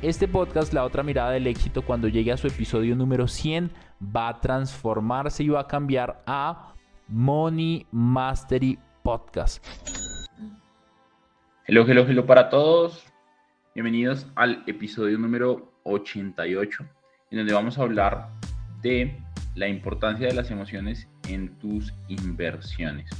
Este 0.00 0.28
podcast, 0.28 0.72
La 0.72 0.84
otra 0.84 1.02
mirada 1.02 1.32
del 1.32 1.48
éxito, 1.48 1.82
cuando 1.82 2.06
llegue 2.06 2.30
a 2.30 2.36
su 2.36 2.46
episodio 2.46 2.94
número 2.94 3.26
100, 3.26 3.72
va 4.00 4.28
a 4.28 4.40
transformarse 4.40 5.42
y 5.42 5.48
va 5.48 5.62
a 5.62 5.66
cambiar 5.66 6.22
a 6.24 6.72
Money 7.08 7.84
Mastery 7.90 8.78
Podcast. 9.02 9.66
Hello, 11.66 11.84
hello, 11.84 12.06
hello 12.06 12.24
para 12.26 12.48
todos. 12.48 13.04
Bienvenidos 13.74 14.28
al 14.36 14.62
episodio 14.68 15.18
número 15.18 15.72
88, 15.82 16.84
en 17.32 17.38
donde 17.38 17.52
vamos 17.52 17.76
a 17.76 17.82
hablar 17.82 18.28
de 18.80 19.20
la 19.56 19.66
importancia 19.66 20.28
de 20.28 20.34
las 20.34 20.52
emociones 20.52 21.08
en 21.28 21.58
tus 21.58 21.92
inversiones. 22.06 23.10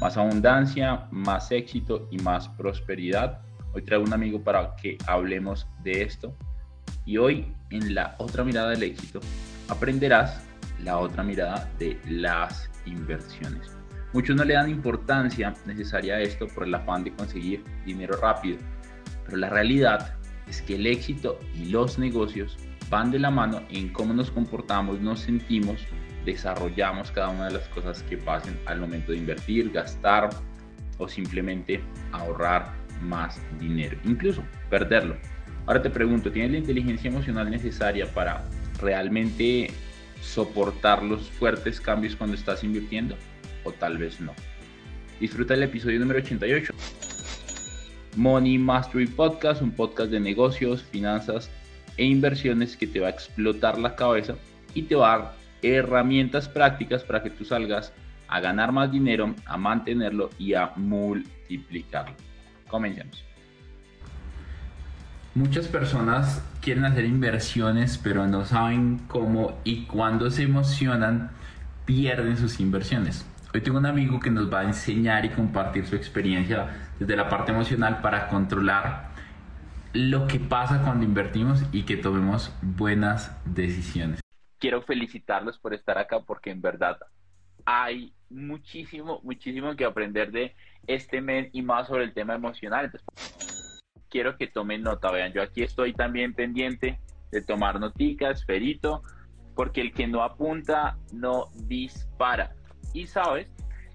Más 0.00 0.16
abundancia, 0.16 1.06
más 1.10 1.52
éxito 1.52 2.08
y 2.10 2.16
más 2.16 2.48
prosperidad 2.48 3.42
Hoy 3.74 3.82
traigo 3.82 4.04
un 4.04 4.12
amigo 4.12 4.40
para 4.40 4.76
que 4.76 4.96
hablemos 5.08 5.66
de 5.82 6.02
esto. 6.02 6.36
Y 7.04 7.18
hoy, 7.18 7.52
en 7.70 7.92
la 7.92 8.14
otra 8.18 8.44
mirada 8.44 8.70
del 8.70 8.84
éxito, 8.84 9.18
aprenderás 9.68 10.46
la 10.84 10.98
otra 10.98 11.24
mirada 11.24 11.68
de 11.80 11.98
las 12.08 12.70
inversiones. 12.86 13.76
Muchos 14.12 14.36
no 14.36 14.44
le 14.44 14.54
dan 14.54 14.70
importancia 14.70 15.54
necesaria 15.66 16.14
a 16.14 16.20
esto 16.20 16.46
por 16.46 16.68
el 16.68 16.74
afán 16.74 17.02
de 17.02 17.12
conseguir 17.14 17.64
dinero 17.84 18.16
rápido, 18.16 18.58
pero 19.24 19.38
la 19.38 19.50
realidad 19.50 20.14
es 20.46 20.62
que 20.62 20.76
el 20.76 20.86
éxito 20.86 21.40
y 21.56 21.64
los 21.66 21.98
negocios 21.98 22.56
van 22.90 23.10
de 23.10 23.18
la 23.18 23.32
mano 23.32 23.60
en 23.70 23.92
cómo 23.92 24.14
nos 24.14 24.30
comportamos, 24.30 25.00
nos 25.00 25.18
sentimos, 25.18 25.84
desarrollamos 26.24 27.10
cada 27.10 27.30
una 27.30 27.46
de 27.46 27.54
las 27.54 27.68
cosas 27.70 28.04
que 28.04 28.18
pasen 28.18 28.56
al 28.66 28.78
momento 28.78 29.10
de 29.10 29.18
invertir, 29.18 29.72
gastar 29.72 30.30
o 30.98 31.08
simplemente 31.08 31.82
ahorrar 32.12 32.83
más 33.04 33.40
dinero, 33.60 33.98
incluso 34.04 34.42
perderlo. 34.70 35.16
Ahora 35.66 35.80
te 35.80 35.90
pregunto, 35.90 36.30
¿tienes 36.30 36.52
la 36.52 36.58
inteligencia 36.58 37.08
emocional 37.08 37.50
necesaria 37.50 38.06
para 38.12 38.44
realmente 38.80 39.70
soportar 40.20 41.02
los 41.02 41.30
fuertes 41.30 41.80
cambios 41.80 42.16
cuando 42.16 42.36
estás 42.36 42.64
invirtiendo? 42.64 43.16
O 43.64 43.72
tal 43.72 43.98
vez 43.98 44.20
no. 44.20 44.32
Disfruta 45.20 45.54
el 45.54 45.62
episodio 45.62 46.00
número 46.00 46.18
88. 46.18 46.74
Money 48.16 48.58
Mastery 48.58 49.06
Podcast, 49.06 49.62
un 49.62 49.72
podcast 49.72 50.10
de 50.10 50.20
negocios, 50.20 50.82
finanzas 50.82 51.50
e 51.96 52.04
inversiones 52.04 52.76
que 52.76 52.86
te 52.86 53.00
va 53.00 53.08
a 53.08 53.10
explotar 53.10 53.78
la 53.78 53.96
cabeza 53.96 54.34
y 54.74 54.82
te 54.82 54.94
va 54.94 55.14
a 55.14 55.18
dar 55.18 55.32
herramientas 55.62 56.48
prácticas 56.48 57.02
para 57.04 57.22
que 57.22 57.30
tú 57.30 57.44
salgas 57.44 57.92
a 58.28 58.40
ganar 58.40 58.72
más 58.72 58.90
dinero, 58.90 59.34
a 59.46 59.56
mantenerlo 59.56 60.30
y 60.38 60.54
a 60.54 60.72
multiplicarlo. 60.76 62.14
Muchas 65.34 65.68
personas 65.68 66.44
quieren 66.60 66.84
hacer 66.84 67.04
inversiones, 67.04 67.98
pero 67.98 68.26
no 68.26 68.44
saben 68.44 69.00
cómo 69.08 69.58
y 69.64 69.84
cuando 69.86 70.30
se 70.30 70.44
emocionan, 70.44 71.30
pierden 71.84 72.36
sus 72.36 72.60
inversiones. 72.60 73.26
Hoy 73.52 73.60
tengo 73.60 73.78
un 73.78 73.86
amigo 73.86 74.18
que 74.18 74.30
nos 74.30 74.52
va 74.52 74.60
a 74.60 74.64
enseñar 74.64 75.24
y 75.24 75.28
compartir 75.30 75.86
su 75.86 75.94
experiencia 75.94 76.90
desde 76.98 77.16
la 77.16 77.28
parte 77.28 77.52
emocional 77.52 78.00
para 78.00 78.28
controlar 78.28 79.10
lo 79.92 80.26
que 80.26 80.40
pasa 80.40 80.82
cuando 80.82 81.04
invertimos 81.04 81.62
y 81.70 81.84
que 81.84 81.96
tomemos 81.96 82.52
buenas 82.62 83.36
decisiones. 83.44 84.20
Quiero 84.58 84.82
felicitarlos 84.82 85.58
por 85.58 85.74
estar 85.74 85.98
acá 85.98 86.20
porque 86.26 86.50
en 86.50 86.60
verdad 86.60 86.98
hay 87.64 88.12
muchísimo, 88.30 89.20
muchísimo 89.22 89.76
que 89.76 89.84
aprender 89.84 90.30
de 90.30 90.54
este 90.86 91.20
mes 91.20 91.48
y 91.52 91.62
más 91.62 91.88
sobre 91.88 92.04
el 92.04 92.12
tema 92.12 92.34
emocional. 92.34 92.90
quiero 94.08 94.36
que 94.36 94.46
tomen 94.46 94.82
nota, 94.82 95.10
vean, 95.10 95.32
yo 95.32 95.42
aquí 95.42 95.62
estoy 95.62 95.92
también 95.92 96.34
pendiente 96.34 97.00
de 97.32 97.42
tomar 97.42 97.80
noticas, 97.80 98.44
ferito, 98.44 99.02
porque 99.54 99.80
el 99.80 99.92
que 99.92 100.06
no 100.06 100.22
apunta 100.22 100.96
no 101.12 101.48
dispara. 101.66 102.54
Y 102.92 103.06
sabes, 103.06 103.48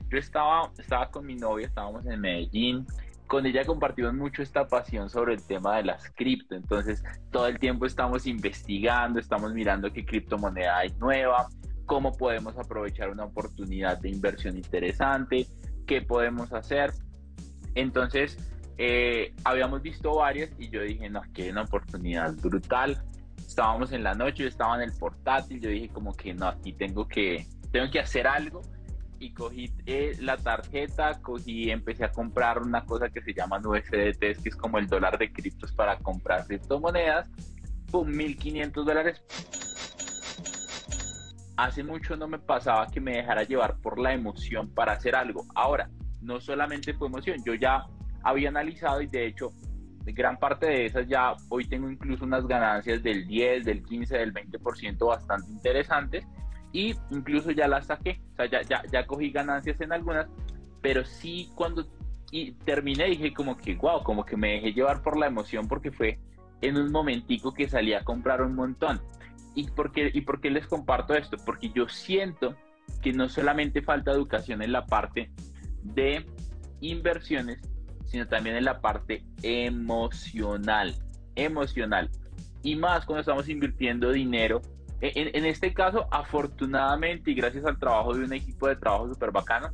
yo 0.09 0.17
estaba, 0.17 0.71
estaba 0.77 1.09
con 1.09 1.25
mi 1.25 1.35
novia, 1.35 1.67
estábamos 1.67 2.05
en 2.05 2.19
Medellín, 2.19 2.85
con 3.27 3.45
ella 3.45 3.63
compartimos 3.63 4.13
mucho 4.13 4.41
esta 4.41 4.67
pasión 4.67 5.09
sobre 5.09 5.35
el 5.35 5.45
tema 5.45 5.77
de 5.77 5.83
las 5.83 6.09
cripto, 6.15 6.55
entonces 6.55 7.03
todo 7.31 7.47
el 7.47 7.59
tiempo 7.59 7.85
estamos 7.85 8.25
investigando, 8.25 9.19
estamos 9.19 9.53
mirando 9.53 9.93
qué 9.93 10.03
criptomoneda 10.03 10.79
hay 10.79 10.89
nueva, 10.99 11.47
cómo 11.89 12.15
podemos 12.15 12.55
aprovechar 12.55 13.09
una 13.09 13.25
oportunidad 13.25 13.97
de 13.97 14.09
inversión 14.09 14.55
interesante, 14.55 15.47
qué 15.87 16.03
podemos 16.03 16.53
hacer. 16.53 16.93
Entonces, 17.73 18.37
eh, 18.77 19.33
habíamos 19.43 19.81
visto 19.81 20.13
varias 20.13 20.51
y 20.59 20.69
yo 20.69 20.83
dije, 20.83 21.09
no, 21.09 21.23
que 21.33 21.49
una 21.49 21.63
oportunidad 21.63 22.35
brutal. 22.35 23.03
Estábamos 23.37 23.91
en 23.91 24.03
la 24.03 24.13
noche, 24.13 24.43
yo 24.43 24.49
estaba 24.49 24.75
en 24.75 24.83
el 24.83 24.95
portátil, 24.95 25.59
yo 25.59 25.69
dije 25.71 25.89
como 25.89 26.13
que 26.13 26.31
no, 26.31 26.47
aquí 26.47 26.73
tengo 26.73 27.07
que, 27.07 27.47
tengo 27.71 27.89
que 27.89 27.99
hacer 27.99 28.27
algo 28.27 28.61
y 29.17 29.33
cogí 29.33 29.73
eh, 29.87 30.15
la 30.19 30.37
tarjeta, 30.37 31.19
cogí, 31.19 31.71
empecé 31.71 32.05
a 32.05 32.11
comprar 32.11 32.61
una 32.61 32.85
cosa 32.85 33.09
que 33.09 33.23
se 33.23 33.33
llama 33.33 33.59
USDT, 33.65 34.19
que 34.19 34.49
es 34.49 34.55
como 34.55 34.77
el 34.77 34.85
dólar 34.85 35.17
de 35.17 35.33
criptos 35.33 35.71
para 35.71 35.97
comprar 35.97 36.45
criptomonedas, 36.45 37.31
pum, 37.89 38.07
1500 38.07 38.85
dólares 38.85 39.23
hace 41.63 41.83
mucho 41.83 42.15
no 42.15 42.27
me 42.27 42.39
pasaba 42.39 42.87
que 42.87 43.01
me 43.01 43.17
dejara 43.17 43.43
llevar 43.43 43.77
por 43.81 43.99
la 43.99 44.13
emoción 44.13 44.69
para 44.73 44.93
hacer 44.93 45.15
algo. 45.15 45.45
Ahora, 45.55 45.89
no 46.21 46.39
solamente 46.39 46.93
fue 46.93 47.07
emoción, 47.07 47.37
yo 47.45 47.53
ya 47.53 47.85
había 48.23 48.49
analizado 48.49 49.01
y 49.01 49.07
de 49.07 49.27
hecho 49.27 49.51
gran 50.05 50.37
parte 50.37 50.65
de 50.65 50.85
esas 50.85 51.07
ya 51.07 51.35
hoy 51.49 51.65
tengo 51.65 51.89
incluso 51.89 52.25
unas 52.25 52.47
ganancias 52.47 53.03
del 53.03 53.27
10, 53.27 53.65
del 53.65 53.83
15, 53.83 54.17
del 54.17 54.33
20% 54.33 55.07
bastante 55.07 55.51
interesantes 55.51 56.25
y 56.71 56.95
incluso 57.11 57.51
ya 57.51 57.67
las 57.67 57.87
saqué, 57.87 58.21
o 58.33 58.35
sea, 58.35 58.45
ya, 58.45 58.61
ya, 58.63 58.83
ya 58.91 59.05
cogí 59.05 59.31
ganancias 59.31 59.79
en 59.81 59.91
algunas, 59.91 60.27
pero 60.81 61.03
sí 61.05 61.49
cuando 61.55 61.85
y 62.31 62.51
terminé 62.51 63.05
dije 63.05 63.33
como 63.33 63.57
que 63.57 63.75
wow, 63.75 64.03
como 64.03 64.23
que 64.23 64.37
me 64.37 64.53
dejé 64.53 64.73
llevar 64.73 65.01
por 65.01 65.17
la 65.17 65.27
emoción 65.27 65.67
porque 65.67 65.91
fue 65.91 66.19
en 66.61 66.77
un 66.77 66.91
momentico 66.91 67.53
que 67.53 67.67
salí 67.67 67.93
a 67.93 68.03
comprar 68.03 68.41
un 68.41 68.55
montón. 68.55 69.01
¿Y 69.55 69.69
por, 69.71 69.91
qué, 69.91 70.11
¿Y 70.13 70.21
por 70.21 70.41
qué 70.41 70.49
les 70.49 70.67
comparto 70.67 71.13
esto? 71.13 71.37
Porque 71.45 71.69
yo 71.69 71.87
siento 71.89 72.55
que 73.01 73.13
no 73.13 73.29
solamente 73.29 73.81
falta 73.81 74.11
educación 74.11 74.61
en 74.61 74.71
la 74.71 74.85
parte 74.85 75.31
de 75.83 76.25
inversiones, 76.81 77.59
sino 78.05 78.27
también 78.27 78.55
en 78.55 78.65
la 78.65 78.81
parte 78.81 79.23
emocional. 79.41 80.95
Emocional. 81.35 82.09
Y 82.61 82.75
más 82.75 83.05
cuando 83.05 83.21
estamos 83.21 83.49
invirtiendo 83.49 84.11
dinero. 84.11 84.61
En, 85.01 85.33
en 85.33 85.45
este 85.45 85.73
caso, 85.73 86.07
afortunadamente 86.11 87.31
y 87.31 87.35
gracias 87.35 87.65
al 87.65 87.79
trabajo 87.79 88.13
de 88.13 88.25
un 88.25 88.33
equipo 88.33 88.67
de 88.67 88.75
trabajo 88.75 89.07
súper 89.07 89.31
bacano, 89.31 89.69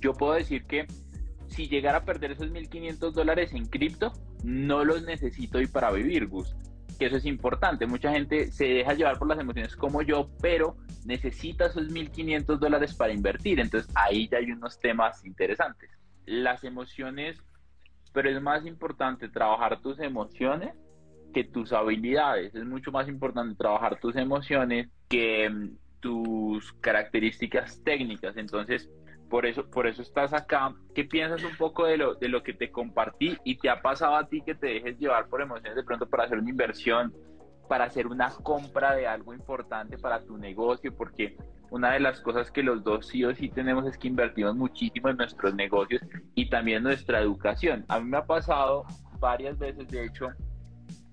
yo 0.00 0.12
puedo 0.12 0.34
decir 0.34 0.64
que 0.64 0.86
si 1.46 1.68
llegara 1.68 1.98
a 1.98 2.04
perder 2.04 2.32
esos 2.32 2.50
1.500 2.50 3.12
dólares 3.12 3.52
en 3.54 3.66
cripto, 3.66 4.12
no 4.42 4.84
los 4.84 5.02
necesito 5.04 5.58
hoy 5.58 5.66
para 5.66 5.90
vivir, 5.92 6.26
Gus 6.26 6.54
que 7.00 7.06
eso 7.06 7.16
es 7.16 7.24
importante. 7.24 7.86
Mucha 7.86 8.12
gente 8.12 8.52
se 8.52 8.66
deja 8.66 8.92
llevar 8.92 9.18
por 9.18 9.26
las 9.26 9.40
emociones 9.40 9.74
como 9.74 10.02
yo, 10.02 10.28
pero 10.42 10.76
necesita 11.06 11.64
esos 11.66 11.88
1.500 11.88 12.58
dólares 12.58 12.94
para 12.94 13.14
invertir. 13.14 13.58
Entonces 13.58 13.90
ahí 13.94 14.28
ya 14.28 14.36
hay 14.36 14.52
unos 14.52 14.78
temas 14.78 15.24
interesantes. 15.24 15.90
Las 16.26 16.62
emociones, 16.62 17.42
pero 18.12 18.28
es 18.28 18.40
más 18.42 18.66
importante 18.66 19.30
trabajar 19.30 19.80
tus 19.80 19.98
emociones 19.98 20.74
que 21.32 21.42
tus 21.42 21.72
habilidades. 21.72 22.54
Es 22.54 22.66
mucho 22.66 22.92
más 22.92 23.08
importante 23.08 23.54
trabajar 23.56 23.98
tus 23.98 24.14
emociones 24.16 24.90
que, 25.08 25.70
tus 26.00 26.72
características 26.74 27.82
técnicas. 27.84 28.36
Entonces, 28.36 28.90
por 29.30 29.46
eso, 29.46 29.64
por 29.70 29.86
eso 29.86 30.02
estás 30.02 30.34
acá. 30.34 30.74
¿Qué 30.94 31.04
piensas 31.04 31.42
un 31.44 31.56
poco 31.56 31.86
de 31.86 31.96
lo, 31.96 32.16
de 32.16 32.28
lo 32.28 32.42
que 32.42 32.52
te 32.52 32.70
compartí 32.70 33.38
y 33.44 33.56
te 33.56 33.70
ha 33.70 33.80
pasado 33.80 34.16
a 34.16 34.28
ti 34.28 34.42
que 34.42 34.54
te 34.54 34.66
dejes 34.66 34.98
llevar 34.98 35.28
por 35.28 35.40
emociones 35.40 35.76
de 35.76 35.84
pronto 35.84 36.06
para 36.08 36.24
hacer 36.24 36.38
una 36.38 36.50
inversión, 36.50 37.14
para 37.68 37.84
hacer 37.84 38.08
una 38.08 38.28
compra 38.28 38.94
de 38.94 39.06
algo 39.06 39.32
importante 39.32 39.96
para 39.96 40.22
tu 40.24 40.36
negocio? 40.36 40.94
Porque 40.94 41.36
una 41.70 41.92
de 41.92 42.00
las 42.00 42.20
cosas 42.20 42.50
que 42.50 42.64
los 42.64 42.82
dos 42.82 43.06
sí 43.06 43.24
o 43.24 43.34
sí 43.34 43.48
tenemos 43.48 43.86
es 43.86 43.96
que 43.96 44.08
invertimos 44.08 44.56
muchísimo 44.56 45.08
en 45.08 45.16
nuestros 45.16 45.54
negocios 45.54 46.02
y 46.34 46.50
también 46.50 46.82
nuestra 46.82 47.20
educación. 47.20 47.84
A 47.88 48.00
mí 48.00 48.10
me 48.10 48.16
ha 48.16 48.26
pasado 48.26 48.84
varias 49.20 49.56
veces, 49.56 49.86
de 49.88 50.06
hecho, 50.06 50.26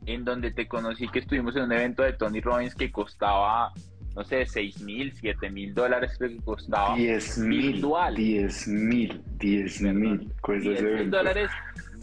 en 0.07 0.25
donde 0.25 0.51
te 0.51 0.67
conocí 0.67 1.07
que 1.09 1.19
estuvimos 1.19 1.55
en 1.55 1.63
un 1.63 1.73
evento 1.73 2.01
de 2.01 2.13
Tony 2.13 2.41
Robbins 2.41 2.73
que 2.73 2.91
costaba 2.91 3.71
no 4.17 4.23
sé, 4.23 4.47
6 4.47 4.81
mil, 4.81 5.13
7 5.13 5.51
mil 5.51 5.75
dólares 5.75 6.17
que 6.17 6.37
costaba 6.37 6.95
10 6.95 7.37
mil, 7.37 7.73
virtual. 7.73 8.15
10 8.15 8.67
mil, 8.67 9.21
10 9.37 9.81
mil. 9.81 10.33
10 10.43 10.83
mil 10.83 11.11
dólares 11.11 11.51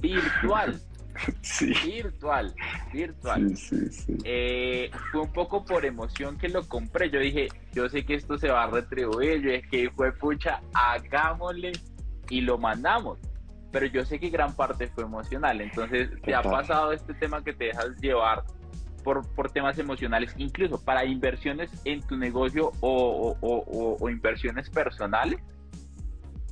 virtual. 0.01 0.81
Sí. 1.43 1.73
Virtual, 1.85 2.53
virtual. 2.93 3.57
Sí, 3.57 3.89
sí, 3.89 4.19
eh, 4.25 4.91
fue 5.13 5.21
un 5.21 5.33
poco 5.33 5.65
por 5.65 5.85
emoción 5.85 6.37
que 6.37 6.49
lo 6.49 6.69
compré. 6.69 7.09
Yo 7.09 7.21
dije, 7.21 7.47
yo 7.73 7.89
sé 7.89 8.05
que 8.05 8.15
esto 8.15 8.37
se 8.37 8.49
va 8.49 8.65
a 8.65 8.67
retribuir. 8.67 9.41
Yo 9.41 9.53
dije, 9.53 9.93
fue 9.95 10.11
pucha, 10.11 10.61
hagámosle 10.73 11.71
y 12.31 12.41
lo 12.41 12.59
mandamos. 12.59 13.21
Pero 13.71 13.87
yo 13.87 14.05
sé 14.05 14.19
que 14.19 14.29
gran 14.29 14.57
parte 14.57 14.89
fue 14.89 15.05
emocional. 15.05 15.61
Entonces, 15.61 16.11
¿te 16.23 16.35
ha 16.35 16.43
pasado 16.43 16.91
este 16.91 17.15
tema 17.15 17.45
que 17.45 17.53
te 17.53 17.67
dejas 17.67 17.97
llevar 18.01 18.43
por, 19.05 19.29
por 19.35 19.53
temas 19.53 19.79
emocionales, 19.79 20.35
incluso 20.37 20.83
para 20.83 21.05
inversiones 21.05 21.71
en 21.85 22.03
tu 22.03 22.17
negocio 22.17 22.73
o, 22.81 23.37
o, 23.41 23.97
o, 24.01 24.11
inversiones 24.11 24.69
personales? 24.69 25.39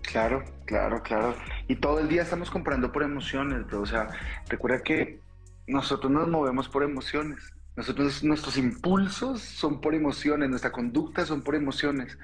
Claro, 0.03 0.45
claro, 0.67 1.03
claro. 1.03 1.35
Y 1.67 1.77
todo 1.77 1.99
el 1.99 2.09
día 2.09 2.23
estamos 2.23 2.51
comprando 2.51 2.93
por 2.93 3.03
emociones, 3.03 3.67
bro. 3.67 3.81
O 3.81 3.87
sea, 3.87 4.09
recuerda 4.49 4.83
que 4.83 5.19
nosotros 5.67 6.13
nos 6.13 6.29
movemos 6.29 6.69
por 6.69 6.85
emociones. 6.85 7.53
Nosotros, 7.75 8.23
nuestros 8.23 8.59
impulsos 8.59 9.41
son 9.41 9.81
por 9.81 9.95
emociones, 9.95 10.51
nuestra 10.51 10.71
conducta 10.71 11.25
son 11.25 11.43
por 11.43 11.55
emociones. 11.55 12.19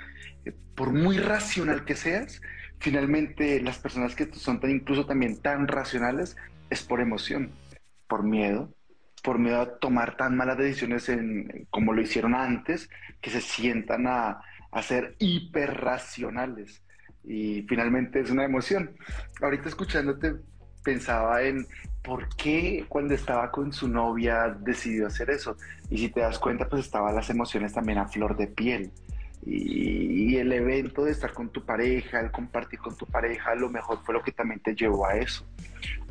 Eh, 0.45 0.53
por 0.75 0.93
muy 0.93 1.19
racional 1.19 1.85
que 1.85 1.97
seas, 1.97 2.43
finalmente 2.79 3.61
las 3.63 3.79
personas 3.79 4.15
que 4.15 4.33
son 4.35 4.61
tan, 4.61 4.71
incluso 4.71 5.07
también 5.07 5.41
tan 5.41 5.67
racionales 5.67 6.37
es 6.71 6.83
por 6.83 7.01
emoción, 7.01 7.51
por 8.07 8.23
miedo, 8.23 8.71
por 9.23 9.39
miedo 9.39 9.61
a 9.61 9.79
tomar 9.79 10.17
tan 10.17 10.37
malas 10.37 10.59
decisiones 10.59 11.09
en, 11.09 11.67
como 11.71 11.93
lo 11.93 12.01
hicieron 12.01 12.35
antes, 12.35 12.89
que 13.21 13.31
se 13.31 13.41
sientan 13.41 14.07
a, 14.07 14.41
a 14.71 14.83
ser 14.83 15.17
hiperracionales. 15.19 16.83
Y 17.25 17.63
finalmente 17.69 18.21
es 18.21 18.31
una 18.31 18.45
emoción. 18.45 18.97
Ahorita 19.43 19.69
escuchándote 19.69 20.37
pensaba 20.83 21.43
en 21.43 21.67
por 22.03 22.29
qué 22.37 22.87
cuando 22.89 23.15
estaba 23.15 23.51
con 23.51 23.73
su 23.73 23.89
novia 23.89 24.57
decidió 24.61 25.07
hacer 25.07 25.31
eso. 25.31 25.57
Y 25.91 25.99
si 25.99 26.09
te 26.09 26.21
das 26.21 26.39
cuenta, 26.39 26.69
pues 26.69 26.87
estaban 26.87 27.15
las 27.15 27.29
emociones 27.29 27.75
también 27.75 27.99
a 27.99 28.09
flor 28.09 28.37
de 28.37 28.47
piel. 28.47 28.91
Y, 29.51 30.37
el 30.37 30.53
evento 30.53 31.05
de 31.05 31.13
estar 31.13 31.33
con 31.33 31.49
tu 31.49 31.65
pareja, 31.65 32.21
el 32.21 32.31
compartir 32.31 32.79
con 32.79 32.97
tu 32.97 33.07
pareja, 33.07 33.55
lo 33.55 33.71
mejor 33.71 33.99
fue 34.05 34.15
lo 34.15 34.23
que 34.23 34.31
también 34.31 34.61
te 34.61 34.75
llevó 34.75 35.07
a 35.07 35.17
eso 35.17 35.47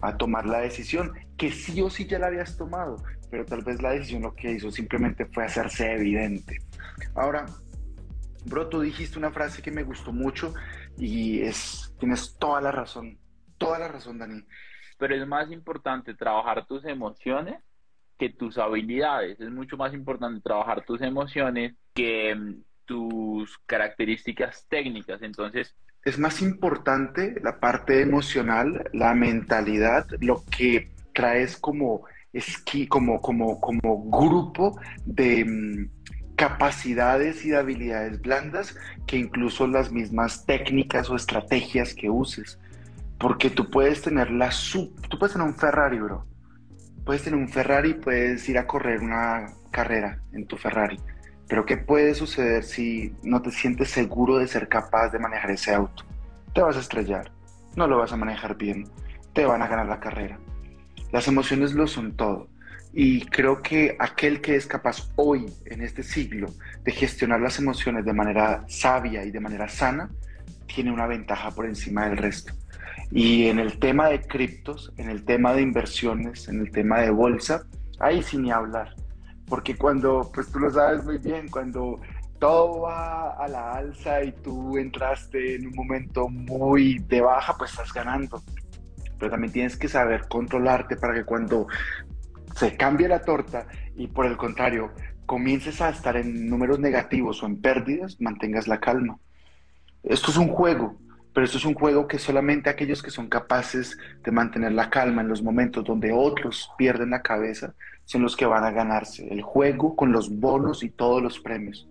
a 0.01 0.17
tomar 0.17 0.45
la 0.45 0.59
decisión, 0.59 1.13
que 1.37 1.51
sí 1.51 1.81
o 1.81 1.89
sí 1.89 2.05
ya 2.07 2.19
la 2.19 2.27
habías 2.27 2.57
tomado, 2.57 2.97
pero 3.29 3.45
tal 3.45 3.63
vez 3.63 3.81
la 3.81 3.91
decisión 3.91 4.23
lo 4.23 4.33
que 4.33 4.51
hizo 4.51 4.71
simplemente 4.71 5.25
fue 5.27 5.45
hacerse 5.45 5.93
evidente. 5.93 6.59
Ahora, 7.15 7.45
bro, 8.45 8.67
tú 8.67 8.81
dijiste 8.81 9.19
una 9.19 9.31
frase 9.31 9.61
que 9.61 9.71
me 9.71 9.83
gustó 9.83 10.11
mucho 10.11 10.53
y 10.97 11.41
es, 11.41 11.93
tienes 11.99 12.37
toda 12.39 12.59
la 12.59 12.71
razón, 12.71 13.19
toda 13.57 13.79
la 13.79 13.87
razón, 13.87 14.17
Dani. 14.17 14.43
Pero 14.97 15.15
es 15.15 15.27
más 15.27 15.51
importante 15.51 16.15
trabajar 16.15 16.65
tus 16.65 16.83
emociones 16.85 17.61
que 18.17 18.29
tus 18.29 18.57
habilidades. 18.57 19.39
Es 19.39 19.51
mucho 19.51 19.77
más 19.77 19.93
importante 19.93 20.41
trabajar 20.41 20.83
tus 20.85 21.01
emociones 21.01 21.75
que 21.93 22.35
tus 22.87 23.59
características 23.67 24.65
técnicas. 24.67 25.21
Entonces, 25.21 25.75
es 26.03 26.17
más 26.17 26.41
importante 26.41 27.35
la 27.43 27.59
parte 27.59 28.01
emocional, 28.01 28.89
la 28.93 29.13
mentalidad, 29.13 30.07
lo 30.21 30.43
que 30.45 30.91
traes 31.13 31.57
como, 31.57 32.05
esqui, 32.33 32.87
como, 32.87 33.21
como, 33.21 33.59
como 33.59 34.09
grupo 34.09 34.79
de 35.05 35.45
mm, 35.45 36.35
capacidades 36.35 37.45
y 37.45 37.49
de 37.49 37.57
habilidades 37.57 38.21
blandas 38.21 38.75
que 39.05 39.17
incluso 39.17 39.67
las 39.67 39.91
mismas 39.91 40.45
técnicas 40.45 41.09
o 41.09 41.15
estrategias 41.15 41.93
que 41.93 42.09
uses. 42.09 42.57
Porque 43.19 43.49
tú 43.49 43.69
puedes 43.69 44.01
tener 44.01 44.31
la 44.31 44.51
sub, 44.51 44.93
tú 45.09 45.19
puedes 45.19 45.33
tener 45.33 45.47
un 45.47 45.55
Ferrari, 45.55 45.99
bro. 45.99 46.25
Puedes 47.03 47.23
tener 47.23 47.39
un 47.39 47.49
Ferrari, 47.49 47.95
puedes 47.95 48.47
ir 48.47 48.57
a 48.57 48.67
correr 48.67 49.01
una 49.01 49.47
carrera 49.71 50.21
en 50.31 50.45
tu 50.45 50.55
Ferrari 50.55 50.97
pero 51.47 51.65
¿qué 51.65 51.77
puede 51.77 52.13
suceder 52.13 52.63
si 52.63 53.15
no 53.23 53.41
te 53.41 53.51
sientes 53.51 53.89
seguro 53.89 54.37
de 54.37 54.47
ser 54.47 54.67
capaz 54.67 55.09
de 55.09 55.19
manejar 55.19 55.51
ese 55.51 55.73
auto? 55.73 56.03
Te 56.53 56.61
vas 56.61 56.75
a 56.75 56.81
estrellar, 56.81 57.31
no 57.75 57.87
lo 57.87 57.97
vas 57.97 58.11
a 58.11 58.17
manejar 58.17 58.57
bien, 58.57 58.85
te 59.33 59.45
van 59.45 59.61
a 59.61 59.67
ganar 59.67 59.87
la 59.87 59.99
carrera. 59.99 60.39
Las 61.11 61.27
emociones 61.27 61.73
lo 61.73 61.87
son 61.87 62.15
todo. 62.17 62.49
Y 62.93 63.25
creo 63.27 63.61
que 63.61 63.95
aquel 63.99 64.41
que 64.41 64.55
es 64.55 64.65
capaz 64.65 65.09
hoy, 65.15 65.45
en 65.65 65.83
este 65.83 66.03
siglo, 66.03 66.47
de 66.83 66.91
gestionar 66.91 67.39
las 67.39 67.59
emociones 67.59 68.03
de 68.05 68.13
manera 68.13 68.63
sabia 68.67 69.23
y 69.23 69.31
de 69.31 69.39
manera 69.39 69.69
sana, 69.69 70.09
tiene 70.65 70.91
una 70.91 71.07
ventaja 71.07 71.51
por 71.51 71.65
encima 71.65 72.09
del 72.09 72.17
resto. 72.17 72.53
Y 73.11 73.47
en 73.47 73.59
el 73.59 73.79
tema 73.79 74.09
de 74.09 74.21
criptos, 74.21 74.91
en 74.97 75.09
el 75.09 75.23
tema 75.23 75.53
de 75.53 75.61
inversiones, 75.61 76.49
en 76.49 76.59
el 76.59 76.71
tema 76.71 76.99
de 77.01 77.11
bolsa, 77.11 77.61
ahí 77.99 78.21
sí 78.21 78.37
ni 78.37 78.51
hablar 78.51 78.96
porque 79.47 79.75
cuando, 79.75 80.29
pues 80.33 80.51
tú 80.51 80.59
lo 80.59 80.71
sabes 80.71 81.03
muy 81.03 81.17
bien, 81.17 81.47
cuando 81.49 81.99
todo 82.39 82.81
va 82.81 83.31
a 83.31 83.47
la 83.47 83.73
alza 83.73 84.23
y 84.23 84.31
tú 84.31 84.77
entraste 84.77 85.55
en 85.55 85.67
un 85.67 85.75
momento 85.75 86.29
muy 86.29 86.99
de 86.99 87.21
baja, 87.21 87.57
pues 87.57 87.71
estás 87.71 87.93
ganando. 87.93 88.41
Pero 89.17 89.31
también 89.31 89.53
tienes 89.53 89.77
que 89.77 89.87
saber 89.87 90.27
controlarte 90.27 90.97
para 90.97 91.13
que 91.13 91.23
cuando 91.23 91.67
se 92.55 92.75
cambie 92.75 93.07
la 93.07 93.21
torta 93.21 93.67
y 93.95 94.07
por 94.07 94.25
el 94.25 94.37
contrario 94.37 94.91
comiences 95.25 95.81
a 95.81 95.89
estar 95.89 96.15
en 96.17 96.49
números 96.49 96.79
negativos 96.79 97.41
o 97.41 97.45
en 97.45 97.61
pérdidas, 97.61 98.19
mantengas 98.19 98.67
la 98.67 98.79
calma. 98.79 99.17
Esto 100.03 100.31
es 100.31 100.37
un 100.37 100.47
juego, 100.47 100.97
pero 101.33 101.45
esto 101.45 101.57
es 101.57 101.65
un 101.65 101.73
juego 101.73 102.07
que 102.07 102.19
solamente 102.19 102.69
aquellos 102.69 103.01
que 103.01 103.11
son 103.11 103.27
capaces 103.27 103.97
de 104.23 104.31
mantener 104.31 104.73
la 104.73 104.89
calma 104.89 105.21
en 105.21 105.27
los 105.27 105.41
momentos 105.41 105.83
donde 105.83 106.11
otros 106.13 106.69
pierden 106.77 107.09
la 107.09 107.21
cabeza 107.21 107.73
son 108.07 108.21
los 108.21 108.37
que 108.37 108.45
van 108.45 108.63
a 108.63 108.71
ganarse 108.71 109.27
el 109.29 109.41
juego 109.41 109.93
con 109.97 110.13
los 110.13 110.29
bonos 110.29 110.81
y 110.81 110.89
todos 110.89 111.21
los 111.21 111.41
premios. 111.41 111.89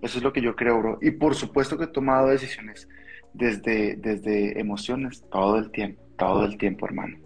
Eso 0.00 0.18
es 0.18 0.24
lo 0.24 0.32
que 0.32 0.40
yo 0.40 0.54
creo, 0.54 0.78
bro. 0.78 0.98
Y 1.02 1.10
por 1.10 1.34
supuesto 1.34 1.76
que 1.76 1.84
he 1.84 1.88
tomado 1.88 2.28
decisiones 2.28 2.88
desde, 3.32 3.96
desde 3.96 4.60
emociones 4.60 5.24
todo 5.32 5.58
el 5.58 5.72
tiempo, 5.72 6.00
todo 6.16 6.44
el 6.44 6.56
tiempo, 6.58 6.86
hermano. 6.86 7.18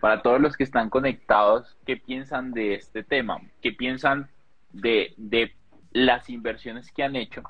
Para 0.00 0.22
todos 0.22 0.40
los 0.40 0.56
que 0.56 0.64
están 0.64 0.90
conectados, 0.90 1.78
¿qué 1.86 1.96
piensan 1.96 2.50
de 2.50 2.74
este 2.74 3.04
tema? 3.04 3.40
¿Qué 3.60 3.70
piensan 3.70 4.28
de, 4.72 5.14
de 5.18 5.52
las 5.92 6.28
inversiones 6.28 6.90
que 6.90 7.04
han 7.04 7.14
hecho? 7.14 7.44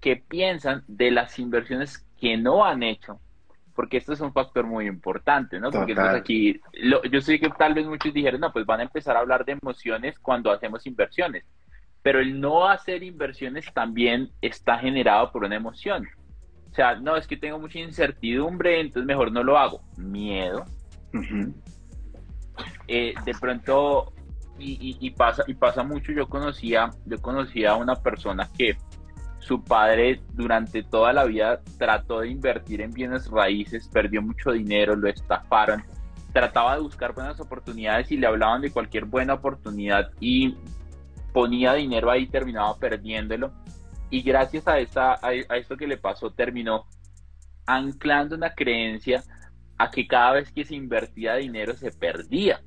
¿Qué 0.00 0.16
piensan 0.16 0.82
de 0.88 1.12
las 1.12 1.38
inversiones 1.38 2.04
que 2.18 2.36
no 2.36 2.64
han 2.64 2.82
hecho? 2.82 3.20
Porque 3.76 3.98
esto 3.98 4.14
es 4.14 4.20
un 4.20 4.32
factor 4.32 4.66
muy 4.66 4.86
importante, 4.86 5.60
¿no? 5.60 5.70
Porque 5.70 5.92
entonces 5.92 6.16
aquí, 6.16 6.60
yo 7.12 7.20
sé 7.20 7.38
que 7.38 7.50
tal 7.50 7.74
vez 7.74 7.86
muchos 7.86 8.12
dijeron, 8.12 8.40
no, 8.40 8.52
pues 8.52 8.64
van 8.64 8.80
a 8.80 8.84
empezar 8.84 9.16
a 9.16 9.20
hablar 9.20 9.44
de 9.44 9.52
emociones 9.52 10.18
cuando 10.18 10.50
hacemos 10.50 10.86
inversiones, 10.86 11.44
pero 12.02 12.18
el 12.18 12.40
no 12.40 12.66
hacer 12.68 13.02
inversiones 13.02 13.72
también 13.74 14.30
está 14.40 14.78
generado 14.78 15.30
por 15.30 15.44
una 15.44 15.56
emoción. 15.56 16.08
O 16.70 16.74
sea, 16.74 16.96
no, 16.96 17.16
es 17.16 17.26
que 17.26 17.36
tengo 17.36 17.58
mucha 17.58 17.78
incertidumbre, 17.78 18.80
entonces 18.80 19.06
mejor 19.06 19.30
no 19.30 19.44
lo 19.44 19.58
hago. 19.58 19.82
Miedo. 19.98 20.64
Eh, 22.88 23.14
de 23.24 23.32
pronto, 23.38 24.12
y, 24.58 24.96
y, 25.00 25.10
pasa, 25.10 25.44
y 25.46 25.54
pasa 25.54 25.82
mucho, 25.82 26.12
yo 26.12 26.28
conocía, 26.28 26.90
yo 27.04 27.18
conocía 27.18 27.72
a 27.72 27.76
una 27.76 27.96
persona 27.96 28.48
que 28.56 28.76
su 29.46 29.62
padre 29.62 30.20
durante 30.32 30.82
toda 30.82 31.12
la 31.12 31.24
vida 31.24 31.60
trató 31.78 32.20
de 32.20 32.30
invertir 32.30 32.80
en 32.80 32.90
bienes 32.90 33.30
raíces, 33.30 33.88
perdió 33.88 34.20
mucho 34.20 34.50
dinero, 34.50 34.96
lo 34.96 35.08
estafaron, 35.08 35.84
trataba 36.32 36.74
de 36.74 36.82
buscar 36.82 37.14
buenas 37.14 37.38
oportunidades 37.38 38.10
y 38.10 38.16
le 38.16 38.26
hablaban 38.26 38.62
de 38.62 38.72
cualquier 38.72 39.04
buena 39.04 39.34
oportunidad 39.34 40.10
y 40.18 40.56
ponía 41.32 41.74
dinero 41.74 42.10
ahí, 42.10 42.26
terminaba 42.26 42.76
perdiéndolo. 42.76 43.52
Y 44.10 44.22
gracias 44.22 44.66
a, 44.66 44.80
esta, 44.80 45.14
a, 45.22 45.32
esto 45.32 45.76
que 45.76 45.86
le 45.86 45.96
pasó, 45.96 46.32
terminó 46.32 46.86
anclando 47.66 48.34
una 48.34 48.52
creencia 48.52 49.22
a 49.78 49.90
que 49.92 50.08
cada 50.08 50.32
vez 50.32 50.50
que 50.50 50.64
se 50.64 50.74
invertía 50.74 51.36
dinero 51.36 51.74
se 51.74 51.92
perdía. 51.92 52.60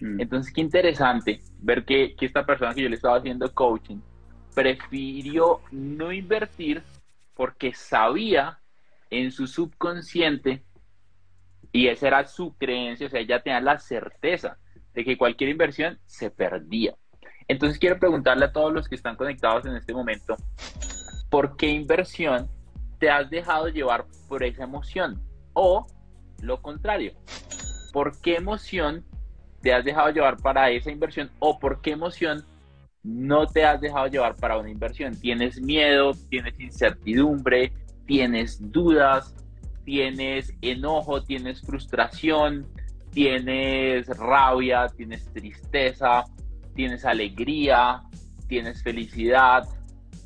Mm. 0.00 0.18
Entonces, 0.18 0.50
qué 0.50 0.62
interesante 0.62 1.40
ver 1.58 1.84
que, 1.84 2.14
que 2.16 2.24
esta 2.24 2.46
persona 2.46 2.72
que 2.72 2.82
yo 2.82 2.88
le 2.88 2.96
estaba 2.96 3.18
haciendo 3.18 3.52
coaching 3.52 3.98
prefirió 4.54 5.60
no 5.70 6.12
invertir 6.12 6.82
porque 7.34 7.74
sabía 7.74 8.58
en 9.10 9.32
su 9.32 9.46
subconsciente 9.46 10.64
y 11.72 11.88
esa 11.88 12.08
era 12.08 12.26
su 12.26 12.56
creencia, 12.56 13.06
o 13.06 13.10
sea, 13.10 13.20
ella 13.20 13.42
tenía 13.42 13.60
la 13.60 13.78
certeza 13.78 14.58
de 14.92 15.04
que 15.04 15.16
cualquier 15.16 15.50
inversión 15.50 15.98
se 16.06 16.30
perdía. 16.30 16.94
Entonces 17.48 17.78
quiero 17.78 17.98
preguntarle 17.98 18.44
a 18.46 18.52
todos 18.52 18.72
los 18.72 18.88
que 18.88 18.94
están 18.94 19.16
conectados 19.16 19.66
en 19.66 19.76
este 19.76 19.92
momento, 19.92 20.36
¿por 21.30 21.56
qué 21.56 21.68
inversión 21.68 22.48
te 22.98 23.10
has 23.10 23.30
dejado 23.30 23.68
llevar 23.68 24.06
por 24.28 24.42
esa 24.42 24.64
emoción? 24.64 25.22
O 25.52 25.86
lo 26.42 26.60
contrario, 26.62 27.14
¿por 27.92 28.20
qué 28.20 28.36
emoción 28.36 29.04
te 29.62 29.72
has 29.72 29.84
dejado 29.84 30.10
llevar 30.10 30.36
para 30.36 30.70
esa 30.70 30.90
inversión? 30.90 31.30
O 31.38 31.58
por 31.58 31.80
qué 31.80 31.92
emoción 31.92 32.44
no 33.02 33.46
te 33.46 33.64
has 33.64 33.80
dejado 33.80 34.06
llevar 34.06 34.36
para 34.36 34.58
una 34.58 34.70
inversión? 34.70 35.18
¿Tienes 35.18 35.60
miedo? 35.60 36.12
¿Tienes 36.28 36.58
incertidumbre? 36.60 37.72
¿Tienes 38.06 38.58
dudas? 38.72 39.34
¿Tienes 39.84 40.52
enojo? 40.60 41.22
¿Tienes 41.22 41.62
frustración? 41.62 42.66
¿Tienes 43.12 44.06
rabia? 44.16 44.86
¿Tienes 44.96 45.24
tristeza? 45.32 46.24
tienes 46.74 47.04
alegría, 47.04 48.02
tienes 48.48 48.82
felicidad, 48.82 49.68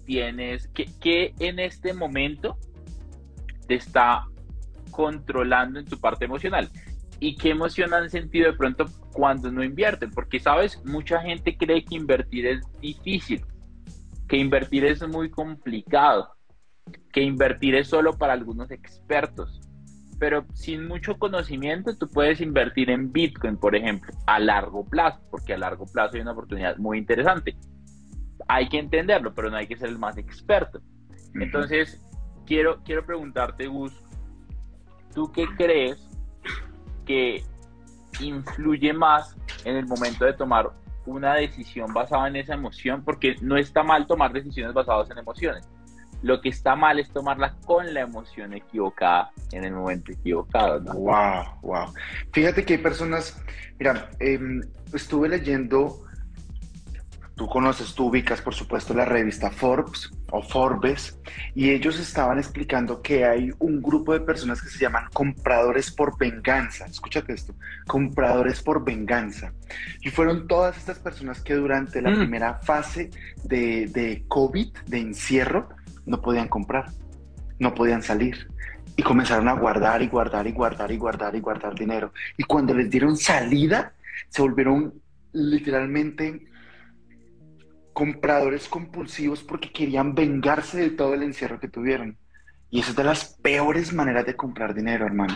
tienes... 0.05 0.69
¿Qué, 0.69 1.35
en 1.39 1.59
este 1.59 1.93
momento 1.93 2.57
te 3.67 3.75
está 3.75 4.27
controlando 4.91 5.81
en 5.81 5.87
tu 5.87 5.99
parte 5.99 6.25
emocional? 6.25 6.71
¿Y 7.25 7.37
qué 7.37 7.53
emoción 7.53 7.95
han 7.95 8.11
sentido 8.11 8.51
de 8.51 8.57
pronto 8.59 8.85
cuando 9.15 9.51
no 9.51 9.65
invierten? 9.65 10.11
Porque, 10.11 10.39
¿sabes? 10.39 10.85
Mucha 10.85 11.23
gente 11.23 11.57
cree 11.57 11.83
que 11.83 11.95
invertir 11.95 12.47
es 12.47 12.61
difícil, 12.83 13.43
que 14.29 14.37
invertir 14.37 14.85
es 14.85 15.09
muy 15.09 15.31
complicado, 15.31 16.29
que 17.15 17.23
invertir 17.23 17.77
es 17.77 17.89
solo 17.89 18.19
para 18.19 18.35
algunos 18.35 18.71
expertos 18.71 19.59
pero 20.19 20.47
sin 20.55 20.87
mucho 20.87 21.19
conocimiento 21.19 21.97
tú 21.97 22.09
puedes 22.09 22.41
invertir 22.41 22.89
en 22.89 23.13
Bitcoin, 23.13 23.57
por 23.57 23.75
ejemplo, 23.75 24.13
a 24.27 24.39
largo 24.39 24.85
plazo, 24.85 25.21
porque 25.31 25.55
a 25.55 25.59
largo 25.59 25.87
plazo 25.87 26.15
hay 26.15 26.23
una 26.23 26.33
oportunidad 26.33 26.77
muy 26.77 26.99
interesante. 26.99 27.57
Hay 28.49 28.69
que 28.69 28.79
entenderlo, 28.79 29.35
pero 29.35 29.51
no 29.51 29.57
hay 29.57 29.67
que 29.67 29.77
ser 29.77 29.89
el 29.89 29.99
más 29.99 30.17
experto. 30.17 30.81
Entonces, 31.35 32.01
quiero, 32.47 32.83
quiero 32.85 33.05
preguntarte, 33.05 33.67
Gus, 33.67 33.93
¿tú 35.15 35.33
qué 35.33 35.47
crees 35.57 36.14
que 37.05 37.45
influye 38.21 38.93
más 38.93 39.37
en 39.65 39.77
el 39.77 39.87
momento 39.87 40.25
de 40.25 40.33
tomar 40.33 40.71
una 41.07 41.35
decisión 41.35 41.93
basada 41.93 42.29
en 42.29 42.37
esa 42.37 42.55
emoción? 42.55 43.03
Porque 43.05 43.37
no 43.41 43.57
está 43.57 43.83
mal 43.83 44.07
tomar 44.07 44.33
decisiones 44.33 44.75
basadas 44.75 45.11
en 45.11 45.19
emociones 45.19 45.69
lo 46.25 46.41
que 46.41 46.49
está 46.49 46.75
mal 46.75 46.99
es 46.99 47.11
tomarla 47.11 47.55
con 47.67 47.93
la 47.93 48.01
emoción 48.01 48.55
equivocada 48.55 49.31
en 49.53 49.63
el 49.63 49.75
momento 49.75 50.11
equivocado. 50.11 50.81
Wow, 50.95 51.45
wow. 51.61 51.93
Fíjate 52.33 52.65
que 52.65 52.75
hay 52.75 52.79
personas, 52.79 53.45
mira, 53.79 54.09
em, 54.21 54.63
estuve 54.95 55.29
leyendo, 55.29 56.07
tú 57.37 57.49
conoces, 57.49 57.95
tú 57.95 58.07
ubicas 58.07 58.41
por 58.41 58.55
supuesto 58.55 58.95
la 58.95 59.05
revista 59.05 59.51
Forbes 59.51 60.11
o 60.31 60.43
Forbes, 60.43 61.19
y 61.55 61.71
ellos 61.71 61.99
estaban 61.99 62.39
explicando 62.39 63.03
que 63.03 63.25
hay 63.25 63.51
un 63.59 63.83
grupo 63.83 64.13
de 64.13 64.21
personas 64.21 64.63
que 64.63 64.69
se 64.69 64.79
llaman 64.79 65.05
compradores 65.13 65.91
por 65.91 66.19
venganza. 66.19 66.87
Escúchate 66.87 67.33
esto, 67.33 67.55
compradores 67.87 68.63
por 68.63 68.85
venganza. 68.85 69.53
Y 70.03 70.11
fueron 70.11 70.47
todas 70.47 70.77
estas 70.77 70.99
personas 70.99 71.41
que 71.41 71.55
durante 71.55 72.03
la 72.03 72.11
mm. 72.11 72.19
primera 72.19 72.55
fase 72.61 73.11
de, 73.45 73.87
de 73.89 74.25
COVID, 74.29 74.69
de 74.87 74.99
encierro, 74.99 75.69
no 76.07 76.21
podían 76.21 76.49
comprar, 76.49 76.91
no 77.59 77.75
podían 77.75 78.03
salir. 78.03 78.49
Y 78.97 79.03
comenzaron 79.03 79.49
a 79.49 79.55
guardar 79.55 80.03
y 80.03 80.09
guardar 80.09 80.47
y 80.47 80.53
guardar 80.53 80.93
y 80.93 80.97
guardar 80.97 81.35
y 81.35 81.41
guardar 81.41 81.75
dinero. 81.75 82.13
Y 82.37 82.45
cuando 82.45 82.75
les 82.75 82.91
dieron 82.91 83.17
salida, 83.17 83.95
se 84.29 84.41
volvieron 84.41 84.95
literalmente 85.33 86.47
compradores 87.95 88.69
compulsivos 88.69 89.43
porque 89.43 89.73
querían 89.73 90.15
vengarse 90.15 90.79
de 90.79 90.91
todo 90.91 91.15
el 91.15 91.23
encierro 91.23 91.61
que 91.61 91.69
tuvieron. 91.69 92.19
Y 92.69 92.81
eso 92.81 92.91
es 92.91 92.97
de 92.97 93.05
las 93.05 93.37
peores 93.41 93.93
maneras 93.93 94.27
de 94.27 94.35
comprar 94.35 94.75
dinero, 94.75 95.07
hermano. 95.07 95.35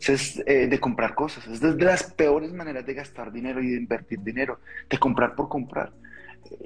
es 0.00 0.42
eh, 0.46 0.66
de 0.66 0.80
comprar 0.80 1.14
cosas. 1.14 1.46
Es 1.46 1.60
de 1.60 1.84
las 1.84 2.02
peores 2.14 2.52
maneras 2.52 2.86
de 2.86 2.94
gastar 2.94 3.30
dinero 3.30 3.62
y 3.62 3.68
de 3.68 3.76
invertir 3.76 4.20
dinero, 4.20 4.60
de 4.88 4.98
comprar 4.98 5.36
por 5.36 5.48
comprar. 5.48 5.92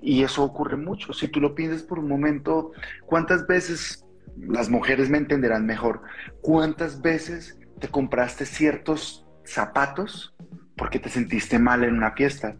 Y 0.00 0.22
eso 0.22 0.44
ocurre 0.44 0.76
mucho. 0.76 1.12
Si 1.12 1.26
tú 1.26 1.40
lo 1.40 1.54
piensas 1.54 1.82
por 1.82 1.98
un 1.98 2.08
momento, 2.08 2.70
¿cuántas 3.04 3.46
veces, 3.48 4.06
las 4.38 4.70
mujeres 4.70 5.10
me 5.10 5.18
entenderán 5.18 5.66
mejor, 5.66 6.02
cuántas 6.40 7.02
veces 7.02 7.58
te 7.80 7.88
compraste 7.88 8.46
ciertos 8.46 9.26
zapatos 9.44 10.32
porque 10.76 11.00
te 11.00 11.08
sentiste 11.08 11.58
mal 11.58 11.82
en 11.82 11.94
una 11.96 12.12
fiesta? 12.12 12.56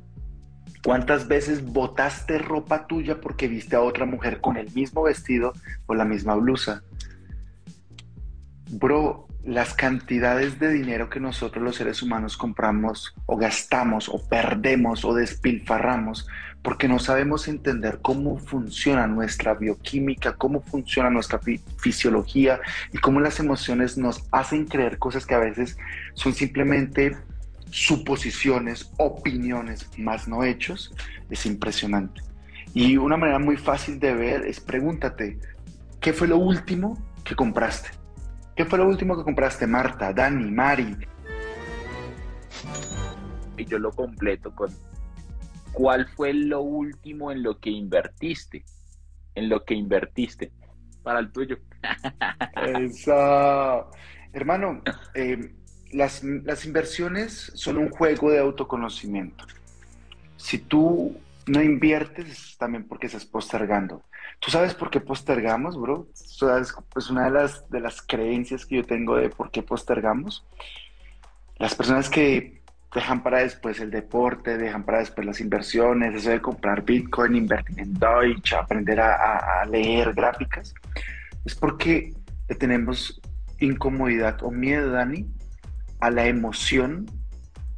¿Cuántas 0.85 1.29
veces 1.29 1.65
botaste 1.65 2.37
ropa 2.37 2.87
tuya 2.87 3.19
porque 3.19 3.49
viste 3.49 3.75
a 3.75 3.81
otra 3.81 4.05
mujer 4.05 4.43
con 4.43 4.59
el 4.59 4.71
mismo 4.75 5.05
vestido 5.05 5.55
o 5.87 5.95
la 5.95 6.05
misma 6.05 6.35
blusa? 6.35 6.83
Bro, 8.71 9.27
las 9.45 9.73
cantidades 9.73 10.59
de 10.59 10.71
dinero 10.71 11.09
que 11.09 11.21
nosotros 11.21 11.65
los 11.65 11.77
seres 11.77 12.03
humanos 12.03 12.37
compramos 12.37 13.15
o 13.25 13.39
gastamos 13.39 14.11
o 14.11 14.29
perdemos 14.29 15.07
o 15.07 15.15
despilfarramos 15.15 16.29
porque 16.61 16.87
no 16.87 16.99
sabemos 16.99 17.49
entender 17.49 18.01
cómo 18.03 18.39
funciona 18.39 19.07
nuestra 19.07 19.55
bioquímica, 19.55 20.35
cómo 20.37 20.61
funciona 20.61 21.09
nuestra 21.09 21.41
fisiología 21.79 22.61
y 22.93 22.99
cómo 22.99 23.21
las 23.21 23.41
emociones 23.41 23.97
nos 23.97 24.27
hacen 24.33 24.67
creer 24.67 24.99
cosas 24.99 25.25
que 25.25 25.35
a 25.35 25.39
veces 25.39 25.79
son 26.13 26.35
simplemente 26.35 27.17
suposiciones, 27.75 28.93
opiniones, 28.99 29.91
más 29.99 30.29
no 30.29 30.45
hechos, 30.45 30.95
es 31.29 31.45
impresionante. 31.45 32.23
Y 32.73 32.97
una 32.97 33.17
manera 33.17 33.41
muy 33.41 33.57
fácil 33.57 33.99
de 33.99 34.15
ver 34.15 34.47
es 34.47 34.61
pregúntate, 34.61 35.41
¿qué 36.01 36.13
fue 36.13 36.29
lo 36.29 36.39
último 36.39 36.97
que 37.25 37.35
compraste? 37.35 37.89
¿Qué 38.55 38.65
fue 38.65 38.79
lo 38.79 38.87
último 38.87 39.17
que 39.17 39.25
compraste, 39.25 39.67
Marta, 39.67 40.13
Dani, 40.13 40.53
Mari? 40.53 40.97
Y 43.57 43.65
yo 43.65 43.81
lo 43.81 43.91
completo 43.91 44.55
con 44.55 44.71
¿cuál 45.73 46.07
fue 46.07 46.33
lo 46.33 46.61
último 46.61 47.33
en 47.33 47.43
lo 47.43 47.59
que 47.59 47.71
invertiste? 47.71 48.65
En 49.35 49.49
lo 49.49 49.65
que 49.65 49.75
invertiste 49.75 50.53
para 51.03 51.19
el 51.19 51.33
tuyo. 51.33 51.59
Eso. 52.57 53.91
Hermano, 54.33 54.81
eh, 55.15 55.57
las, 55.95 56.23
las 56.23 56.65
inversiones 56.65 57.53
son 57.55 57.79
un 57.79 57.89
juego 57.89 58.31
de 58.31 58.41
autoconocimiento. 58.41 59.47
Si 60.37 60.59
tú 60.59 61.17
no 61.47 61.63
inviertes, 61.63 62.29
es 62.29 62.59
también 62.59 62.85
porque 62.85 63.07
estás 63.07 63.25
postergando. 63.25 64.03
¿Tú 64.41 64.51
sabes 64.51 64.75
por 64.75 64.91
qué 64.91 65.01
postergamos, 65.01 65.81
bro? 65.81 66.09
¿Sabes? 66.13 66.75
Pues 66.93 67.11
una 67.11 67.27
de 67.27 67.31
las, 67.31 67.71
de 67.71 67.81
las 67.81 68.03
creencias 68.03 68.67
que 68.67 68.77
yo 68.77 68.85
tengo 68.85 69.17
de 69.17 69.31
por 69.31 69.51
qué 69.51 69.63
postergamos. 69.63 70.45
Las 71.57 71.75
personas 71.75 72.11
que 72.11 72.61
dejan 72.93 73.23
para 73.23 73.39
después 73.39 73.81
el 73.81 73.91
deporte, 73.91 74.57
dejan 74.57 74.85
para 74.85 74.99
después 74.99 75.27
las 75.27 75.41
inversiones, 75.41 76.15
eso 76.15 76.31
de 76.31 76.41
comprar 76.41 76.85
Bitcoin, 76.85 77.37
invertir 77.37 77.81
en 77.81 77.95
Deutsche, 77.95 78.57
aprender 78.57 79.01
a, 79.01 79.63
a 79.63 79.67
leer 79.67 80.13
gráficas, 80.15 80.75
es 81.45 81.55
porque 81.55 82.15
tenemos 82.59 83.21
incomodidad 83.59 84.43
o 84.43 84.51
miedo, 84.51 84.91
Dani, 84.91 85.27
a 86.01 86.11
la 86.11 86.27
emoción 86.27 87.07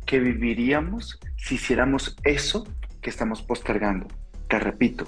que 0.04 0.20
viviríamos 0.20 1.18
si 1.36 1.56
hiciéramos 1.56 2.16
eso 2.24 2.66
que 3.02 3.10
estamos 3.10 3.42
postergando. 3.42 4.06
Te 4.48 4.58
repito, 4.58 5.06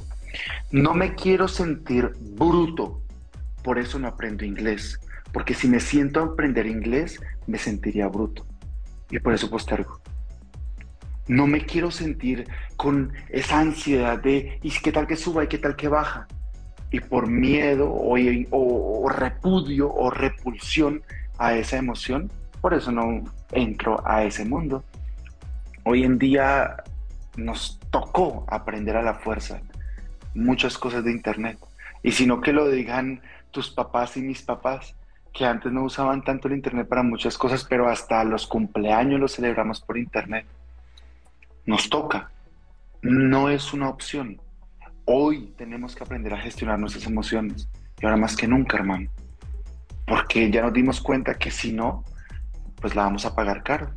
no 0.71 0.95
me 0.95 1.15
quiero 1.15 1.49
sentir 1.49 2.13
bruto, 2.21 3.03
por 3.63 3.79
eso 3.79 3.99
no 3.99 4.09
aprendo 4.09 4.45
inglés, 4.45 5.01
porque 5.33 5.55
si 5.55 5.69
me 5.69 5.81
siento 5.81 6.21
a 6.21 6.25
aprender 6.25 6.67
inglés, 6.67 7.21
me 7.47 7.59
sentiría 7.59 8.09
bruto. 8.09 8.47
Y 9.11 9.19
por 9.21 9.33
eso 9.33 9.49
postergo. 9.49 10.01
No 11.29 11.47
me 11.47 11.65
quiero 11.65 11.91
sentir 11.91 12.49
con 12.77 13.13
esa 13.29 13.61
ansiedad 13.61 14.19
de, 14.19 14.59
¿y 14.63 14.71
qué 14.71 14.93
tal 14.93 15.07
que 15.07 15.17
suba 15.17 15.45
y 15.45 15.49
qué 15.49 15.59
tal 15.59 15.77
que 15.77 15.89
baja? 15.89 16.27
Y 16.91 17.01
por 17.01 17.27
miedo 17.27 17.91
o, 17.91 18.17
o 18.51 19.09
repudio 19.11 19.93
o 19.93 20.11
repulsión 20.11 21.03
a 21.39 21.55
esa 21.55 21.77
emoción, 21.77 22.31
por 22.61 22.75
eso 22.75 22.93
no 22.93 23.25
entro 23.53 24.01
a 24.07 24.25
ese 24.25 24.45
mundo. 24.45 24.85
Hoy 25.85 26.05
en 26.05 26.19
día 26.19 26.83
nos 27.37 27.79
tocó 27.91 28.45
aprender 28.49 28.97
a 28.97 29.03
la 29.03 29.15
fuerza 29.15 29.61
muchas 30.35 30.77
cosas 30.79 31.05
de 31.05 31.13
Internet. 31.13 31.59
Y 32.03 32.13
si 32.13 32.27
no 32.27 32.41
que 32.41 32.53
lo 32.53 32.69
digan 32.69 33.23
tus 33.51 33.71
papás 33.71 34.17
y 34.17 34.23
mis 34.23 34.43
papás, 34.43 34.95
que 35.33 35.45
antes 35.45 35.73
no 35.73 35.85
usaban 35.85 36.23
tanto 36.23 36.49
el 36.49 36.55
Internet 36.55 36.89
para 36.89 37.03
muchas 37.03 37.39
cosas, 37.39 37.65
pero 37.65 37.89
hasta 37.89 38.25
los 38.25 38.47
cumpleaños 38.47 39.21
los 39.21 39.35
celebramos 39.35 39.81
por 39.81 39.99
Internet. 39.99 40.47
nos 41.67 41.91
toca, 41.91 42.31
no 43.03 43.51
es 43.51 43.75
una 43.75 43.91
opción. 43.91 44.41
Hoy 45.05 45.53
tenemos 45.57 45.95
que 45.95 46.03
aprender 46.03 46.33
a 46.33 46.41
gestionar 46.41 46.79
nuestras 46.79 47.07
emociones 47.07 47.69
y 48.01 48.07
ahora 48.07 48.17
más 48.17 48.37
que 48.37 48.49
nunca, 48.49 48.79
hermano, 48.79 49.11
porque 50.07 50.51
ya 50.51 50.63
nos 50.63 50.73
dimos 50.73 51.01
cuenta 51.01 51.35
que 51.35 51.51
si 51.51 51.73
no, 51.73 52.05
pues 52.81 52.95
la 52.95 53.05
vamos 53.05 53.25
a 53.25 53.35
pagar 53.35 53.63
caro. 53.63 53.91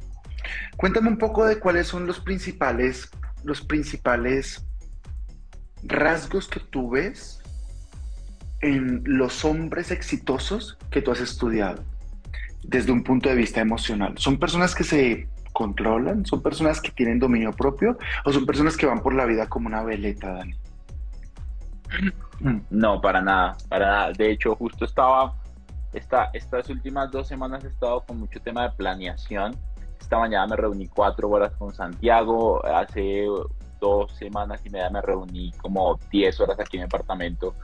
Cuéntame 0.77 1.09
un 1.09 1.17
poco 1.17 1.45
de 1.45 1.59
cuáles 1.59 1.87
son 1.87 2.07
los 2.07 2.19
principales, 2.19 3.09
los 3.43 3.61
principales 3.61 4.65
rasgos 5.83 6.47
que 6.47 6.59
tú 6.59 6.91
ves 6.91 7.41
en 8.61 9.03
los 9.05 9.43
hombres 9.43 9.91
exitosos 9.91 10.77
que 10.91 11.01
tú 11.01 11.11
has 11.11 11.19
estudiado 11.19 11.83
desde 12.63 12.91
un 12.91 13.03
punto 13.03 13.29
de 13.29 13.35
vista 13.35 13.59
emocional. 13.59 14.13
¿Son 14.17 14.37
personas 14.37 14.75
que 14.75 14.83
se 14.83 15.27
controlan? 15.53 16.25
¿Son 16.25 16.41
personas 16.41 16.79
que 16.79 16.91
tienen 16.91 17.19
dominio 17.19 17.51
propio? 17.51 17.97
¿O 18.23 18.31
son 18.31 18.45
personas 18.45 18.77
que 18.77 18.85
van 18.85 19.01
por 19.01 19.13
la 19.13 19.25
vida 19.25 19.47
como 19.47 19.67
una 19.67 19.83
veleta, 19.83 20.31
Dani? 20.33 20.55
No, 22.69 23.01
para 23.01 23.21
nada, 23.21 23.57
para 23.69 23.85
nada. 23.85 24.11
De 24.13 24.31
hecho, 24.31 24.55
justo 24.55 24.85
estaba, 24.85 25.35
esta, 25.93 26.29
estas 26.33 26.69
últimas 26.69 27.11
dos 27.11 27.27
semanas 27.27 27.63
he 27.63 27.67
estado 27.67 28.01
con 28.01 28.19
mucho 28.19 28.39
tema 28.41 28.63
de 28.63 28.71
planeación. 28.71 29.55
Esta 29.99 30.17
mañana 30.17 30.47
me 30.47 30.55
reuní 30.55 30.87
cuatro 30.87 31.29
horas 31.29 31.53
con 31.57 31.73
Santiago, 31.73 32.65
hace 32.65 33.25
dos 33.79 34.11
semanas 34.13 34.65
y 34.65 34.69
media 34.69 34.89
me 34.89 35.01
reuní 35.01 35.51
como 35.53 35.99
diez 36.11 36.39
horas 36.39 36.59
aquí 36.59 36.77
en 36.77 36.81
mi 36.81 36.85
apartamento 36.85 37.55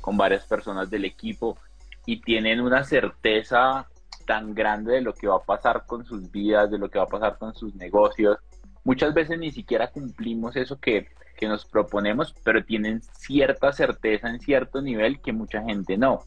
con 0.00 0.16
varias 0.16 0.44
personas 0.44 0.88
del 0.88 1.04
equipo 1.04 1.58
y 2.06 2.20
tienen 2.20 2.60
una 2.60 2.84
certeza 2.84 3.86
tan 4.26 4.54
grande 4.54 4.94
de 4.94 5.00
lo 5.00 5.12
que 5.12 5.26
va 5.26 5.36
a 5.36 5.42
pasar 5.42 5.84
con 5.86 6.04
sus 6.04 6.30
vidas, 6.30 6.70
de 6.70 6.78
lo 6.78 6.88
que 6.88 6.98
va 6.98 7.04
a 7.04 7.08
pasar 7.08 7.38
con 7.38 7.54
sus 7.54 7.74
negocios. 7.74 8.38
Muchas 8.84 9.14
veces 9.14 9.38
ni 9.38 9.50
siquiera 9.50 9.90
cumplimos 9.90 10.56
eso 10.56 10.78
que, 10.78 11.08
que 11.36 11.48
nos 11.48 11.64
proponemos, 11.64 12.34
pero 12.44 12.64
tienen 12.64 13.02
cierta 13.02 13.72
certeza 13.72 14.28
en 14.28 14.40
cierto 14.40 14.80
nivel 14.80 15.20
que 15.20 15.32
mucha 15.32 15.62
gente 15.62 15.96
no. 15.96 16.22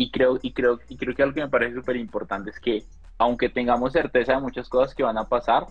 Y 0.00 0.10
creo, 0.10 0.38
y 0.40 0.54
creo, 0.54 0.80
y 0.88 0.96
creo 0.96 1.14
que 1.14 1.22
algo 1.22 1.34
que 1.34 1.42
me 1.42 1.50
parece 1.50 1.74
súper 1.74 1.96
importante 1.96 2.48
es 2.48 2.58
que 2.58 2.84
aunque 3.18 3.50
tengamos 3.50 3.92
certeza 3.92 4.32
de 4.32 4.40
muchas 4.40 4.66
cosas 4.66 4.94
que 4.94 5.02
van 5.02 5.18
a 5.18 5.28
pasar, 5.28 5.66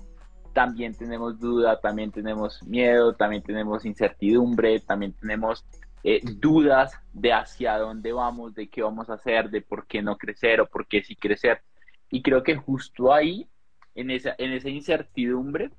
también 0.53 0.93
tenemos 0.93 1.39
duda, 1.39 1.79
también 1.79 2.11
tenemos 2.11 2.61
miedo, 2.61 3.15
también 3.15 3.41
tenemos 3.41 3.85
incertidumbre, 3.85 4.81
también 4.81 5.13
tenemos 5.13 5.65
eh, 6.03 6.21
dudas 6.23 6.93
de 7.11 7.33
hacia 7.33 7.79
dónde 7.79 8.13
vamos, 8.13 8.53
de 8.53 8.69
qué 8.69 8.83
vamos 8.83 9.09
a 9.09 9.15
hacer, 9.15 9.49
de 9.49 9.63
por 9.63 9.87
qué 9.87 10.03
no 10.03 10.15
crecer 10.15 10.61
o 10.61 10.67
por 10.67 10.85
qué 10.85 11.01
sí 11.01 11.15
crecer. 11.15 11.63
Y 12.11 12.21
creo 12.21 12.43
que 12.43 12.55
justo 12.55 13.11
ahí, 13.11 13.49
en 13.95 14.11
esa, 14.11 14.35
en 14.37 14.51
esa 14.51 14.69
incertidumbre, 14.69 15.71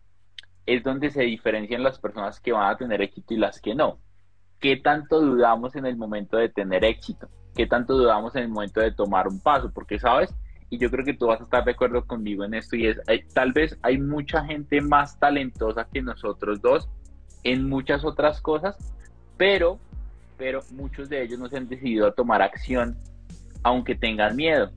es 0.67 0.83
donde 0.83 1.11
se 1.11 1.23
diferencian 1.23 1.85
las 1.85 2.01
personas 2.01 2.41
que 2.41 2.51
van 2.51 2.69
a 2.69 2.77
tener 2.77 3.01
éxito 3.01 3.33
y 3.33 3.37
las 3.37 3.61
que 3.61 3.77
no. 3.77 4.01
¿Qué 4.61 4.77
tanto 4.77 5.21
dudamos 5.21 5.75
en 5.77 5.87
el 5.87 5.97
momento 5.97 6.37
de 6.37 6.49
tener 6.49 6.85
éxito? 6.85 7.29
¿Qué 7.55 7.67
tanto 7.67 7.97
dudamos 7.97 8.35
en 8.37 8.43
el 8.45 8.49
momento 8.49 8.81
de 8.81 8.93
tomar 8.93 9.27
un 9.27 9.41
paso? 9.41 9.71
Porque, 9.73 9.99
¿sabes? 9.99 10.35
y 10.71 10.79
yo 10.79 10.91
creo 10.91 11.05
que 11.05 11.15
tú 11.15 11.27
vas 11.27 11.41
a 11.41 11.45
estar 11.45 11.65
de 11.65 11.73
acuerdo 11.73 12.07
conmigo 12.07 12.45
en 12.45 12.55
esto, 12.55 12.77
y 12.77 12.87
es, 12.87 12.99
tal 13.35 13.53
vez 13.53 13.77
hay 13.83 13.99
mucha 13.99 14.45
gente 14.45 14.81
más 14.81 15.19
talentosa 15.19 15.87
que 15.93 16.01
nosotros 16.01 16.63
dos 16.63 16.89
en 17.43 17.69
muchas 17.69 18.05
otras 18.05 18.41
cosas, 18.41 18.77
pero, 19.37 19.79
pero 20.39 20.61
muchos 20.71 21.09
de 21.09 21.23
ellos 21.23 21.41
no 21.41 21.49
se 21.49 21.57
han 21.57 21.69
decidido 21.69 22.07
a 22.07 22.13
tomar 22.13 22.41
acción, 22.41 22.97
aunque 23.65 23.97
tengan 23.97 24.37
miedo, 24.37 24.71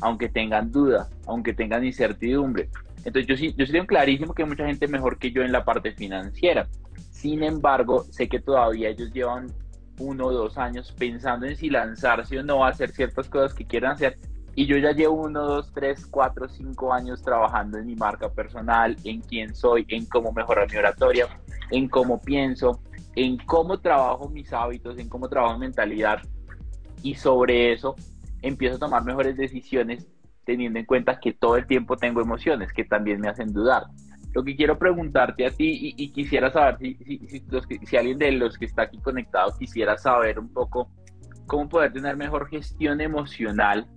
aunque 0.00 0.28
tengan 0.28 0.72
duda, 0.72 1.08
aunque 1.26 1.54
tengan 1.54 1.84
incertidumbre. 1.84 2.68
Entonces 3.04 3.26
yo 3.26 3.36
sí, 3.36 3.54
yo 3.56 3.64
sí 3.64 3.72
tengo 3.72 3.86
clarísimo 3.86 4.34
que 4.34 4.42
hay 4.42 4.48
mucha 4.48 4.66
gente 4.66 4.88
mejor 4.88 5.18
que 5.18 5.30
yo 5.30 5.42
en 5.42 5.52
la 5.52 5.64
parte 5.64 5.92
financiera. 5.92 6.66
Sin 7.18 7.42
embargo, 7.42 8.04
sé 8.04 8.28
que 8.28 8.38
todavía 8.38 8.90
ellos 8.90 9.12
llevan 9.12 9.48
uno 9.98 10.26
o 10.26 10.32
dos 10.32 10.56
años 10.56 10.94
pensando 10.96 11.46
en 11.46 11.56
si 11.56 11.68
lanzarse 11.68 12.38
o 12.38 12.44
no 12.44 12.64
hacer 12.64 12.92
ciertas 12.92 13.28
cosas 13.28 13.52
que 13.54 13.66
quieran 13.66 13.94
hacer 13.94 14.16
y 14.54 14.66
yo 14.66 14.76
ya 14.76 14.92
llevo 14.92 15.24
uno, 15.24 15.44
dos, 15.44 15.72
tres, 15.72 16.06
cuatro, 16.06 16.48
cinco 16.48 16.92
años 16.92 17.20
trabajando 17.20 17.76
en 17.76 17.86
mi 17.86 17.96
marca 17.96 18.28
personal, 18.28 18.96
en 19.02 19.20
quién 19.20 19.52
soy, 19.52 19.84
en 19.88 20.06
cómo 20.06 20.32
mejorar 20.32 20.70
mi 20.70 20.76
oratoria, 20.78 21.26
en 21.72 21.88
cómo 21.88 22.20
pienso, 22.20 22.80
en 23.16 23.36
cómo 23.38 23.80
trabajo 23.80 24.28
mis 24.28 24.52
hábitos, 24.52 24.96
en 24.98 25.08
cómo 25.08 25.28
trabajo 25.28 25.54
mi 25.54 25.66
mentalidad. 25.66 26.20
Y 27.02 27.16
sobre 27.16 27.72
eso 27.72 27.96
empiezo 28.42 28.76
a 28.76 28.78
tomar 28.78 29.04
mejores 29.04 29.36
decisiones 29.36 30.06
teniendo 30.44 30.78
en 30.78 30.86
cuenta 30.86 31.18
que 31.18 31.32
todo 31.32 31.56
el 31.56 31.66
tiempo 31.66 31.96
tengo 31.96 32.20
emociones 32.20 32.72
que 32.72 32.84
también 32.84 33.20
me 33.20 33.28
hacen 33.28 33.52
dudar. 33.52 33.86
Lo 34.34 34.44
que 34.44 34.56
quiero 34.56 34.78
preguntarte 34.78 35.46
a 35.46 35.50
ti 35.50 35.94
y, 35.96 36.10
quisiera 36.12 36.50
saber 36.50 36.78
si, 36.78 36.94
si, 37.28 37.42
si 37.86 37.96
alguien 37.96 38.18
de 38.18 38.32
los 38.32 38.58
que 38.58 38.66
está 38.66 38.82
aquí 38.82 38.98
conectado 38.98 39.54
quisiera 39.58 39.96
saber 39.96 40.38
un 40.38 40.52
poco 40.52 40.90
cómo 41.46 41.68
poder 41.68 41.92
tener 41.92 42.16
mejor 42.16 42.48
gestión 42.48 43.00
emocional 43.00 43.88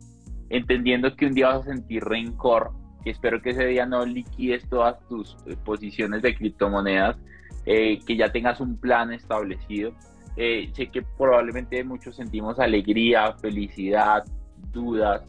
entendiendo 0.52 1.16
que 1.16 1.26
un 1.26 1.34
día 1.34 1.48
vas 1.48 1.68
a 1.68 1.72
sentir 1.72 2.04
rencor, 2.04 2.72
y 3.06 3.10
espero 3.10 3.42
que 3.42 3.52
ese 3.52 3.66
día 3.66 3.86
no 3.86 4.06
liquides 4.06 4.68
todas 4.70 4.98
tus 5.08 5.38
eh, 5.48 5.56
posiciones 5.64 6.22
de 6.22 6.36
criptomonedas, 6.36 7.18
eh, 7.66 8.00
que 8.06 8.18
ya 8.18 8.32
tengas 8.32 8.60
un 8.60 8.78
plan 8.78 9.12
establecido. 9.14 9.94
Eh, 10.36 10.70
sé 10.74 10.88
que 10.88 11.02
probablemente 11.02 11.84
muchos 11.84 12.16
sentimos 12.16 12.60
alegría, 12.60 13.34
felicidad, 13.34 14.24
dudas, 14.72 15.24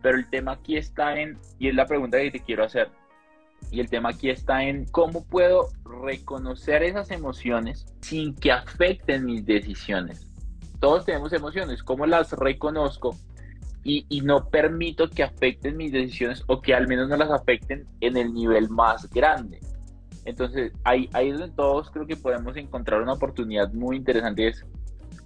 pero 0.00 0.16
el 0.16 0.28
tema 0.28 0.52
aquí 0.52 0.76
está 0.76 1.18
en, 1.18 1.38
y 1.58 1.68
es 1.68 1.74
la 1.74 1.86
pregunta 1.86 2.18
que 2.18 2.30
te 2.30 2.40
quiero 2.40 2.64
hacer, 2.64 2.88
y 3.72 3.80
el 3.80 3.88
tema 3.88 4.10
aquí 4.10 4.28
está 4.28 4.62
en 4.62 4.84
cómo 4.84 5.24
puedo 5.24 5.68
reconocer 6.04 6.82
esas 6.82 7.10
emociones 7.10 7.86
sin 8.02 8.34
que 8.36 8.52
afecten 8.52 9.24
mis 9.24 9.44
decisiones. 9.46 10.28
Todos 10.78 11.06
tenemos 11.06 11.32
emociones, 11.32 11.82
¿cómo 11.82 12.06
las 12.06 12.32
reconozco 12.32 13.16
y, 13.84 14.20
no 14.20 14.48
permito 14.48 15.08
que 15.10 15.24
afecten 15.24 15.76
mis 15.76 15.90
decisiones 15.90 16.44
o 16.46 16.60
que 16.60 16.74
al 16.74 16.86
menos 16.86 17.08
no 17.08 17.16
las 17.16 17.30
afecten 17.30 17.84
en 18.00 18.16
el 18.16 18.32
nivel 18.32 18.68
más 18.70 19.10
grande. 19.10 19.58
Entonces, 20.24 20.72
ahí, 20.84 21.08
ahí 21.14 21.30
es 21.30 21.38
donde 21.38 21.56
todos 21.56 21.90
creo 21.90 22.06
que 22.06 22.16
podemos 22.16 22.56
encontrar 22.56 23.02
una 23.02 23.14
oportunidad 23.14 23.72
muy 23.72 23.96
interesante. 23.96 24.46
Es 24.46 24.64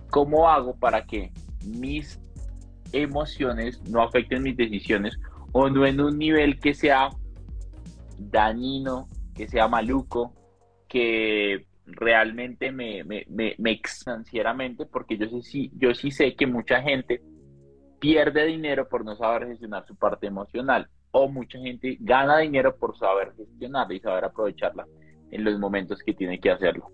cómo 0.09 0.49
hago 0.49 0.75
para 0.77 1.05
que 1.05 1.33
mis 1.67 2.19
emociones 2.93 3.83
no 3.91 4.03
afecten 4.03 4.43
mis 4.43 4.57
decisiones 4.57 5.19
o 5.53 5.69
no 5.69 5.85
en 5.85 6.01
un 6.01 6.17
nivel 6.17 6.59
que 6.59 6.73
sea 6.73 7.11
dañino, 8.19 9.09
que 9.35 9.49
sea 9.49 9.69
maluco, 9.69 10.35
que 10.89 11.67
realmente 11.87 12.73
me, 12.73 13.05
me, 13.05 13.25
me, 13.29 13.55
me 13.59 13.81
porque 14.91 15.17
yo, 15.17 15.29
sé, 15.29 15.43
sí, 15.43 15.71
yo 15.77 15.95
sí 15.95 16.11
sé 16.11 16.35
que 16.35 16.47
mucha 16.47 16.83
gente 16.83 17.23
pierde 18.01 18.47
dinero 18.47 18.89
por 18.89 19.05
no 19.05 19.17
saber 19.17 19.49
gestionar 19.49 19.87
su 19.87 19.97
parte 19.97 20.27
emocional 20.27 20.89
o 21.13 21.29
mucha 21.29 21.59
gente 21.59 21.97
gana 22.01 22.39
dinero 22.39 22.77
por 22.77 22.97
saber 22.99 23.33
gestionarla 23.37 23.95
y 23.95 24.01
saber 24.01 24.25
aprovecharla 24.25 24.87
en 25.31 25.45
los 25.45 25.59
momentos 25.59 26.01
que 26.05 26.13
tiene 26.13 26.41
que 26.41 26.51
hacerlo. 26.51 26.91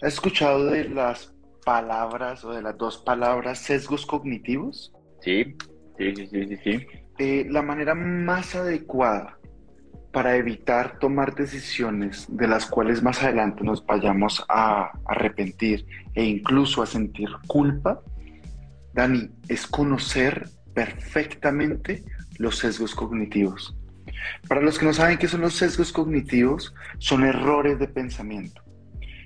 ¿Has 0.00 0.14
escuchado 0.14 0.66
de 0.66 0.88
las 0.88 1.34
palabras 1.64 2.44
o 2.44 2.52
de 2.52 2.62
las 2.62 2.76
dos 2.76 2.98
palabras 2.98 3.58
sesgos 3.58 4.06
cognitivos? 4.06 4.92
Sí, 5.20 5.56
sí, 5.98 6.14
sí, 6.14 6.26
sí, 6.46 6.56
sí. 6.62 6.86
Eh, 7.18 7.46
la 7.48 7.62
manera 7.62 7.94
más 7.94 8.54
adecuada 8.54 9.38
para 10.14 10.36
evitar 10.36 10.98
tomar 10.98 11.34
decisiones 11.34 12.26
de 12.30 12.48
las 12.48 12.64
cuales 12.64 13.02
más 13.02 13.22
adelante 13.22 13.62
nos 13.62 13.84
vayamos 13.84 14.42
a 14.48 14.92
arrepentir 15.04 15.84
e 16.14 16.24
incluso 16.24 16.82
a 16.82 16.86
sentir 16.86 17.28
culpa 17.46 18.00
Dani, 18.94 19.28
es 19.48 19.66
conocer 19.66 20.48
perfectamente 20.72 22.04
los 22.38 22.58
sesgos 22.58 22.94
cognitivos. 22.94 23.76
Para 24.48 24.60
los 24.60 24.78
que 24.78 24.86
no 24.86 24.92
saben 24.92 25.18
qué 25.18 25.26
son 25.26 25.40
los 25.40 25.54
sesgos 25.54 25.92
cognitivos, 25.92 26.74
son 26.98 27.24
errores 27.24 27.78
de 27.78 27.88
pensamiento. 27.88 28.62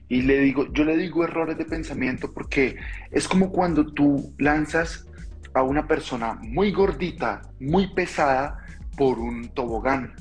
Y 0.09 0.23
le 0.23 0.41
digo, 0.41 0.73
yo 0.73 0.85
le 0.85 0.97
digo 0.97 1.23
errores 1.23 1.59
de 1.59 1.67
pensamiento 1.67 2.33
porque 2.33 2.77
es 3.11 3.29
como 3.29 3.53
cuando 3.53 3.93
tú 3.93 4.35
lanzas 4.39 5.07
a 5.53 5.63
una 5.63 5.87
persona 5.87 6.39
muy 6.41 6.73
gordita, 6.73 7.43
muy 7.61 7.93
pesada 7.93 8.65
por 8.97 9.19
un 9.19 9.51
tobogán. 9.51 10.15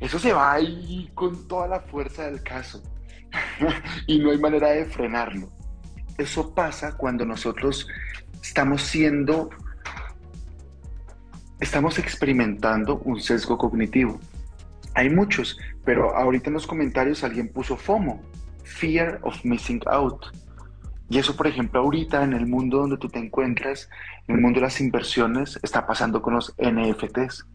Eso 0.00 0.18
se 0.18 0.32
va 0.32 0.52
ahí 0.52 1.10
con 1.14 1.46
toda 1.46 1.68
la 1.68 1.80
fuerza 1.80 2.24
del 2.24 2.42
caso 2.42 2.82
y 4.06 4.18
no 4.18 4.30
hay 4.30 4.38
manera 4.38 4.70
de 4.70 4.84
frenarlo. 4.84 5.48
Eso 6.18 6.54
pasa 6.54 6.96
cuando 6.96 7.24
nosotros 7.24 7.88
estamos 8.42 8.82
siendo, 8.82 9.50
estamos 11.60 11.98
experimentando 11.98 12.98
un 12.98 13.20
sesgo 13.20 13.58
cognitivo. 13.58 14.20
Hay 14.94 15.10
muchos, 15.10 15.58
pero 15.84 16.16
ahorita 16.16 16.50
en 16.50 16.54
los 16.54 16.66
comentarios 16.66 17.24
alguien 17.24 17.48
puso 17.48 17.76
FOMO, 17.76 18.22
Fear 18.62 19.20
of 19.22 19.44
Missing 19.44 19.80
Out. 19.86 20.26
Y 21.08 21.18
eso, 21.18 21.36
por 21.36 21.46
ejemplo, 21.46 21.80
ahorita 21.80 22.22
en 22.22 22.32
el 22.32 22.46
mundo 22.46 22.78
donde 22.78 22.96
tú 22.96 23.08
te 23.08 23.18
encuentras, 23.18 23.90
en 24.28 24.36
el 24.36 24.40
mundo 24.40 24.60
de 24.60 24.66
las 24.66 24.80
inversiones, 24.80 25.58
está 25.62 25.86
pasando 25.86 26.22
con 26.22 26.34
los 26.34 26.54
NFTs. 26.58 27.46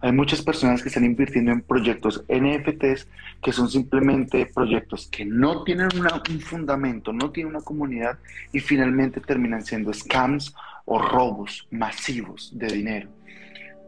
Hay 0.00 0.12
muchas 0.12 0.42
personas 0.42 0.80
que 0.80 0.88
están 0.88 1.04
invirtiendo 1.04 1.50
en 1.50 1.60
proyectos 1.60 2.24
NFTs 2.28 3.08
que 3.42 3.52
son 3.52 3.68
simplemente 3.68 4.46
proyectos 4.46 5.08
que 5.08 5.24
no 5.24 5.64
tienen 5.64 5.88
un 5.96 6.40
fundamento, 6.40 7.12
no 7.12 7.30
tienen 7.30 7.54
una 7.54 7.64
comunidad 7.64 8.16
y 8.52 8.60
finalmente 8.60 9.20
terminan 9.20 9.64
siendo 9.64 9.92
scams 9.92 10.54
o 10.84 11.00
robos 11.00 11.66
masivos 11.72 12.52
de 12.54 12.68
dinero. 12.68 13.08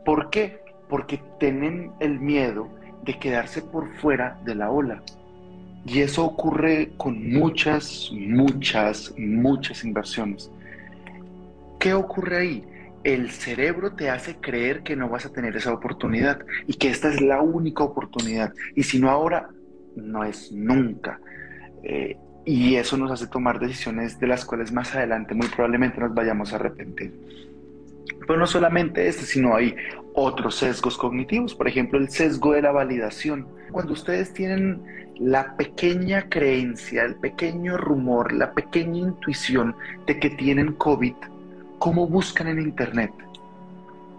¿Por 0.04 0.30
qué? 0.30 0.58
Porque 0.88 1.22
tienen 1.38 1.92
el 2.00 2.18
miedo 2.18 2.68
de 3.04 3.16
quedarse 3.18 3.62
por 3.62 3.94
fuera 3.98 4.40
de 4.44 4.56
la 4.56 4.70
ola. 4.70 5.02
Y 5.86 6.00
eso 6.00 6.24
ocurre 6.24 6.90
con 6.96 7.32
muchas, 7.32 8.10
muchas, 8.12 9.14
muchas 9.16 9.84
inversiones. 9.84 10.50
¿Qué 11.78 11.94
ocurre 11.94 12.36
ahí? 12.36 12.64
El 13.02 13.30
cerebro 13.30 13.92
te 13.92 14.10
hace 14.10 14.36
creer 14.36 14.82
que 14.82 14.96
no 14.96 15.08
vas 15.08 15.24
a 15.26 15.32
tener 15.32 15.56
esa 15.56 15.72
oportunidad 15.72 16.44
y 16.66 16.74
que 16.74 16.90
esta 16.90 17.08
es 17.08 17.20
la 17.20 17.40
única 17.40 17.82
oportunidad. 17.82 18.52
Y 18.74 18.82
si 18.82 18.98
no 18.98 19.10
ahora, 19.10 19.48
no 19.96 20.24
es 20.24 20.52
nunca. 20.52 21.18
Eh, 21.82 22.16
y 22.44 22.76
eso 22.76 22.96
nos 22.96 23.10
hace 23.10 23.26
tomar 23.26 23.60
decisiones 23.60 24.18
de 24.18 24.26
las 24.26 24.44
cuales 24.44 24.72
más 24.72 24.94
adelante 24.94 25.34
muy 25.34 25.48
probablemente 25.48 26.00
nos 26.00 26.14
vayamos 26.14 26.52
a 26.52 26.56
arrepentir. 26.56 27.12
Pero 28.26 28.38
no 28.38 28.46
solamente 28.46 29.06
este, 29.08 29.24
sino 29.24 29.54
hay 29.54 29.74
otros 30.14 30.56
sesgos 30.56 30.96
cognitivos, 30.96 31.54
por 31.54 31.68
ejemplo 31.68 31.98
el 31.98 32.08
sesgo 32.08 32.52
de 32.52 32.62
la 32.62 32.72
validación. 32.72 33.46
Cuando 33.70 33.92
ustedes 33.92 34.32
tienen 34.32 34.82
la 35.18 35.56
pequeña 35.56 36.28
creencia, 36.28 37.04
el 37.04 37.16
pequeño 37.16 37.76
rumor, 37.76 38.32
la 38.32 38.52
pequeña 38.52 38.98
intuición 39.00 39.76
de 40.06 40.18
que 40.18 40.30
tienen 40.30 40.72
COVID, 40.72 41.14
¿cómo 41.80 42.06
buscan 42.06 42.46
en 42.46 42.60
Internet? 42.60 43.12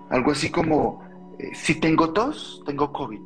Algo 0.10 0.32
así 0.32 0.50
como, 0.50 1.02
eh, 1.40 1.52
si 1.54 1.80
tengo 1.80 2.12
tos, 2.12 2.62
tengo 2.66 2.92
COVID. 2.92 3.22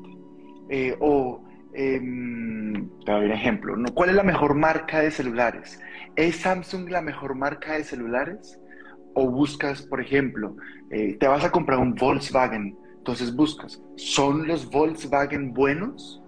Eh, 0.69 0.95
o, 1.00 1.41
eh, 1.74 2.00
un 2.00 3.32
ejemplo, 3.32 3.76
¿no? 3.76 3.93
¿cuál 3.93 4.10
es 4.10 4.15
la 4.15 4.24
mejor 4.24 4.56
marca 4.56 5.00
de 5.00 5.10
celulares? 5.10 5.80
¿Es 6.15 6.38
Samsung 6.38 6.89
la 6.89 7.02
mejor 7.02 7.36
marca 7.36 7.74
de 7.74 7.84
celulares? 7.84 8.60
O 9.13 9.30
buscas, 9.30 9.82
por 9.82 10.02
ejemplo, 10.02 10.56
eh, 10.91 11.17
te 11.19 11.28
vas 11.28 11.43
a 11.43 11.52
comprar 11.52 11.80
un 11.80 11.95
Volkswagen, 11.95 12.78
entonces 12.98 13.36
buscas, 13.36 13.82
¿son 13.95 14.48
los 14.48 14.69
Volkswagen 14.69 15.54
buenos? 15.54 16.21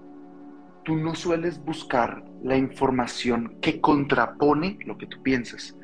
Tú 0.83 0.95
no 0.95 1.15
sueles 1.15 1.63
buscar 1.63 2.23
la 2.43 2.55
información 2.55 3.57
que 3.61 3.81
contrapone 3.81 4.79
lo 4.85 4.97
que 4.97 5.07
tú 5.07 5.21
piensas. 5.21 5.76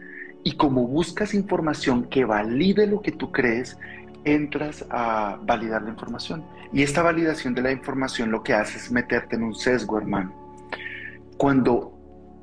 Y 0.44 0.54
como 0.54 0.88
buscas 0.88 1.34
información 1.34 2.04
que 2.06 2.26
valide 2.26 2.88
lo 2.88 3.02
que 3.02 3.12
tú 3.12 3.32
crees, 3.32 3.78
entras 4.26 4.86
a 4.90 5.40
validar 5.42 5.84
la 5.84 5.90
información. 5.90 6.44
Y 6.72 6.84
esta 6.84 7.02
validación 7.02 7.54
de 7.54 7.62
la 7.62 7.72
información 7.72 8.32
lo 8.32 8.44
que 8.44 8.54
hace 8.54 8.78
es 8.78 8.92
meterte 8.92 9.36
en 9.36 9.44
un 9.44 9.56
sesgo, 9.56 9.98
hermano. 9.98 10.34
Cuando 11.38 11.94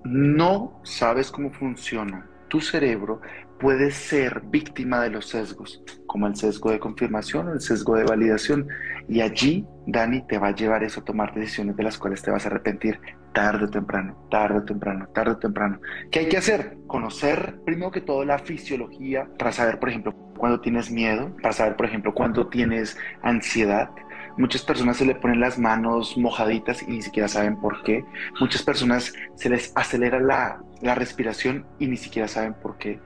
no 0.04 0.80
sabes 0.82 1.30
cómo 1.30 1.50
funciona 1.50 2.26
tu 2.48 2.60
cerebro, 2.60 3.20
puede 3.58 3.90
ser 3.90 4.40
víctima 4.46 5.00
de 5.02 5.10
los 5.10 5.28
sesgos, 5.28 5.82
como 6.06 6.26
el 6.26 6.34
sesgo 6.34 6.70
de 6.70 6.80
confirmación 6.80 7.48
o 7.48 7.52
el 7.52 7.60
sesgo 7.60 7.96
de 7.96 8.04
validación. 8.04 8.66
Y 9.08 9.20
allí, 9.20 9.66
Dani, 9.86 10.22
te 10.26 10.38
va 10.38 10.48
a 10.48 10.54
llevar 10.54 10.82
eso 10.82 11.00
a 11.00 11.04
tomar 11.04 11.34
decisiones 11.34 11.76
de 11.76 11.82
las 11.82 11.98
cuales 11.98 12.22
te 12.22 12.30
vas 12.30 12.46
a 12.46 12.48
arrepentir 12.48 12.98
tarde 13.32 13.64
o 13.64 13.68
temprano, 13.68 14.16
tarde 14.30 14.58
o 14.58 14.64
temprano, 14.64 15.06
tarde 15.14 15.32
o 15.32 15.38
temprano. 15.38 15.80
¿Qué 16.10 16.20
hay 16.20 16.28
que 16.28 16.36
hacer? 16.36 16.78
Conocer 16.86 17.60
primero 17.64 17.90
que 17.90 18.00
todo 18.00 18.24
la 18.24 18.38
fisiología 18.38 19.28
para 19.38 19.52
saber, 19.52 19.78
por 19.78 19.88
ejemplo, 19.88 20.14
cuando 20.36 20.60
tienes 20.60 20.90
miedo, 20.90 21.34
para 21.42 21.52
saber, 21.52 21.76
por 21.76 21.86
ejemplo, 21.86 22.14
cuando 22.14 22.48
tienes 22.48 22.96
ansiedad. 23.22 23.90
Muchas 24.36 24.62
personas 24.62 24.96
se 24.96 25.04
le 25.04 25.14
ponen 25.14 25.40
las 25.40 25.58
manos 25.58 26.16
mojaditas 26.16 26.82
y 26.82 26.86
ni 26.86 27.02
siquiera 27.02 27.28
saben 27.28 27.56
por 27.60 27.82
qué. 27.82 28.04
Muchas 28.40 28.62
personas 28.62 29.12
se 29.34 29.50
les 29.50 29.72
acelera 29.76 30.20
la, 30.20 30.60
la 30.80 30.94
respiración 30.94 31.66
y 31.78 31.88
ni 31.88 31.96
siquiera 31.96 32.28
saben 32.28 32.54
por 32.54 32.78
qué 32.78 33.00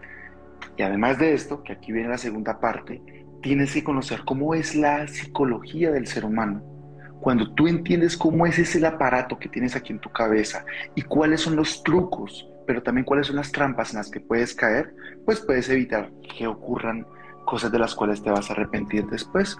y 0.76 0.82
además 0.82 1.18
de 1.18 1.34
esto, 1.34 1.62
que 1.62 1.72
aquí 1.72 1.92
viene 1.92 2.08
la 2.08 2.18
segunda 2.18 2.58
parte, 2.58 3.00
tienes 3.42 3.72
que 3.72 3.84
conocer 3.84 4.22
cómo 4.24 4.54
es 4.54 4.74
la 4.74 5.06
psicología 5.06 5.90
del 5.90 6.06
ser 6.06 6.24
humano. 6.24 6.62
Cuando 7.24 7.50
tú 7.52 7.66
entiendes 7.66 8.18
cómo 8.18 8.44
es 8.44 8.58
ese 8.58 8.86
aparato 8.86 9.38
que 9.38 9.48
tienes 9.48 9.74
aquí 9.74 9.94
en 9.94 9.98
tu 9.98 10.10
cabeza 10.10 10.66
y 10.94 11.00
cuáles 11.00 11.40
son 11.40 11.56
los 11.56 11.82
trucos, 11.82 12.46
pero 12.66 12.82
también 12.82 13.06
cuáles 13.06 13.28
son 13.28 13.36
las 13.36 13.50
trampas 13.50 13.92
en 13.92 13.96
las 13.96 14.10
que 14.10 14.20
puedes 14.20 14.54
caer, 14.54 14.94
pues 15.24 15.40
puedes 15.40 15.70
evitar 15.70 16.10
que 16.36 16.46
ocurran 16.46 17.06
cosas 17.46 17.72
de 17.72 17.78
las 17.78 17.94
cuales 17.94 18.22
te 18.22 18.30
vas 18.30 18.50
a 18.50 18.52
arrepentir 18.52 19.06
después. 19.06 19.56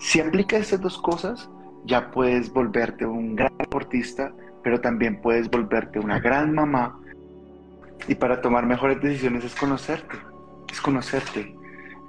Si 0.00 0.18
aplicas 0.18 0.62
estas 0.62 0.80
dos 0.80 0.98
cosas, 0.98 1.48
ya 1.84 2.10
puedes 2.10 2.52
volverte 2.52 3.06
un 3.06 3.36
gran 3.36 3.56
deportista, 3.56 4.32
pero 4.64 4.80
también 4.80 5.20
puedes 5.20 5.48
volverte 5.48 6.00
una 6.00 6.18
gran 6.18 6.52
mamá 6.52 6.98
y 8.08 8.16
para 8.16 8.40
tomar 8.40 8.66
mejores 8.66 9.00
decisiones 9.00 9.44
es 9.44 9.54
conocerte, 9.54 10.16
es 10.72 10.80
conocerte. 10.80 11.54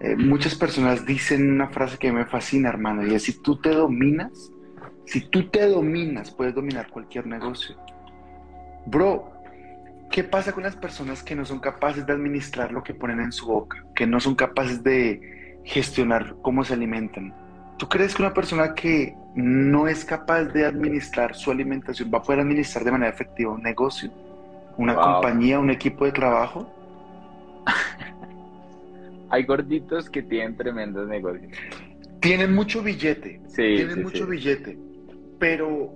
Eh, 0.01 0.15
muchas 0.15 0.55
personas 0.55 1.05
dicen 1.05 1.51
una 1.51 1.69
frase 1.69 1.97
que 1.97 2.11
me 2.11 2.25
fascina, 2.25 2.69
hermano, 2.69 3.05
y 3.05 3.13
es 3.13 3.23
si 3.23 3.41
tú 3.41 3.57
te 3.57 3.69
dominas, 3.69 4.51
si 5.05 5.21
tú 5.21 5.49
te 5.49 5.67
dominas, 5.67 6.31
puedes 6.31 6.55
dominar 6.55 6.89
cualquier 6.89 7.27
negocio. 7.27 7.75
Bro, 8.85 9.31
¿qué 10.09 10.23
pasa 10.23 10.53
con 10.53 10.63
las 10.63 10.75
personas 10.75 11.23
que 11.23 11.35
no 11.35 11.45
son 11.45 11.59
capaces 11.59 12.05
de 12.05 12.13
administrar 12.13 12.71
lo 12.71 12.83
que 12.83 12.93
ponen 12.93 13.19
en 13.19 13.31
su 13.31 13.47
boca? 13.47 13.83
Que 13.95 14.07
no 14.07 14.19
son 14.19 14.35
capaces 14.35 14.83
de 14.83 15.61
gestionar 15.65 16.35
cómo 16.41 16.63
se 16.63 16.73
alimentan. 16.73 17.33
¿Tú 17.77 17.87
crees 17.89 18.15
que 18.15 18.23
una 18.23 18.33
persona 18.33 18.73
que 18.73 19.15
no 19.35 19.87
es 19.87 20.05
capaz 20.05 20.45
de 20.45 20.65
administrar 20.65 21.35
su 21.35 21.51
alimentación 21.51 22.09
va 22.13 22.19
a 22.19 22.23
poder 22.23 22.41
administrar 22.41 22.83
de 22.83 22.91
manera 22.91 23.11
efectiva 23.11 23.51
un 23.51 23.63
negocio? 23.63 24.11
una 24.79 24.95
compañía, 24.95 25.59
un 25.59 25.69
equipo 25.69 26.05
de 26.05 26.13
trabajo. 26.13 26.71
Hay 29.29 29.43
gorditos 29.43 30.09
que 30.09 30.23
tienen 30.23 30.55
tremendos 30.57 31.07
negocios. 31.07 31.51
Tienen 32.21 32.53
mucho 32.53 32.81
billete. 32.81 33.41
Sí, 33.47 33.75
tienen 33.75 34.03
mucho 34.03 34.25
billete. 34.25 34.77
Pero 35.39 35.93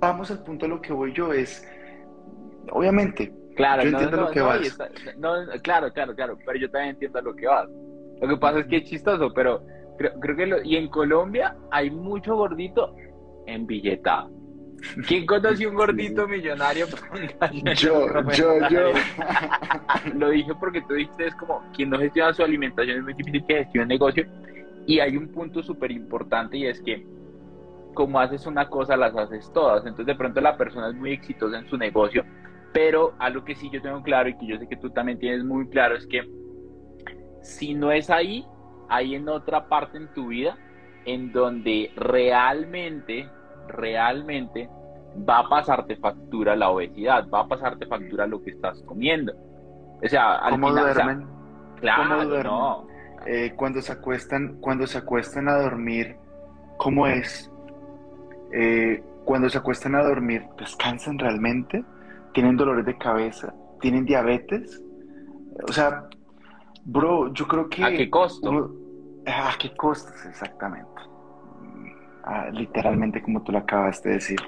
vamos 0.00 0.30
al 0.30 0.42
punto 0.42 0.66
de 0.66 0.70
lo 0.70 0.80
que 0.80 0.92
voy 0.92 1.12
yo 1.12 1.32
es, 1.32 1.66
obviamente, 2.70 3.32
claro, 3.56 3.82
yo 3.82 3.90
entiendo 3.90 4.16
lo 4.18 4.30
que 4.30 4.40
vas. 4.40 4.78
claro, 5.62 5.92
claro, 5.92 6.14
claro, 6.14 6.38
pero 6.44 6.58
yo 6.58 6.70
también 6.70 6.94
entiendo 6.94 7.20
lo 7.22 7.34
que 7.34 7.46
vas. 7.46 7.68
Lo 8.20 8.28
que 8.28 8.36
pasa 8.36 8.60
es 8.60 8.66
que 8.66 8.76
es 8.78 8.84
chistoso, 8.84 9.32
pero 9.34 9.64
creo, 9.96 10.12
creo 10.20 10.36
que 10.36 10.68
y 10.68 10.76
en 10.76 10.88
Colombia 10.88 11.56
hay 11.70 11.90
mucho 11.90 12.36
gordito 12.36 12.94
en 13.46 13.66
billetado. 13.66 14.30
¿Quién 15.06 15.26
conoció 15.26 15.70
un 15.70 15.76
gordito 15.76 16.26
millonario? 16.28 16.86
yo, 17.76 18.06
yo, 18.32 18.68
yo. 18.68 18.92
Lo 20.14 20.30
dije 20.30 20.52
porque 20.58 20.82
tú 20.82 20.94
dijiste, 20.94 21.26
es 21.26 21.34
como, 21.36 21.62
quien 21.74 21.90
no 21.90 21.98
gestiona 21.98 22.32
su 22.32 22.42
alimentación 22.42 22.98
es 22.98 23.04
muy 23.04 23.14
difícil 23.14 23.44
que 23.46 23.64
gestione 23.64 23.82
el 23.82 23.88
negocio. 23.88 24.26
Y 24.86 25.00
hay 25.00 25.16
un 25.16 25.28
punto 25.28 25.62
súper 25.62 25.90
importante 25.90 26.58
y 26.58 26.66
es 26.66 26.80
que 26.82 27.06
como 27.94 28.20
haces 28.20 28.46
una 28.46 28.68
cosa, 28.68 28.96
las 28.96 29.16
haces 29.16 29.50
todas. 29.52 29.86
Entonces 29.86 30.06
de 30.06 30.14
pronto 30.16 30.40
la 30.40 30.56
persona 30.56 30.88
es 30.88 30.94
muy 30.94 31.12
exitosa 31.12 31.58
en 31.58 31.68
su 31.68 31.78
negocio, 31.78 32.24
pero 32.72 33.14
algo 33.18 33.44
que 33.44 33.54
sí 33.54 33.70
yo 33.72 33.80
tengo 33.80 34.02
claro 34.02 34.28
y 34.28 34.36
que 34.36 34.46
yo 34.46 34.58
sé 34.58 34.68
que 34.68 34.76
tú 34.76 34.90
también 34.90 35.18
tienes 35.18 35.44
muy 35.44 35.68
claro 35.68 35.96
es 35.96 36.06
que 36.06 36.28
si 37.42 37.74
no 37.74 37.92
es 37.92 38.10
ahí, 38.10 38.44
hay 38.88 39.14
en 39.14 39.28
otra 39.28 39.68
parte 39.68 39.96
en 39.96 40.12
tu 40.12 40.28
vida 40.28 40.58
en 41.04 41.32
donde 41.32 41.92
realmente 41.96 43.28
realmente 43.68 44.68
va 45.28 45.40
a 45.40 45.48
pasarte 45.48 45.96
factura 45.96 46.56
la 46.56 46.70
obesidad, 46.70 47.28
va 47.28 47.40
a 47.40 47.48
pasarte 47.48 47.86
factura 47.86 48.26
lo 48.26 48.42
que 48.42 48.50
estás 48.50 48.82
comiendo. 48.82 49.32
O 50.02 50.08
sea, 50.08 50.36
al 50.36 50.52
¿Cómo 50.52 50.70
duermen? 50.72 51.26
claro, 51.80 52.42
No. 52.42 52.86
Eh, 53.26 53.54
cuando 53.56 53.80
se 53.80 53.92
acuestan, 53.92 54.58
cuando 54.60 54.86
se 54.86 54.98
acuestan 54.98 55.48
a 55.48 55.56
dormir, 55.56 56.16
¿cómo 56.76 57.06
es? 57.06 57.50
Eh, 58.52 59.02
cuando 59.24 59.48
se 59.48 59.56
acuestan 59.56 59.94
a 59.94 60.02
dormir, 60.02 60.44
¿descansan 60.58 61.18
realmente? 61.18 61.82
¿Tienen 62.34 62.56
dolores 62.56 62.84
de 62.84 62.98
cabeza? 62.98 63.54
¿Tienen 63.80 64.04
diabetes? 64.04 64.82
O 65.66 65.72
sea, 65.72 66.08
bro, 66.84 67.32
yo 67.32 67.46
creo 67.48 67.68
que... 67.68 67.82
¿A 67.82 67.90
qué 67.90 68.10
costo? 68.10 68.72
¿A 69.26 69.56
qué 69.58 69.74
costos 69.74 70.22
exactamente? 70.26 71.00
Literalmente 72.52 73.22
como 73.22 73.42
tú 73.42 73.52
lo 73.52 73.58
acabas 73.58 74.02
de 74.02 74.12
decir. 74.12 74.40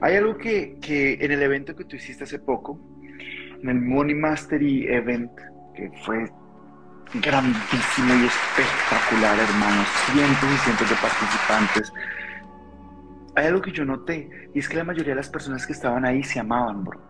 Hay 0.00 0.16
algo 0.16 0.36
que, 0.36 0.78
que, 0.80 1.14
en 1.14 1.32
el 1.32 1.42
evento 1.42 1.74
que 1.74 1.84
tú 1.84 1.96
hiciste 1.96 2.24
hace 2.24 2.38
poco, 2.38 2.78
en 3.62 3.68
el 3.68 3.80
Money 3.80 4.14
Mastery 4.14 4.86
Event, 4.88 5.30
que 5.74 5.90
fue 6.04 6.30
grandísimo 7.14 8.14
y 8.14 8.26
espectacular, 8.26 9.38
hermanos, 9.38 9.86
cientos 10.12 10.50
y 10.52 10.56
cientos 10.58 10.90
de 10.90 10.96
participantes. 10.96 11.92
Hay 13.36 13.46
algo 13.46 13.62
que 13.62 13.72
yo 13.72 13.84
noté, 13.84 14.28
y 14.54 14.58
es 14.58 14.68
que 14.68 14.76
la 14.76 14.84
mayoría 14.84 15.12
de 15.12 15.16
las 15.20 15.30
personas 15.30 15.66
que 15.66 15.72
estaban 15.72 16.04
ahí 16.04 16.22
se 16.22 16.40
amaban, 16.40 16.84
bro. 16.84 17.00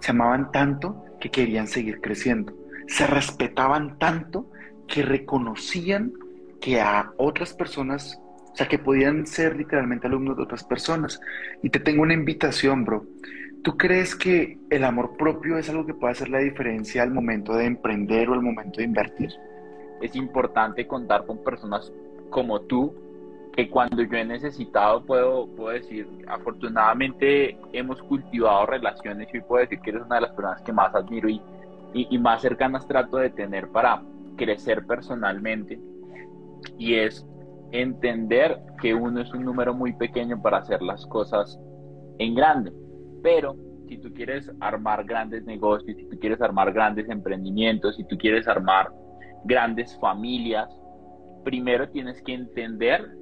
Se 0.00 0.12
amaban 0.12 0.50
tanto 0.52 1.04
que 1.20 1.30
querían 1.30 1.66
seguir 1.66 2.00
creciendo. 2.00 2.54
Se 2.86 3.06
respetaban 3.06 3.98
tanto 3.98 4.50
que 4.86 5.02
reconocían 5.02 6.12
que 6.60 6.80
a 6.80 7.12
otras 7.16 7.54
personas 7.54 8.20
O 8.52 8.56
sea, 8.56 8.68
que 8.68 8.78
podían 8.78 9.26
ser 9.26 9.56
literalmente 9.56 10.06
alumnos 10.06 10.36
de 10.36 10.42
otras 10.42 10.64
personas. 10.64 11.20
Y 11.62 11.70
te 11.70 11.80
tengo 11.80 12.02
una 12.02 12.14
invitación, 12.14 12.84
bro. 12.84 13.06
¿Tú 13.62 13.76
crees 13.76 14.16
que 14.16 14.58
el 14.70 14.84
amor 14.84 15.16
propio 15.18 15.58
es 15.58 15.68
algo 15.68 15.84
que 15.84 15.94
puede 15.94 16.12
hacer 16.12 16.30
la 16.30 16.38
diferencia 16.38 17.02
al 17.02 17.12
momento 17.12 17.54
de 17.54 17.66
emprender 17.66 18.28
o 18.30 18.34
al 18.34 18.42
momento 18.42 18.78
de 18.78 18.84
invertir? 18.84 19.30
Es 20.00 20.16
importante 20.16 20.86
contar 20.86 21.26
con 21.26 21.44
personas 21.44 21.92
como 22.30 22.62
tú, 22.62 22.94
que 23.52 23.68
cuando 23.68 24.02
yo 24.02 24.16
he 24.16 24.24
necesitado 24.24 25.04
puedo, 25.04 25.46
puedo 25.48 25.70
decir, 25.70 26.06
afortunadamente 26.28 27.58
hemos 27.72 28.00
cultivado 28.02 28.66
relaciones 28.66 29.28
y 29.34 29.40
puedo 29.40 29.62
decir 29.62 29.80
que 29.80 29.90
eres 29.90 30.02
una 30.06 30.16
de 30.16 30.20
las 30.22 30.32
personas 30.32 30.62
que 30.62 30.72
más 30.72 30.94
admiro 30.94 31.28
y, 31.28 31.42
y, 31.92 32.18
más 32.18 32.40
cercanas 32.40 32.86
trato 32.86 33.18
de 33.18 33.30
tener 33.30 33.68
para 33.68 34.02
crecer 34.36 34.86
personalmente. 34.86 35.78
Y 36.78 36.94
es 36.94 37.26
entender 37.72 38.60
que 38.80 38.94
uno 38.94 39.20
es 39.20 39.32
un 39.32 39.44
número 39.44 39.74
muy 39.74 39.92
pequeño 39.92 40.40
para 40.40 40.58
hacer 40.58 40.82
las 40.82 41.04
cosas 41.06 41.58
en 42.18 42.34
grande. 42.34 42.72
Pero 43.22 43.56
si 43.88 43.98
tú 43.98 44.12
quieres 44.12 44.50
armar 44.60 45.04
grandes 45.04 45.44
negocios, 45.44 45.96
si 45.96 46.08
tú 46.08 46.18
quieres 46.18 46.40
armar 46.40 46.72
grandes 46.72 47.08
emprendimientos, 47.08 47.96
si 47.96 48.04
tú 48.04 48.16
quieres 48.16 48.46
armar 48.46 48.90
grandes 49.44 49.98
familias, 49.98 50.68
primero 51.44 51.88
tienes 51.88 52.20
que 52.22 52.34
entender 52.34 53.16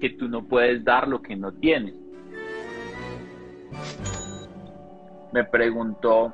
que 0.00 0.10
tú 0.10 0.28
no 0.28 0.46
puedes 0.46 0.84
dar 0.84 1.08
lo 1.08 1.22
que 1.22 1.36
no 1.36 1.52
tienes. 1.52 1.94
Me 5.32 5.44
preguntó, 5.44 6.32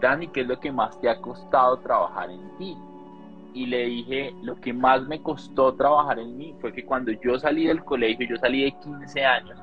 Dani, 0.00 0.28
¿qué 0.28 0.40
es 0.40 0.46
lo 0.46 0.58
que 0.58 0.72
más 0.72 0.98
te 1.00 1.08
ha 1.08 1.20
costado 1.20 1.78
trabajar 1.80 2.30
en 2.30 2.56
ti? 2.58 2.76
Y 3.54 3.66
le 3.66 3.86
dije, 3.86 4.34
lo 4.42 4.60
que 4.60 4.72
más 4.72 5.06
me 5.06 5.20
costó 5.20 5.74
trabajar 5.74 6.18
en 6.18 6.36
mí 6.36 6.54
fue 6.60 6.72
que 6.72 6.84
cuando 6.84 7.12
yo 7.12 7.38
salí 7.38 7.66
del 7.66 7.84
colegio, 7.84 8.26
yo 8.26 8.36
salí 8.36 8.64
de 8.64 8.72
15 8.72 9.24
años, 9.24 9.58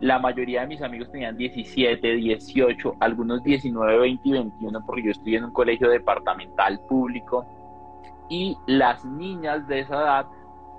la 0.00 0.18
mayoría 0.18 0.62
de 0.62 0.66
mis 0.66 0.82
amigos 0.82 1.10
tenían 1.10 1.36
17, 1.36 2.16
18, 2.16 2.96
algunos 3.00 3.42
19, 3.42 3.98
20 3.98 4.28
y 4.28 4.32
21, 4.32 4.84
porque 4.84 5.04
yo 5.04 5.10
estoy 5.10 5.36
en 5.36 5.44
un 5.44 5.52
colegio 5.52 5.88
departamental 5.88 6.80
público. 6.88 7.46
Y 8.28 8.56
las 8.66 9.04
niñas 9.04 9.66
de 9.68 9.80
esa 9.80 9.94
edad 9.94 10.26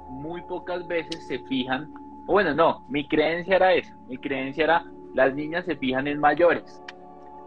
muy 0.09 0.41
pocas 0.43 0.85
veces 0.87 1.25
se 1.27 1.39
fijan, 1.39 1.91
bueno, 2.25 2.53
no, 2.53 2.85
mi 2.89 3.07
creencia 3.07 3.55
era 3.55 3.73
esa, 3.73 3.95
mi 4.07 4.17
creencia 4.17 4.63
era, 4.65 4.85
las 5.13 5.33
niñas 5.33 5.65
se 5.65 5.75
fijan 5.75 6.07
en 6.07 6.19
mayores, 6.19 6.81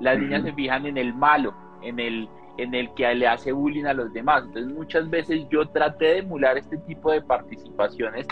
las 0.00 0.18
niñas 0.18 0.42
se 0.42 0.52
fijan 0.52 0.86
en 0.86 0.96
el 0.96 1.14
malo, 1.14 1.54
en 1.82 2.00
el, 2.00 2.28
en 2.62 2.74
el 2.74 2.92
que 2.94 3.14
le 3.14 3.26
hace 3.26 3.52
bullying 3.52 3.84
a 3.84 3.94
los 3.94 4.12
demás. 4.12 4.44
Entonces 4.44 4.72
muchas 4.72 5.08
veces 5.08 5.46
yo 5.50 5.68
traté 5.68 6.06
de 6.06 6.18
emular 6.18 6.58
este 6.58 6.78
tipo 6.78 7.10
de 7.10 7.22
participaciones 7.22 8.26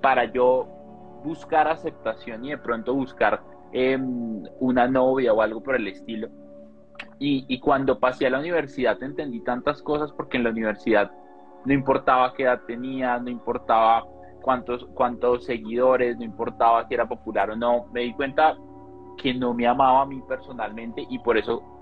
para 0.00 0.24
yo 0.32 0.68
buscar 1.24 1.68
aceptación 1.68 2.44
y 2.44 2.50
de 2.50 2.58
pronto 2.58 2.94
buscar 2.94 3.42
em, 3.72 4.42
una 4.60 4.86
novia 4.88 5.32
o 5.32 5.42
algo 5.42 5.62
por 5.62 5.76
el 5.76 5.88
estilo. 5.88 6.28
Y, 7.18 7.44
y, 7.48 7.60
cuando 7.60 7.98
pasé 7.98 8.26
a 8.26 8.30
la 8.30 8.38
universidad 8.38 9.02
entendí 9.02 9.40
tantas 9.40 9.82
cosas 9.82 10.12
porque 10.12 10.36
en 10.36 10.44
la 10.44 10.50
universidad 10.50 11.10
no 11.64 11.72
importaba 11.72 12.32
qué 12.34 12.44
edad 12.44 12.60
tenía, 12.66 13.18
no 13.18 13.30
importaba 13.30 14.04
cuántos, 14.42 14.86
cuántos 14.94 15.44
seguidores, 15.44 16.16
no 16.18 16.24
importaba 16.24 16.86
si 16.86 16.94
era 16.94 17.08
popular 17.08 17.50
o 17.50 17.56
no, 17.56 17.86
me 17.92 18.02
di 18.02 18.14
cuenta 18.14 18.56
que 19.16 19.34
no 19.34 19.52
me 19.54 19.66
amaba 19.66 20.02
a 20.02 20.06
mí 20.06 20.22
personalmente 20.28 21.06
y 21.08 21.18
por 21.18 21.36
eso 21.36 21.75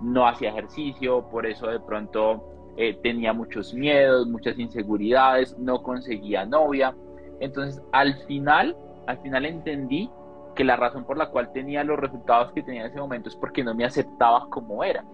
no 0.00 0.26
hacía 0.26 0.50
ejercicio, 0.50 1.28
por 1.30 1.46
eso 1.46 1.66
de 1.68 1.80
pronto 1.80 2.44
eh, 2.76 2.98
tenía 3.02 3.32
muchos 3.32 3.74
miedos, 3.74 4.26
muchas 4.26 4.58
inseguridades, 4.58 5.56
no 5.58 5.82
conseguía 5.82 6.44
novia. 6.44 6.94
Entonces 7.40 7.82
al 7.92 8.14
final 8.26 8.76
al 9.06 9.18
final 9.18 9.46
entendí 9.46 10.10
que 10.54 10.64
la 10.64 10.76
razón 10.76 11.04
por 11.04 11.16
la 11.16 11.30
cual 11.30 11.52
tenía 11.52 11.84
los 11.84 11.98
resultados 11.98 12.52
que 12.52 12.62
tenía 12.62 12.82
en 12.82 12.88
ese 12.88 12.98
momento 12.98 13.28
es 13.28 13.36
porque 13.36 13.62
no 13.62 13.74
me 13.74 13.84
aceptaba 13.84 14.48
como 14.50 14.82
era. 14.82 15.04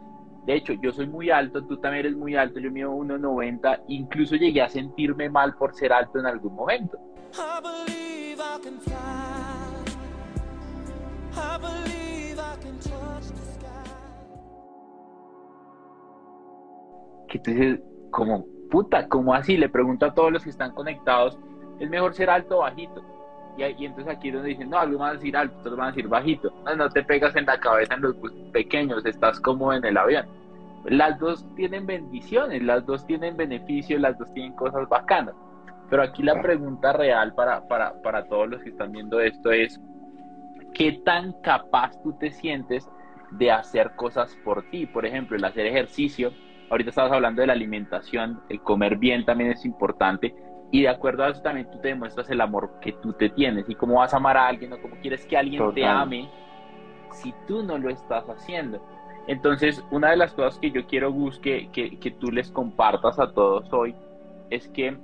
De 0.46 0.54
hecho, 0.54 0.72
yo 0.72 0.92
soy 0.92 1.06
muy 1.06 1.30
alto, 1.30 1.64
tú 1.64 1.76
también 1.76 2.06
eres 2.06 2.16
muy 2.16 2.34
alto, 2.34 2.58
yo 2.58 2.70
mido 2.70 2.92
1,90, 2.92 3.82
incluso 3.88 4.34
llegué 4.34 4.60
a 4.60 4.68
sentirme 4.68 5.28
mal 5.28 5.54
por 5.54 5.74
ser 5.74 5.92
alto 5.92 6.18
en 6.18 6.26
algún 6.26 6.54
momento. 6.54 6.98
Que 17.28 17.38
entonces, 17.38 17.80
como, 18.10 18.46
puta, 18.70 19.08
¿cómo 19.08 19.34
así? 19.34 19.56
Le 19.56 19.68
pregunto 19.68 20.06
a 20.06 20.14
todos 20.14 20.32
los 20.32 20.44
que 20.44 20.50
están 20.50 20.72
conectados, 20.72 21.38
¿es 21.78 21.88
mejor 21.88 22.14
ser 22.14 22.30
alto 22.30 22.58
o 22.58 22.60
bajito? 22.60 23.02
Y, 23.56 23.84
entonces 23.84 24.08
aquí 24.08 24.28
es 24.28 24.34
donde 24.34 24.50
dicen, 24.50 24.70
no, 24.70 24.78
algunos 24.78 25.00
van 25.00 25.10
a 25.10 25.14
decir 25.14 25.36
alto, 25.36 25.58
otros 25.58 25.76
van 25.76 25.88
a 25.88 25.92
decir 25.92 26.08
bajito. 26.08 26.50
No, 26.64 26.74
no 26.74 26.88
te 26.88 27.02
pegas 27.02 27.36
en 27.36 27.46
la 27.46 27.60
cabeza 27.60 27.94
en 27.94 28.02
los 28.02 28.16
pequeños, 28.52 29.04
estás 29.04 29.38
como 29.40 29.72
en 29.72 29.84
el 29.84 29.96
avión. 29.96 30.26
Las 30.84 31.18
dos 31.18 31.44
tienen 31.54 31.86
bendiciones, 31.86 32.62
las 32.62 32.84
dos 32.86 33.06
tienen 33.06 33.36
beneficios, 33.36 34.00
las 34.00 34.18
dos 34.18 34.32
tienen 34.32 34.54
cosas 34.54 34.88
bacanas. 34.88 35.34
Pero 35.90 36.02
aquí 36.02 36.22
la 36.22 36.40
pregunta 36.40 36.94
real 36.94 37.34
para, 37.34 37.68
para, 37.68 38.00
para 38.00 38.24
todos 38.24 38.48
los 38.48 38.62
que 38.62 38.70
están 38.70 38.92
viendo 38.92 39.20
esto 39.20 39.52
es, 39.52 39.78
¿qué 40.74 40.92
tan 41.04 41.34
capaz 41.42 41.92
tú 42.02 42.14
te 42.14 42.30
sientes 42.30 42.88
de 43.32 43.50
hacer 43.50 43.94
cosas 43.94 44.34
por 44.42 44.62
ti? 44.70 44.86
Por 44.86 45.04
ejemplo, 45.04 45.36
el 45.36 45.44
hacer 45.44 45.66
ejercicio. 45.66 46.32
Ahorita 46.72 46.88
estabas 46.88 47.12
hablando 47.12 47.42
de 47.42 47.48
la 47.48 47.52
alimentación, 47.52 48.40
el 48.48 48.62
comer 48.62 48.96
bien 48.96 49.26
también 49.26 49.50
es 49.50 49.66
importante 49.66 50.34
y 50.70 50.80
de 50.80 50.88
acuerdo 50.88 51.22
a 51.22 51.28
eso 51.28 51.42
también 51.42 51.70
tú 51.70 51.78
te 51.80 51.88
demuestras 51.88 52.30
el 52.30 52.40
amor 52.40 52.80
que 52.80 52.92
tú 52.92 53.12
te 53.12 53.28
tienes 53.28 53.68
y 53.68 53.74
cómo 53.74 53.96
vas 53.96 54.14
a 54.14 54.16
amar 54.16 54.38
a 54.38 54.46
alguien 54.48 54.72
o 54.72 54.80
cómo 54.80 54.96
quieres 55.02 55.26
que 55.26 55.36
alguien 55.36 55.74
te 55.74 55.84
ame 55.84 56.30
si 57.10 57.34
tú 57.46 57.62
no 57.62 57.76
lo 57.76 57.90
estás 57.90 58.24
haciendo. 58.26 58.82
Entonces, 59.26 59.84
una 59.90 60.12
de 60.12 60.16
las 60.16 60.32
cosas 60.32 60.58
que 60.58 60.70
yo 60.70 60.86
quiero, 60.86 61.12
Gus, 61.12 61.38
que, 61.40 61.68
que, 61.70 62.10
tú 62.12 62.32
les 62.32 62.50
compartas 62.50 63.18
a 63.18 63.34
todos 63.34 63.70
hoy 63.70 63.94
es 64.48 64.66
que 64.68 64.96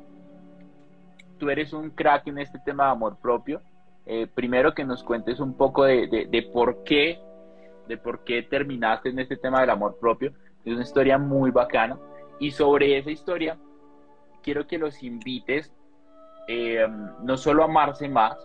tú 1.36 1.50
eres 1.50 1.74
un 1.74 1.90
crack 1.90 2.28
en 2.28 2.38
este 2.38 2.58
tema 2.60 2.86
de 2.86 2.92
amor 2.92 3.18
propio. 3.20 3.60
Eh, 4.06 4.26
primero 4.26 4.72
que 4.72 4.86
nos 4.86 5.04
cuentes 5.04 5.38
un 5.38 5.54
poco 5.54 5.84
de, 5.84 6.28
de, 6.30 6.42
por 6.50 6.82
qué, 6.84 7.20
de 7.88 7.98
por 7.98 8.24
qué 8.24 8.42
terminaste 8.42 9.10
en 9.10 9.18
este 9.18 9.36
tema 9.36 9.60
del 9.60 9.68
amor 9.68 9.98
propio. 10.00 10.32
Es 10.68 10.74
una 10.74 10.82
historia 10.82 11.16
muy 11.16 11.50
bacana. 11.50 11.98
Y 12.38 12.50
sobre 12.50 12.98
esa 12.98 13.10
historia, 13.10 13.56
quiero 14.42 14.66
que 14.66 14.76
los 14.76 15.02
invites 15.02 15.72
eh, 16.46 16.86
no 17.22 17.36
solo 17.38 17.62
a 17.62 17.66
amarse 17.66 18.06
más, 18.06 18.36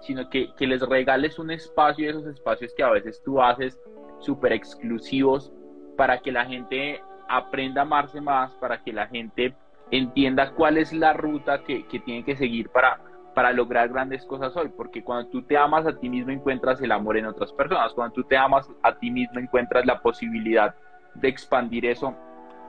sino 0.00 0.28
que, 0.28 0.52
que, 0.56 0.66
les 0.66 0.80
regales 0.82 1.38
un 1.38 1.52
espacio 1.52 2.06
de 2.06 2.10
esos 2.18 2.26
espacios 2.26 2.72
que 2.76 2.82
a 2.82 2.90
veces 2.90 3.22
tú 3.24 3.40
haces 3.40 3.78
súper 4.18 4.52
exclusivos 4.52 5.52
para 5.96 6.18
que 6.18 6.32
la 6.32 6.46
gente 6.46 7.00
aprenda 7.28 7.82
a 7.82 7.84
amarse 7.84 8.20
más, 8.20 8.52
para 8.54 8.82
que 8.82 8.92
la 8.92 9.06
gente 9.06 9.54
entienda 9.92 10.52
cuál 10.52 10.78
es 10.78 10.92
la 10.92 11.12
ruta 11.12 11.62
que, 11.62 11.86
que 11.86 12.00
tiene 12.00 12.24
que 12.24 12.36
seguir 12.36 12.70
para, 12.70 13.00
para 13.34 13.52
lograr 13.52 13.88
grandes 13.88 14.24
cosas 14.26 14.56
hoy, 14.56 14.68
porque 14.76 15.02
cuando 15.02 15.30
tú 15.30 15.42
te 15.42 15.56
amas 15.56 15.86
a 15.86 15.96
ti 15.96 16.08
mismo 16.08 16.32
encuentras 16.32 16.80
el 16.80 16.90
amor 16.90 17.16
en 17.16 17.26
otras 17.26 17.52
personas, 17.52 17.92
cuando 17.92 18.14
tú 18.14 18.24
te 18.24 18.36
amas 18.36 18.68
a 18.82 18.96
ti 18.98 19.10
mismo 19.10 19.38
encuentras 19.38 19.86
la 19.86 20.00
posibilidad 20.00 20.74
de 21.20 21.28
expandir 21.28 21.86
eso 21.86 22.14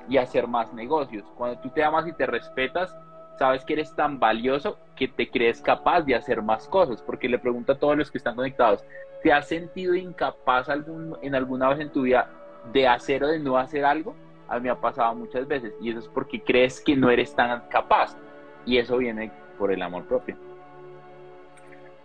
y 0.07 0.17
hacer 0.17 0.47
más 0.47 0.73
negocios. 0.73 1.23
Cuando 1.35 1.59
tú 1.59 1.69
te 1.69 1.83
amas 1.83 2.07
y 2.07 2.13
te 2.13 2.25
respetas, 2.25 2.95
sabes 3.37 3.63
que 3.63 3.73
eres 3.73 3.95
tan 3.95 4.19
valioso 4.19 4.77
que 4.95 5.07
te 5.07 5.29
crees 5.29 5.61
capaz 5.61 6.01
de 6.01 6.15
hacer 6.15 6.41
más 6.41 6.67
cosas, 6.67 7.01
porque 7.01 7.29
le 7.29 7.39
pregunto 7.39 7.71
a 7.71 7.77
todos 7.77 7.95
los 7.95 8.11
que 8.11 8.17
están 8.17 8.35
conectados, 8.35 8.83
¿te 9.23 9.31
has 9.31 9.47
sentido 9.47 9.95
incapaz 9.95 10.67
algún, 10.67 11.15
en 11.21 11.35
alguna 11.35 11.69
vez 11.69 11.79
en 11.79 11.91
tu 11.91 12.01
vida 12.01 12.29
de 12.73 12.87
hacer 12.87 13.23
o 13.23 13.27
de 13.27 13.39
no 13.39 13.57
hacer 13.57 13.85
algo? 13.85 14.15
A 14.47 14.55
mí 14.55 14.61
me 14.61 14.69
ha 14.71 14.75
pasado 14.75 15.13
muchas 15.15 15.47
veces 15.47 15.73
y 15.79 15.91
eso 15.91 15.99
es 15.99 16.07
porque 16.07 16.41
crees 16.41 16.81
que 16.81 16.95
no 16.95 17.09
eres 17.11 17.35
tan 17.35 17.61
capaz 17.69 18.17
y 18.65 18.77
eso 18.77 18.97
viene 18.97 19.31
por 19.57 19.71
el 19.71 19.81
amor 19.81 20.05
propio. 20.05 20.35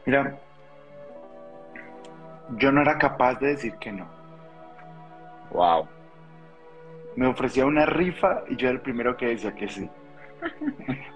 Mira, 0.04 0.38
yo 2.58 2.70
no 2.70 2.82
era 2.82 2.98
capaz 2.98 3.40
de 3.40 3.48
decir 3.48 3.74
que 3.76 3.90
no. 3.90 4.06
Wow 5.50 5.88
me 7.16 7.26
ofrecía 7.26 7.66
una 7.66 7.86
rifa 7.86 8.42
y 8.48 8.56
yo 8.56 8.68
era 8.68 8.76
el 8.76 8.80
primero 8.80 9.16
que 9.16 9.28
decía 9.28 9.54
que 9.54 9.68
sí. 9.68 9.88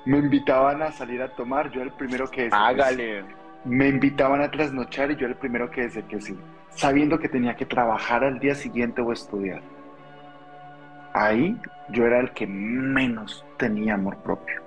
Me 0.06 0.18
invitaban 0.18 0.82
a 0.82 0.92
salir 0.92 1.20
a 1.20 1.34
tomar, 1.34 1.70
yo 1.70 1.80
era 1.80 1.90
el 1.90 1.96
primero 1.96 2.30
que 2.30 2.44
decía 2.44 2.66
Hágale. 2.66 3.24
Me 3.64 3.88
invitaban 3.88 4.40
a 4.40 4.50
trasnochar 4.50 5.10
y 5.10 5.16
yo 5.16 5.26
era 5.26 5.34
el 5.34 5.38
primero 5.38 5.70
que 5.70 5.82
decía 5.82 6.02
que 6.02 6.20
sí, 6.20 6.38
sabiendo 6.70 7.18
que 7.18 7.28
tenía 7.28 7.56
que 7.56 7.66
trabajar 7.66 8.24
al 8.24 8.38
día 8.38 8.54
siguiente 8.54 9.02
o 9.02 9.12
estudiar. 9.12 9.60
Ahí 11.12 11.60
yo 11.90 12.06
era 12.06 12.20
el 12.20 12.30
que 12.30 12.46
menos 12.46 13.44
tenía 13.56 13.94
amor 13.94 14.16
propio. 14.18 14.62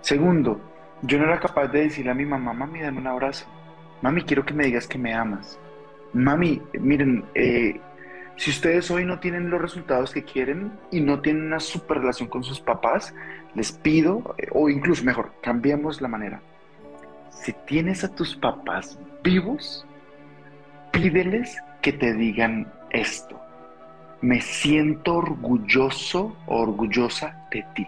Segundo, 0.00 0.60
yo 1.02 1.18
no 1.18 1.24
era 1.24 1.38
capaz 1.38 1.68
de 1.68 1.82
decirle 1.82 2.10
a 2.10 2.14
mi 2.14 2.24
mamá, 2.24 2.52
mami, 2.52 2.80
dame 2.80 2.98
un 2.98 3.06
abrazo. 3.06 3.46
Mami, 4.02 4.22
quiero 4.22 4.44
que 4.44 4.54
me 4.54 4.64
digas 4.64 4.86
que 4.86 4.98
me 4.98 5.14
amas. 5.14 5.58
Mami, 6.12 6.62
miren, 6.72 7.24
eh, 7.34 7.80
si 8.40 8.48
ustedes 8.48 8.90
hoy 8.90 9.04
no 9.04 9.20
tienen 9.20 9.50
los 9.50 9.60
resultados 9.60 10.14
que 10.14 10.24
quieren 10.24 10.72
y 10.90 11.02
no 11.02 11.20
tienen 11.20 11.44
una 11.44 11.60
super 11.60 11.98
relación 11.98 12.26
con 12.26 12.42
sus 12.42 12.58
papás, 12.58 13.14
les 13.54 13.70
pido, 13.70 14.34
eh, 14.38 14.46
o 14.52 14.70
incluso 14.70 15.04
mejor, 15.04 15.34
cambiemos 15.42 16.00
la 16.00 16.08
manera. 16.08 16.40
si 17.28 17.52
tienes 17.66 18.02
a 18.02 18.14
tus 18.14 18.34
papás 18.34 18.98
vivos, 19.22 19.86
pídeles 20.90 21.58
que 21.82 21.92
te 21.92 22.14
digan 22.14 22.72
esto. 22.88 23.38
Me 24.22 24.40
siento 24.40 25.16
orgulloso 25.16 26.34
orgullosa 26.46 27.46
de 27.50 27.62
ti. 27.74 27.86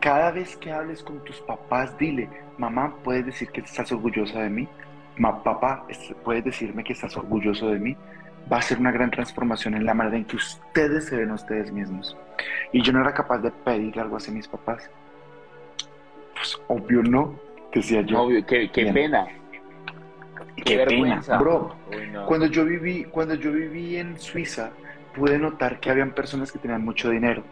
Cada 0.00 0.32
vez 0.32 0.54
que 0.58 0.70
hables 0.70 1.02
con 1.02 1.24
tus 1.24 1.40
papás, 1.40 1.96
dile, 1.96 2.28
mamá, 2.58 2.94
¿puedes 3.02 3.24
decir 3.24 3.48
que 3.48 3.62
estás 3.62 3.90
orgullosa 3.90 4.40
de 4.40 4.50
mí? 4.50 4.68
Ma, 5.16 5.42
papá, 5.42 5.86
¿puedes 6.24 6.44
decirme 6.44 6.84
que 6.84 6.92
estás 6.92 7.16
orgulloso 7.16 7.70
de 7.70 7.78
mí? 7.78 7.96
Va 8.50 8.58
a 8.58 8.62
ser 8.62 8.78
una 8.78 8.90
gran 8.90 9.10
transformación 9.10 9.74
en 9.74 9.84
la 9.84 9.94
manera 9.94 10.16
en 10.16 10.24
que 10.24 10.36
ustedes 10.36 11.06
se 11.06 11.16
ven 11.16 11.30
a 11.30 11.34
ustedes 11.34 11.70
mismos. 11.70 12.16
Y 12.72 12.82
yo 12.82 12.92
no 12.92 13.00
era 13.00 13.12
capaz 13.12 13.38
de 13.38 13.50
pedir 13.50 13.98
algo 14.00 14.16
así 14.16 14.30
a 14.30 14.34
mis 14.34 14.48
papás. 14.48 14.90
Pues 16.34 16.58
obvio 16.68 17.02
no, 17.02 17.38
decía 17.72 18.02
yo. 18.02 18.22
Obvio, 18.22 18.44
qué, 18.46 18.68
pena. 18.72 19.26
Qué, 20.64 20.84
pena, 20.86 21.20
bro. 21.38 21.74
Cuando 22.26 22.46
yo 22.46 22.64
viví, 22.64 23.04
cuando 23.04 23.34
yo 23.34 23.52
viví 23.52 23.96
en 23.96 24.18
Suiza, 24.18 24.70
pude 25.14 25.38
notar 25.38 25.80
que 25.80 25.90
habían 25.90 26.12
personas 26.12 26.52
que 26.52 26.58
tenían 26.58 26.84
mucho 26.84 27.10
dinero 27.10 27.42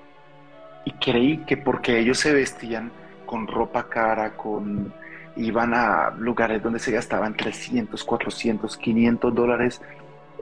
y 0.87 0.93
creí 0.93 1.39
que 1.39 1.57
porque 1.57 1.99
ellos 1.99 2.19
se 2.19 2.33
vestían 2.33 2.91
con 3.27 3.47
ropa 3.49 3.89
cara, 3.89 4.37
con 4.37 4.95
iban 5.37 5.75
a 5.75 6.11
lugares 6.17 6.63
donde 6.63 6.79
se 6.79 6.93
gastaban 6.93 7.37
300, 7.37 8.03
400, 8.03 8.77
500 8.79 9.35
dólares 9.35 9.83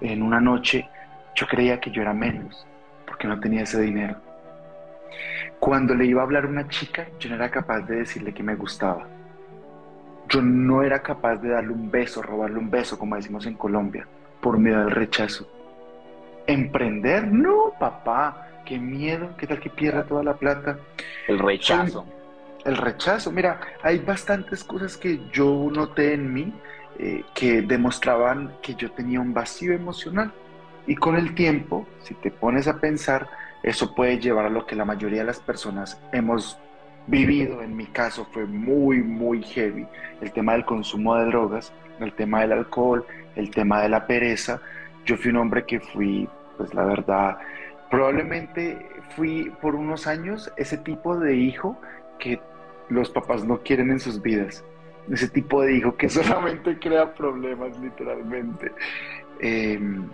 en 0.00 0.22
una 0.22 0.40
noche, 0.40 0.88
yo 1.34 1.46
creía 1.46 1.80
que 1.80 1.90
yo 1.90 2.02
era 2.02 2.12
menos, 2.12 2.66
porque 3.06 3.26
no 3.26 3.38
tenía 3.40 3.62
ese 3.62 3.80
dinero. 3.80 4.16
Cuando 5.58 5.94
le 5.94 6.06
iba 6.06 6.20
a 6.20 6.24
hablar 6.24 6.44
a 6.44 6.48
una 6.48 6.68
chica, 6.68 7.06
yo 7.18 7.30
no 7.30 7.36
era 7.36 7.50
capaz 7.50 7.80
de 7.80 7.96
decirle 7.96 8.34
que 8.34 8.42
me 8.42 8.54
gustaba. 8.54 9.06
Yo 10.28 10.42
no 10.42 10.82
era 10.82 11.00
capaz 11.00 11.36
de 11.36 11.50
darle 11.50 11.72
un 11.72 11.90
beso, 11.90 12.22
robarle 12.22 12.58
un 12.58 12.70
beso, 12.70 12.98
como 12.98 13.16
decimos 13.16 13.46
en 13.46 13.54
Colombia, 13.54 14.06
por 14.40 14.58
miedo 14.58 14.80
al 14.80 14.90
rechazo. 14.90 15.48
¿Emprender? 16.46 17.26
No, 17.26 17.72
papá. 17.78 18.48
Qué 18.64 18.78
miedo, 18.78 19.34
qué 19.36 19.46
tal 19.46 19.60
que 19.60 19.70
pierda 19.70 20.04
toda 20.04 20.22
la 20.22 20.34
plata. 20.34 20.78
El 21.28 21.38
rechazo. 21.38 22.06
El 22.64 22.76
rechazo, 22.78 23.30
mira, 23.30 23.60
hay 23.82 23.98
bastantes 23.98 24.64
cosas 24.64 24.96
que 24.96 25.20
yo 25.30 25.68
noté 25.70 26.14
en 26.14 26.32
mí 26.32 26.52
eh, 26.98 27.24
que 27.34 27.62
demostraban 27.62 28.54
que 28.62 28.74
yo 28.74 28.90
tenía 28.92 29.20
un 29.20 29.34
vacío 29.34 29.72
emocional. 29.72 30.32
Y 30.86 30.96
con 30.96 31.16
el 31.16 31.34
tiempo, 31.34 31.86
si 32.02 32.14
te 32.14 32.30
pones 32.30 32.68
a 32.68 32.78
pensar, 32.78 33.28
eso 33.62 33.94
puede 33.94 34.18
llevar 34.18 34.46
a 34.46 34.50
lo 34.50 34.66
que 34.66 34.76
la 34.76 34.84
mayoría 34.84 35.20
de 35.20 35.26
las 35.26 35.40
personas 35.40 36.00
hemos 36.12 36.58
vivido. 37.06 37.62
En 37.62 37.76
mi 37.76 37.86
caso 37.86 38.26
fue 38.32 38.44
muy, 38.44 39.02
muy 39.02 39.42
heavy. 39.42 39.86
El 40.20 40.32
tema 40.32 40.52
del 40.52 40.64
consumo 40.64 41.16
de 41.16 41.26
drogas, 41.26 41.72
el 42.00 42.12
tema 42.12 42.42
del 42.42 42.52
alcohol, 42.52 43.06
el 43.36 43.50
tema 43.50 43.80
de 43.80 43.88
la 43.88 44.06
pereza. 44.06 44.60
Yo 45.06 45.16
fui 45.16 45.30
un 45.30 45.38
hombre 45.38 45.64
que 45.64 45.80
fui, 45.80 46.28
pues 46.58 46.74
la 46.74 46.84
verdad, 46.84 47.38
Probablemente 47.94 48.88
fui 49.14 49.52
por 49.62 49.76
unos 49.76 50.08
años 50.08 50.52
ese 50.56 50.76
tipo 50.78 51.16
de 51.16 51.36
hijo 51.36 51.78
que 52.18 52.40
los 52.88 53.08
papás 53.08 53.44
no 53.44 53.58
quieren 53.58 53.92
en 53.92 54.00
sus 54.00 54.20
vidas. 54.20 54.64
Ese 55.10 55.28
tipo 55.28 55.62
de 55.62 55.76
hijo 55.76 55.96
que 55.96 56.08
solamente 56.10 56.78
crea 56.78 57.12
problemas, 57.14 57.78
literalmente. 57.78 58.72
Em, 59.40 60.08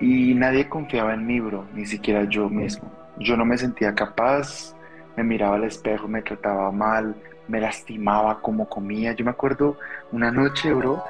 y 0.00 0.34
nadie 0.34 0.68
confiaba 0.68 1.14
en 1.14 1.26
mí, 1.26 1.40
bro, 1.40 1.66
ni 1.74 1.86
siquiera 1.86 2.24
yo 2.24 2.48
mismo. 2.48 2.90
Yo 3.18 3.36
no 3.36 3.44
me 3.44 3.58
sentía 3.58 3.94
capaz, 3.94 4.74
me 5.16 5.24
miraba 5.24 5.56
al 5.56 5.64
espejo, 5.64 6.08
me 6.08 6.22
trataba 6.22 6.70
mal, 6.70 7.14
me 7.48 7.60
lastimaba 7.60 8.40
como 8.40 8.68
comía. 8.68 9.12
Yo 9.12 9.24
me 9.24 9.32
acuerdo 9.32 9.76
una 10.12 10.30
noche, 10.30 10.72
bro, 10.72 11.02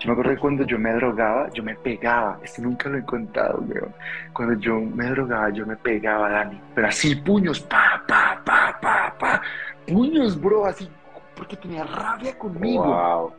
yo 0.00 0.06
me 0.06 0.12
acuerdo 0.12 0.40
cuando 0.40 0.64
yo 0.64 0.78
me 0.78 0.92
drogaba, 0.92 1.50
yo 1.50 1.62
me 1.62 1.74
pegaba. 1.74 2.38
Esto 2.42 2.62
nunca 2.62 2.88
lo 2.88 2.98
he 2.98 3.04
contado, 3.04 3.64
weón. 3.66 3.92
Cuando 4.32 4.54
yo 4.60 4.80
me 4.80 5.06
drogaba, 5.06 5.50
yo 5.50 5.66
me 5.66 5.76
pegaba, 5.76 6.30
Dani. 6.30 6.60
Pero 6.74 6.86
así, 6.86 7.16
puños, 7.16 7.60
pa, 7.60 8.04
pa, 8.06 8.37
pa, 8.80 9.14
pa, 9.18 9.18
pa. 9.18 9.42
Puños, 9.86 10.40
bro, 10.40 10.66
así. 10.66 10.88
Porque 11.34 11.56
tenía 11.56 11.84
rabia 11.84 12.36
conmigo. 12.36 12.84
Wow. 12.84 13.32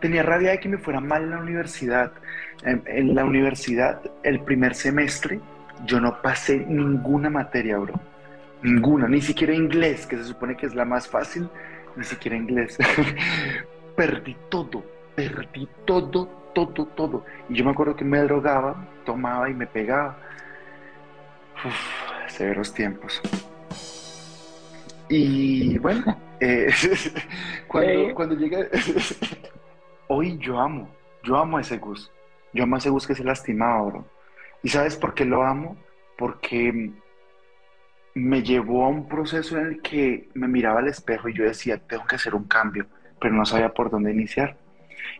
Tenía 0.00 0.22
rabia 0.22 0.52
de 0.52 0.60
que 0.60 0.68
me 0.68 0.78
fuera 0.78 1.00
mal 1.00 1.22
en 1.24 1.30
la 1.30 1.38
universidad. 1.38 2.12
En, 2.62 2.82
en 2.86 3.14
la 3.14 3.24
universidad, 3.24 4.00
el 4.22 4.40
primer 4.40 4.74
semestre, 4.74 5.40
yo 5.86 6.00
no 6.00 6.20
pasé 6.20 6.58
ninguna 6.58 7.30
materia, 7.30 7.78
bro. 7.78 7.94
Ninguna, 8.62 9.08
ni 9.08 9.20
siquiera 9.20 9.54
inglés, 9.54 10.06
que 10.06 10.16
se 10.16 10.24
supone 10.24 10.56
que 10.56 10.66
es 10.66 10.74
la 10.74 10.84
más 10.84 11.08
fácil, 11.08 11.48
ni 11.96 12.04
siquiera 12.04 12.36
inglés. 12.36 12.76
Perdí 13.96 14.36
todo 14.48 14.82
perdí 15.14 15.68
todo, 15.84 16.26
todo, 16.54 16.86
todo. 16.86 17.24
Y 17.48 17.54
yo 17.54 17.64
me 17.64 17.72
acuerdo 17.72 17.96
que 17.96 18.04
me 18.04 18.18
drogaba, 18.20 18.86
tomaba 19.04 19.50
y 19.50 19.54
me 19.54 19.66
pegaba. 19.66 20.16
Uf, 21.64 22.28
severos 22.28 22.72
tiempos. 22.72 23.20
Y 25.10 25.76
bueno, 25.78 26.16
eh, 26.38 26.68
cuando, 27.66 28.14
cuando 28.14 28.36
llegué, 28.36 28.68
hoy 30.08 30.38
yo 30.38 30.58
amo, 30.60 30.88
yo 31.24 31.36
amo 31.36 31.58
a 31.58 31.60
ese 31.60 31.78
Gus. 31.78 32.10
Yo 32.52 32.62
amo 32.62 32.76
a 32.76 32.78
ese 32.78 32.90
Gus 32.90 33.08
que 33.08 33.16
se 33.16 33.24
lastimaba, 33.24 33.82
bro. 33.82 34.04
¿Y 34.62 34.68
sabes 34.68 34.96
por 34.96 35.12
qué 35.14 35.24
lo 35.24 35.42
amo? 35.42 35.76
Porque 36.16 36.92
me 38.14 38.42
llevó 38.42 38.84
a 38.84 38.88
un 38.88 39.08
proceso 39.08 39.58
en 39.58 39.66
el 39.66 39.82
que 39.82 40.28
me 40.34 40.46
miraba 40.46 40.78
al 40.78 40.88
espejo 40.88 41.28
y 41.28 41.34
yo 41.34 41.44
decía, 41.44 41.78
tengo 41.78 42.06
que 42.06 42.14
hacer 42.14 42.36
un 42.36 42.44
cambio, 42.44 42.86
pero 43.20 43.34
no 43.34 43.44
sabía 43.44 43.74
por 43.74 43.90
dónde 43.90 44.12
iniciar 44.12 44.56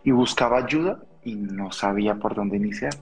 y 0.03 0.11
buscaba 0.11 0.57
ayuda 0.57 1.03
y 1.23 1.35
no 1.35 1.71
sabía 1.71 2.15
por 2.15 2.33
dónde 2.33 2.55
iniciar. 2.55 2.93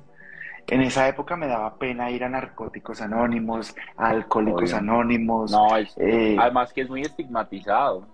En 0.69 0.81
esa 0.81 1.07
época 1.07 1.35
me 1.35 1.47
daba 1.47 1.77
pena 1.77 2.11
ir 2.11 2.23
a 2.23 2.29
narcóticos 2.29 3.01
anónimos, 3.01 3.75
a 3.97 4.09
alcohólicos 4.09 4.73
anónimos. 4.73 5.51
No, 5.51 5.75
eh, 5.77 6.37
además 6.39 6.71
que 6.71 6.81
es 6.81 6.89
muy 6.89 7.01
estigmatizado. 7.01 8.07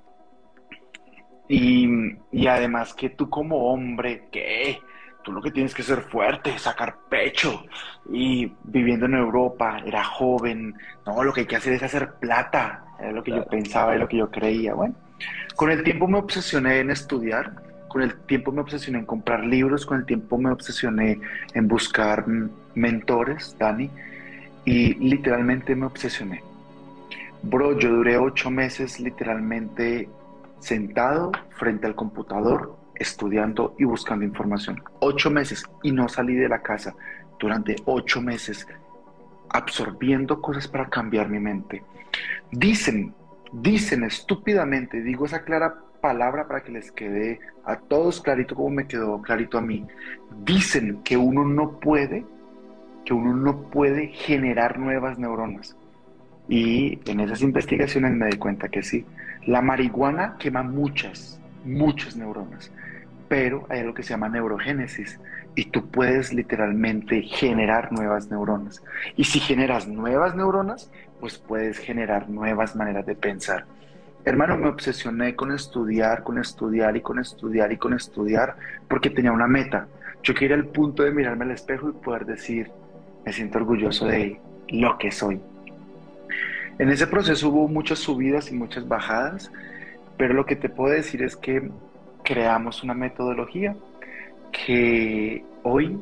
Y, 1.49 1.87
y, 2.31 2.47
además 2.47 2.93
que 2.93 3.09
tú 3.09 3.29
como 3.29 3.71
hombre, 3.71 4.29
¿qué? 4.31 4.79
Tú 5.21 5.31
lo 5.31 5.41
que 5.41 5.51
tienes 5.51 5.75
que 5.75 5.83
ser 5.83 6.01
fuerte, 6.01 6.57
sacar 6.57 6.97
pecho. 7.09 7.65
Y 8.11 8.51
viviendo 8.63 9.05
en 9.05 9.15
Europa, 9.15 9.79
era 9.85 10.03
joven, 10.03 10.73
no, 11.05 11.23
lo 11.23 11.33
que 11.33 11.41
hay 11.41 11.47
que 11.47 11.57
hacer 11.57 11.73
es 11.73 11.83
hacer 11.83 12.13
plata. 12.13 12.85
Era 12.99 13.11
lo 13.11 13.21
que 13.21 13.31
yo 13.31 13.45
pensaba, 13.45 13.91
era 13.91 14.03
lo 14.03 14.07
que 14.07 14.17
yo 14.17 14.31
creía. 14.31 14.73
Bueno, 14.73 14.95
con 15.55 15.71
el 15.71 15.83
tiempo 15.83 16.07
me 16.07 16.19
obsesioné 16.19 16.79
en 16.79 16.89
estudiar 16.89 17.64
con 17.95 18.01
el 18.01 18.13
tiempo 18.13 18.51
me 18.51 18.59
obsesioné 18.59 18.99
en 18.99 19.05
comprar 19.05 19.45
libros, 19.45 19.85
con 19.85 19.99
el 19.99 20.05
tiempo 20.05 20.37
me 20.37 20.51
obsesioné 20.51 21.21
en 21.53 21.67
buscar 21.69 22.25
mentores, 22.73 23.55
Dani, 23.57 23.89
y 24.65 24.95
literalmente 24.95 25.77
me 25.77 25.85
obsesioné. 25.85 26.43
Bro, 27.41 27.79
yo 27.79 27.89
duré 27.95 28.17
ocho 28.17 28.51
meses 28.51 28.99
literalmente 28.99 30.09
sentado 30.59 31.31
frente 31.51 31.87
al 31.87 31.95
computador, 31.95 32.75
estudiando 32.95 33.77
y 33.79 33.85
buscando 33.85 34.25
información. 34.25 34.83
Ocho 34.99 35.31
meses 35.31 35.63
y 35.81 35.93
no 35.93 36.09
salí 36.09 36.35
de 36.35 36.49
la 36.49 36.61
casa 36.61 36.93
durante 37.39 37.77
ocho 37.85 38.21
meses 38.21 38.67
absorbiendo 39.51 40.41
cosas 40.41 40.67
para 40.67 40.89
cambiar 40.89 41.29
mi 41.29 41.39
mente. 41.39 41.81
Dicen, 42.51 43.13
dicen 43.53 44.03
estúpidamente, 44.03 45.01
digo 45.01 45.27
esa 45.27 45.45
clara 45.45 45.84
palabra 46.05 46.47
para 46.47 46.61
que 46.61 46.71
les 46.71 46.91
quede 46.91 47.39
a 47.63 47.77
todos 47.77 48.21
clarito 48.21 48.53
como 48.53 48.69
me 48.69 48.85
quedó 48.85 49.19
clarito 49.23 49.57
a 49.57 49.61
mí. 49.61 49.87
Dicen 50.43 51.01
que 51.03 51.17
uno 51.17 51.43
no 51.43 51.79
puede, 51.79 52.23
que 53.03 53.13
uno 53.15 53.33
no 53.33 53.63
puede 53.71 54.09
generar 54.09 54.77
nuevas 54.77 55.17
neuronas. 55.17 55.75
Y 56.47 56.99
en 57.09 57.21
esas 57.21 57.41
investigaciones 57.41 58.13
me 58.13 58.27
di 58.27 58.37
cuenta 58.37 58.67
que 58.67 58.83
sí. 58.83 59.03
La 59.47 59.63
marihuana 59.63 60.35
quema 60.37 60.61
muchas, 60.61 61.41
muchas 61.63 62.15
neuronas, 62.15 62.71
pero 63.27 63.65
hay 63.69 63.79
algo 63.79 63.95
que 63.95 64.03
se 64.03 64.11
llama 64.11 64.29
neurogénesis 64.29 65.19
y 65.55 65.65
tú 65.65 65.89
puedes 65.89 66.31
literalmente 66.35 67.23
generar 67.23 67.91
nuevas 67.91 68.29
neuronas. 68.29 68.83
Y 69.15 69.23
si 69.23 69.39
generas 69.39 69.87
nuevas 69.87 70.35
neuronas, 70.35 70.91
pues 71.19 71.39
puedes 71.39 71.79
generar 71.79 72.29
nuevas 72.29 72.75
maneras 72.75 73.07
de 73.07 73.15
pensar. 73.15 73.65
Hermano, 74.25 74.57
me 74.57 74.69
obsesioné 74.69 75.35
con 75.35 75.51
estudiar, 75.51 76.23
con 76.23 76.39
estudiar 76.39 76.97
y 76.97 77.01
con 77.01 77.19
estudiar 77.19 77.71
y 77.71 77.77
con 77.77 77.93
estudiar 77.93 78.55
porque 78.87 79.11
tenía 79.11 79.31
una 79.31 79.47
meta. 79.47 79.87
Yo 80.23 80.33
quería 80.33 80.55
el 80.55 80.65
punto 80.65 81.03
de 81.03 81.11
mirarme 81.11 81.45
al 81.45 81.51
espejo 81.51 81.89
y 81.89 82.03
poder 82.03 82.25
decir, 82.25 82.71
me 83.23 83.31
siento 83.31 83.59
orgulloso 83.59 84.07
de 84.07 84.39
lo 84.69 84.97
que 84.97 85.11
soy. 85.11 85.39
En 86.79 86.89
ese 86.89 87.05
proceso 87.05 87.49
hubo 87.49 87.67
muchas 87.67 87.99
subidas 87.99 88.51
y 88.51 88.55
muchas 88.55 88.87
bajadas, 88.87 89.51
pero 90.17 90.33
lo 90.33 90.47
que 90.47 90.55
te 90.55 90.69
puedo 90.69 90.91
decir 90.91 91.21
es 91.21 91.35
que 91.35 91.69
creamos 92.23 92.83
una 92.83 92.95
metodología 92.95 93.75
que 94.51 95.45
hoy 95.61 95.99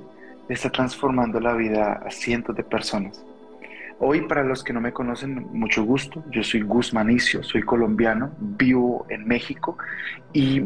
está 0.47 0.69
transformando 0.69 1.41
la 1.41 1.53
vida 1.55 2.01
a 2.05 2.09
cientos 2.09 2.55
de 2.55 2.63
personas. 2.63 3.21
Hoy, 4.05 4.19
para 4.19 4.43
los 4.43 4.65
que 4.65 4.73
no 4.73 4.81
me 4.81 4.91
conocen, 4.91 5.47
mucho 5.53 5.85
gusto. 5.85 6.25
Yo 6.29 6.43
soy 6.43 6.59
Gus 6.59 6.93
Manicio, 6.93 7.41
soy 7.41 7.61
colombiano, 7.61 8.31
vivo 8.37 9.05
en 9.07 9.25
México 9.25 9.77
y 10.33 10.65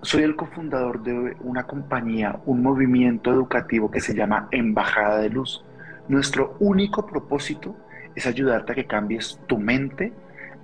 soy 0.00 0.22
el 0.22 0.36
cofundador 0.36 1.02
de 1.02 1.34
una 1.40 1.64
compañía, 1.64 2.38
un 2.46 2.62
movimiento 2.62 3.32
educativo 3.32 3.90
que 3.90 3.98
se 3.98 4.14
llama 4.14 4.46
Embajada 4.52 5.18
de 5.18 5.28
Luz. 5.28 5.64
Nuestro 6.06 6.54
único 6.60 7.04
propósito 7.04 7.74
es 8.14 8.28
ayudarte 8.28 8.70
a 8.70 8.74
que 8.76 8.86
cambies 8.86 9.40
tu 9.48 9.58
mente, 9.58 10.12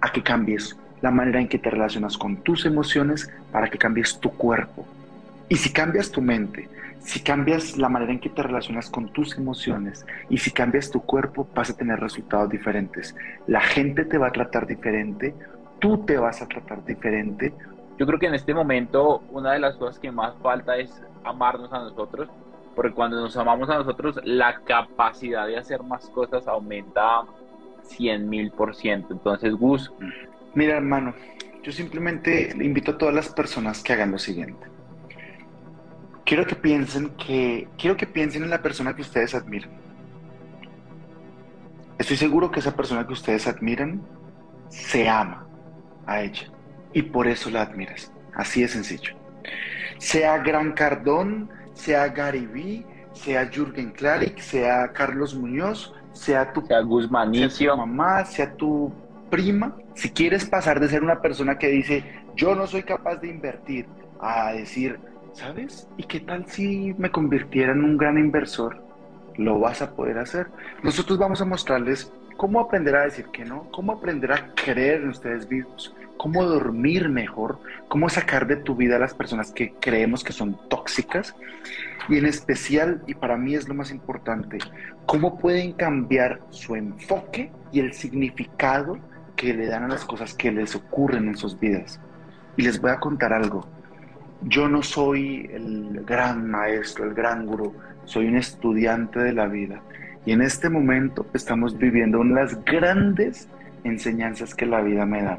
a 0.01 0.13
que 0.13 0.23
cambies 0.23 0.79
la 1.03 1.11
manera 1.11 1.41
en 1.41 1.49
que 1.49 1.59
te 1.59 1.69
relacionas 1.69 2.17
con 2.17 2.37
tus 2.45 2.65
emociones, 2.65 3.29
para 3.51 3.69
que 3.69 3.77
cambies 3.77 4.21
tu 4.21 4.31
cuerpo. 4.31 4.87
Y 5.49 5.57
si 5.57 5.73
cambias 5.73 6.13
tu 6.13 6.23
mente, 6.23 6.69
si 7.05 7.21
cambias 7.21 7.77
la 7.77 7.91
manera 7.91 8.13
en 8.13 8.19
que 8.19 8.31
te 8.31 8.43
relacionas 8.43 8.89
con 8.89 9.11
tus 9.13 9.37
emociones 9.37 10.07
y 10.31 10.39
si 10.39 10.51
cambias 10.51 10.91
tu 10.91 11.03
cuerpo, 11.03 11.47
vas 11.55 11.69
a 11.69 11.77
tener 11.77 12.01
resultados 12.01 12.49
diferentes. 12.49 13.15
La 13.47 13.61
gente 13.61 14.07
te 14.07 14.17
va 14.17 14.29
a 14.29 14.33
tratar 14.33 14.67
diferente, 14.67 15.35
tú 15.81 15.99
te 16.07 16.17
vas 16.17 16.41
a 16.41 16.49
tratar 16.49 16.83
diferente. 16.85 17.53
Yo 17.99 18.07
creo 18.07 18.19
que 18.19 18.27
en 18.27 18.35
este 18.35 18.55
momento 18.55 19.23
una 19.31 19.53
de 19.53 19.61
las 19.61 19.77
cosas 19.77 19.99
que 19.99 20.11
más 20.11 20.35
falta 20.43 20.79
es 20.79 21.03
amarnos 21.25 21.73
a 21.75 21.81
nosotros, 21.81 22.29
porque 22.75 22.95
cuando 22.95 23.21
nos 23.21 23.37
amamos 23.37 23.69
a 23.69 23.77
nosotros, 23.77 24.19
la 24.25 24.61
capacidad 24.65 25.47
de 25.47 25.59
hacer 25.59 25.83
más 25.83 26.09
cosas 26.09 26.49
aumenta 26.49 27.23
100 27.83 28.29
mil 28.29 28.51
por 28.51 28.75
ciento. 28.75 29.13
Entonces, 29.13 29.55
Gus. 29.55 29.93
Mira, 30.55 30.79
hermano, 30.79 31.15
yo 31.63 31.71
simplemente 31.71 32.51
invito 32.59 32.93
a 32.93 32.99
todas 32.99 33.15
las 33.15 33.29
personas 33.29 33.83
que 33.83 33.93
hagan 33.93 34.11
lo 34.11 34.19
siguiente 34.19 34.74
quiero 36.25 36.47
que 36.47 36.55
piensen 36.55 37.11
que 37.11 37.69
quiero 37.79 37.97
que 37.97 38.07
piensen 38.07 38.45
en 38.45 38.51
la 38.51 38.63
persona 38.63 38.95
que 38.95 39.03
ustedes 39.03 39.35
admiran. 39.35 39.71
Estoy 41.99 42.17
seguro 42.17 42.51
que 42.51 42.61
esa 42.61 42.75
persona 42.75 43.07
que 43.07 43.13
ustedes 43.13 43.47
admiran 43.47 44.03
se 44.69 45.09
ama 45.09 45.47
a 46.07 46.23
ella 46.23 46.51
y 46.93 47.03
por 47.03 47.27
eso 47.29 47.51
la 47.51 47.63
admiras. 47.63 48.13
Así 48.35 48.63
de 48.63 48.69
sencillo. 48.69 49.15
Sea 49.99 50.39
Gran 50.39 50.73
Cardón, 50.73 51.49
sea 51.73 52.09
Gary 52.09 52.47
Vee, 52.47 52.87
sea 53.13 53.49
Jürgen 53.49 53.93
Klarik, 53.93 54.39
sea 54.39 54.93
Carlos 54.93 55.35
Muñoz, 55.35 55.95
sea 56.13 56.53
tu, 56.53 56.67
sea 56.67 56.81
Guzmanicio. 56.81 57.77
mamá, 57.77 58.25
sea 58.25 58.53
tu 58.55 58.93
prima. 59.31 59.77
Si 59.95 60.11
quieres 60.11 60.45
pasar 60.45 60.81
de 60.81 60.89
ser 60.89 61.03
una 61.03 61.21
persona 61.21 61.59
que 61.59 61.69
dice 61.69 62.05
yo 62.35 62.55
no 62.57 62.67
soy 62.67 62.83
capaz 62.83 63.17
de 63.17 63.29
invertir 63.29 63.87
a 64.21 64.53
decir 64.53 64.99
¿sabes? 65.35 65.89
¿Y 65.97 66.05
qué 66.05 66.21
tal 66.21 66.47
si 66.47 66.95
me 66.97 67.11
convirtiera 67.11 67.73
en 67.73 67.85
un 67.85 67.97
gran 67.97 68.19
inversor? 68.19 68.83
Lo 69.37 69.59
vas 69.59 69.83
a 69.83 69.95
poder 69.95 70.19
hacer. 70.19 70.47
Nosotros 70.83 71.19
vamos 71.19 71.41
a 71.41 71.45
mostrarles 71.45 72.13
cómo 72.37 72.61
aprender 72.61 72.97
a 72.97 73.05
decir 73.05 73.27
que 73.27 73.45
no, 73.45 73.69
cómo 73.73 73.93
aprender 73.93 74.33
a 74.33 74.55
creer 74.55 75.03
en 75.03 75.09
ustedes 75.09 75.51
mismos, 75.51 75.95
cómo 76.17 76.45
dormir 76.45 77.09
mejor, 77.09 77.59
cómo 77.89 78.09
sacar 78.09 78.47
de 78.47 78.57
tu 78.57 78.77
vida 78.77 78.97
a 78.97 79.01
las 79.01 79.15
personas 79.15 79.51
que 79.51 79.75
creemos 79.81 80.23
que 80.23 80.33
son 80.33 80.59
tóxicas 80.69 81.35
y 82.09 82.19
en 82.19 82.27
especial, 82.27 83.03
y 83.07 83.15
para 83.15 83.37
mí 83.37 83.55
es 83.55 83.69
lo 83.69 83.75
más 83.75 83.91
importante, 83.91 84.59
cómo 85.07 85.39
pueden 85.39 85.73
cambiar 85.73 86.41
su 86.51 86.77
enfoque 86.77 87.51
y 87.73 87.81
el 87.81 87.93
significado 87.93 88.99
que 89.37 89.53
le 89.55 89.67
dan 89.67 89.85
a 89.85 89.89
las 89.89 90.05
cosas 90.05 90.35
que 90.35 90.53
les 90.53 90.77
ocurren 90.77 91.29
en 91.29 91.37
sus 91.37 91.59
vidas. 91.59 92.01
Y 92.57 92.63
les 92.63 92.81
voy 92.81 92.93
a 92.93 93.01
contar 93.01 93.33
algo. 93.33 93.67
Yo 94.43 94.69
no 94.69 94.83
soy 94.83 95.49
el 95.53 96.05
gran 96.05 96.51
maestro, 96.51 97.05
el 97.05 97.15
gran 97.15 97.47
gurú, 97.47 97.75
soy 98.05 98.27
un 98.27 98.37
estudiante 98.37 99.21
de 99.21 99.33
la 99.33 99.47
vida. 99.47 99.81
Y 100.27 100.33
en 100.33 100.43
este 100.43 100.69
momento 100.69 101.27
estamos 101.35 101.77
viviendo 101.77 102.21
una 102.21 102.43
las 102.43 102.65
grandes 102.65 103.49
enseñanzas 103.85 104.55
que 104.55 104.67
la 104.67 104.81
vida 104.81 105.07
me 105.07 105.23
da. 105.23 105.39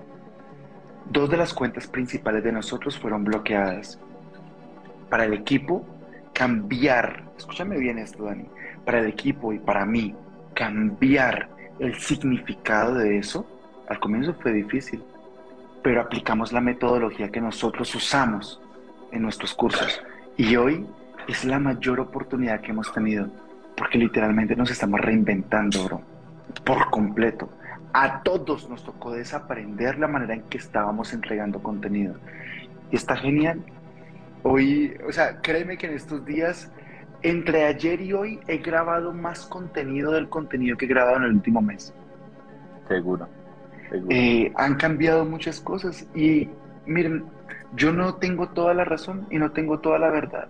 Dos 1.10 1.30
de 1.30 1.38
las 1.38 1.54
cuentas 1.54 1.88
principales 1.88 2.44
de 2.44 2.52
nosotros 2.52 2.98
fueron 2.98 3.24
bloqueadas. 3.24 4.00
Para 5.10 5.26
el 5.26 5.34
equipo, 5.34 5.86
cambiar, 6.34 7.24
escúchame 7.38 7.78
bien 7.78 7.98
esto, 8.00 8.26
Dani, 8.26 8.46
para 8.84 9.00
el 9.00 9.08
equipo 9.08 9.54
y 9.54 9.60
para 9.60 9.86
mí, 9.86 10.16
cambiar 10.54 11.50
el 11.80 11.96
significado 11.96 12.96
de 12.96 13.18
eso, 13.18 13.46
al 13.88 14.00
comienzo 14.00 14.34
fue 14.36 14.54
difícil, 14.54 15.04
pero 15.84 16.02
aplicamos 16.02 16.52
la 16.52 16.62
metodología 16.62 17.30
que 17.30 17.42
nosotros 17.42 17.94
usamos 17.94 18.62
en 19.16 19.24
nuestros 19.24 19.54
cursos. 19.54 20.02
Y 20.38 20.56
hoy 20.56 20.86
es 21.28 21.46
la 21.46 21.60
mayor 21.60 22.00
oportunidad 22.00 22.62
que 22.62 22.72
hemos 22.72 22.92
tenido, 22.94 23.28
porque 23.76 23.98
literalmente 23.98 24.56
nos 24.56 24.70
estamos 24.72 25.00
reinventando, 25.00 25.86
bro, 25.86 26.02
por 26.64 26.90
completo. 26.90 27.50
A 27.94 28.22
todos 28.24 28.70
nos 28.70 28.84
tocó 28.84 29.14
desaprender 29.14 29.98
la 29.98 30.08
manera 30.08 30.34
en 30.34 30.42
que 30.44 30.58
estábamos 30.58 31.14
entregando 31.14 31.64
contenido. 31.64 32.16
Y 32.92 32.98
está 32.98 33.16
genial. 33.16 33.64
Hoy, 34.44 34.96
o 35.08 35.12
sea, 35.12 35.42
créeme 35.42 35.78
que 35.78 35.88
en 35.88 35.94
estos 35.94 36.26
días, 36.26 36.72
entre 37.22 37.66
ayer 37.66 38.02
y 38.02 38.14
hoy, 38.14 38.40
he 38.48 38.58
grabado 38.58 39.14
más 39.14 39.46
contenido 39.46 40.12
del 40.12 40.30
contenido 40.30 40.78
que 40.78 40.86
he 40.86 40.90
grabado 40.90 41.18
en 41.18 41.24
el 41.24 41.32
último 41.32 41.62
mes. 41.62 41.94
Seguro. 42.88 43.28
Eh, 44.10 44.52
han 44.56 44.76
cambiado 44.76 45.26
muchas 45.26 45.60
cosas 45.62 46.06
y 46.14 46.50
miren, 46.86 47.26
yo 47.76 47.92
no 47.92 48.16
tengo 48.16 48.50
toda 48.50 48.74
la 48.74 48.86
razón 48.86 49.28
y 49.30 49.38
no 49.38 49.52
tengo 49.52 49.80
toda 49.80 50.00
la 50.00 50.10
verdad, 50.10 50.48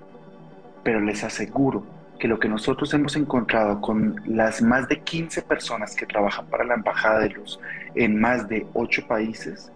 pero 0.84 1.00
les 1.00 1.24
aseguro 1.24 1.84
que 2.20 2.28
lo 2.28 2.40
que 2.40 2.48
nosotros 2.48 2.94
hemos 2.94 3.16
encontrado 3.16 3.82
con 3.82 4.22
las 4.26 4.62
más 4.62 4.88
de 4.88 5.02
15 5.02 5.42
personas 5.42 5.96
que 5.96 6.06
trabajan 6.06 6.46
para 6.48 6.64
la 6.64 6.76
Embajada 6.76 7.20
de 7.20 7.30
Luz 7.30 7.60
en 7.96 8.20
más 8.20 8.48
de 8.48 8.66
8 8.74 9.08
países, 9.08 9.72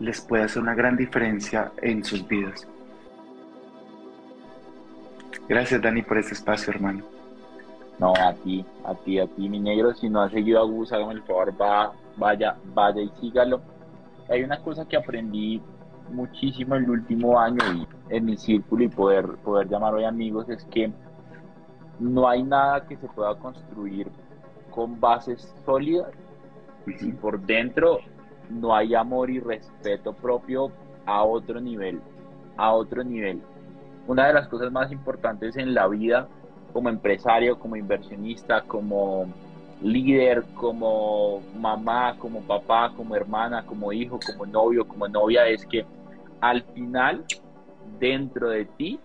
les 0.00 0.20
puede 0.20 0.44
hacer 0.44 0.62
una 0.62 0.74
gran 0.74 0.96
diferencia 0.96 1.70
en 1.82 2.04
sus 2.04 2.26
vidas. 2.26 2.66
Gracias 5.48 5.80
Dani 5.80 6.02
por 6.02 6.18
este 6.18 6.34
espacio, 6.34 6.72
hermano. 6.72 7.04
No, 7.98 8.12
a 8.16 8.34
ti, 8.34 8.64
a 8.84 8.94
ti, 8.94 9.20
a 9.20 9.26
ti, 9.26 9.48
mi 9.48 9.60
negro. 9.60 9.94
Si 9.94 10.08
no 10.08 10.22
has 10.22 10.32
seguido 10.32 10.60
a 10.60 10.64
Gus, 10.64 10.92
hágame 10.92 11.14
el 11.14 11.22
favor, 11.22 11.54
va, 11.60 11.92
vaya, 12.16 12.56
vaya 12.74 13.00
y 13.00 13.10
sígalo. 13.20 13.60
Hay 14.28 14.42
una 14.42 14.58
cosa 14.58 14.86
que 14.86 14.96
aprendí 14.96 15.62
muchísimo 16.10 16.74
el 16.74 16.88
último 16.88 17.38
año 17.38 17.58
y 17.74 18.14
en 18.14 18.24
mi 18.24 18.36
círculo 18.36 18.84
y 18.84 18.88
poder, 18.88 19.26
poder 19.44 19.68
llamar 19.68 19.94
hoy 19.94 20.04
amigos 20.04 20.48
es 20.48 20.64
que 20.66 20.92
no 21.98 22.28
hay 22.28 22.42
nada 22.42 22.86
que 22.86 22.96
se 22.96 23.08
pueda 23.08 23.34
construir 23.36 24.08
con 24.70 25.00
bases 25.00 25.54
sólidas 25.64 26.08
si 26.98 27.12
por 27.12 27.40
dentro 27.40 27.98
no 28.50 28.74
hay 28.74 28.94
amor 28.94 29.30
y 29.30 29.40
respeto 29.40 30.12
propio 30.12 30.70
a 31.06 31.24
otro 31.24 31.60
nivel, 31.60 32.00
a 32.56 32.72
otro 32.72 33.02
nivel. 33.02 33.40
Una 34.06 34.26
de 34.26 34.34
las 34.34 34.48
cosas 34.48 34.70
más 34.70 34.92
importantes 34.92 35.56
en 35.56 35.74
la 35.74 35.88
vida 35.88 36.28
como 36.72 36.88
empresario, 36.88 37.58
como 37.58 37.76
inversionista, 37.76 38.62
como 38.62 39.26
líder, 39.82 40.44
como 40.54 41.40
mamá, 41.58 42.16
como 42.18 42.40
papá, 42.42 42.92
como 42.96 43.14
hermana, 43.14 43.64
como 43.64 43.92
hijo, 43.92 44.18
como 44.26 44.46
novio, 44.46 44.86
como 44.86 45.08
novia, 45.08 45.46
es 45.46 45.64
que 45.66 45.86
al 46.44 46.62
final, 46.74 47.24
dentro 47.98 48.50
de 48.50 48.66
ti, 48.66 49.00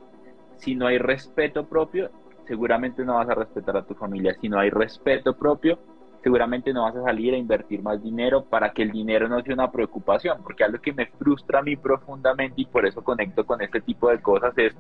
si 0.57 0.75
no 0.75 0.87
hay 0.87 0.97
respeto 0.97 1.65
propio, 1.65 2.09
seguramente 2.45 3.05
no 3.05 3.15
vas 3.15 3.29
a 3.29 3.35
respetar 3.35 3.77
a 3.77 3.85
tu 3.85 3.93
familia. 3.93 4.35
Si 4.41 4.49
no 4.49 4.59
hay 4.59 4.69
respeto 4.69 5.37
propio, 5.37 5.79
seguramente 6.21 6.73
no 6.73 6.83
vas 6.83 6.97
a 6.97 7.03
salir 7.03 7.33
a 7.33 7.37
invertir 7.37 7.81
más 7.81 8.03
dinero 8.03 8.43
para 8.43 8.73
que 8.73 8.81
el 8.81 8.91
dinero 8.91 9.29
no 9.29 9.41
sea 9.41 9.53
una 9.53 9.71
preocupación, 9.71 10.43
porque 10.43 10.65
algo 10.65 10.81
que 10.81 10.91
me 10.91 11.05
frustra 11.05 11.59
a 11.59 11.61
mí 11.61 11.77
profundamente 11.77 12.61
y 12.61 12.65
por 12.65 12.85
eso 12.85 13.01
conecto 13.05 13.45
con 13.45 13.61
este 13.61 13.79
tipo 13.79 14.09
de 14.09 14.21
cosas 14.21 14.53
es 14.57 14.75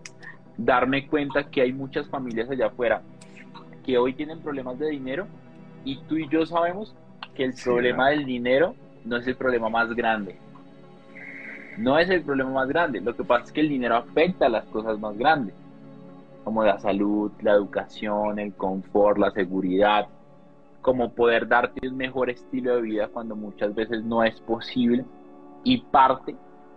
darme 0.57 1.07
cuenta 1.07 1.45
que 1.45 1.61
hay 1.61 1.71
muchas 1.71 2.09
familias 2.09 2.49
allá 2.49 2.67
afuera 2.67 3.01
que 3.85 3.97
hoy 3.97 4.13
tienen 4.13 4.41
problemas 4.41 4.77
de 4.77 4.89
dinero 4.89 5.27
y 5.85 6.01
tú 6.09 6.17
y 6.17 6.27
yo 6.27 6.45
sabemos 6.45 6.93
que 7.35 7.45
el 7.45 7.53
problema 7.53 8.09
del 8.09 8.25
dinero 8.25 8.75
no 9.05 9.15
es 9.15 9.25
el 9.27 9.37
problema 9.37 9.69
más 9.69 9.95
grande 9.95 10.37
no 11.79 11.97
es 11.97 12.09
el 12.09 12.23
problema 12.23 12.51
más 12.51 12.67
grande. 12.67 12.99
Lo 12.99 13.15
que 13.15 13.23
pasa 13.23 13.45
es 13.45 13.51
que 13.53 13.61
el 13.61 13.69
dinero 13.69 13.95
afecta 13.95 14.47
a 14.47 14.49
las 14.49 14.65
cosas 14.65 14.99
más 14.99 15.17
grandes, 15.17 15.55
como 16.43 16.63
la 16.63 16.77
salud, 16.79 17.31
la 17.41 17.53
educación, 17.53 18.37
el 18.37 18.53
confort, 18.53 19.17
la 19.17 19.31
seguridad, 19.31 20.07
como 20.81 21.13
poder 21.13 21.47
darte 21.47 21.87
un 21.87 21.95
mejor 21.95 22.29
estilo 22.29 22.75
de 22.75 22.81
vida 22.81 23.07
cuando 23.07 23.35
muchas 23.35 23.73
veces 23.73 24.03
no 24.03 24.23
es 24.23 24.39
posible. 24.41 25.05
Y 25.63 25.81
parte 25.83 26.35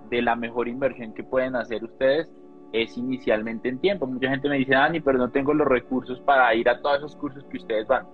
de 0.09 0.22
la 0.22 0.36
mejor 0.36 0.68
inversión 0.68 1.12
que 1.12 1.24
pueden 1.24 1.57
hacer 1.57 1.82
ustedes 1.82 2.28
es 2.72 2.96
inicialmente 2.96 3.68
en 3.68 3.78
tiempo. 3.78 4.07
Mucha 4.07 4.30
gente 4.30 4.48
me 4.48 4.59
dice, 4.59 4.74
Dani, 4.74 5.00
pero 5.00 5.18
no 5.18 5.30
tengo 5.30 5.53
los 5.53 5.66
recursos 5.66 6.20
para 6.20 6.55
ir 6.55 6.68
a 6.68 6.80
todos 6.80 6.98
esos 6.98 7.16
cursos 7.16 7.44
que 7.50 7.57
ustedes 7.57 7.88
van. 7.88 8.07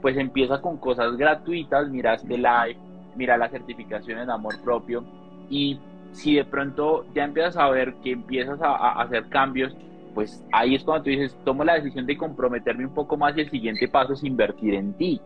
Pues 0.00 0.16
empieza 0.16 0.60
con 0.60 0.76
cosas 0.76 1.16
gratuitas, 1.16 1.88
mira 1.88 2.14
este 2.14 2.36
live, 2.36 2.76
mira 3.16 3.36
la 3.36 3.48
certificación 3.48 4.20
en 4.20 4.30
amor 4.30 4.60
propio 4.62 5.02
y 5.50 5.80
si 6.12 6.34
de 6.34 6.44
pronto 6.44 7.04
ya 7.14 7.24
empiezas 7.24 7.56
a 7.56 7.68
ver 7.70 7.94
que 8.02 8.12
empiezas 8.12 8.60
a, 8.62 9.00
hacer 9.00 9.28
cambios, 9.28 9.76
pues 10.14 10.44
ahí 10.52 10.74
es 10.74 10.82
cuando 10.82 11.04
tú 11.04 11.10
dices, 11.10 11.36
tomo 11.44 11.64
la 11.64 11.74
decisión 11.74 12.06
de 12.06 12.16
comprometerme 12.16 12.86
un 12.86 12.94
poco 12.94 13.16
más 13.16 13.36
y 13.36 13.42
el 13.42 13.50
siguiente 13.50 13.88
paso 13.88 14.14
es 14.14 14.24
invertir 14.24 14.74
en 14.74 14.94
ti. 14.94 15.20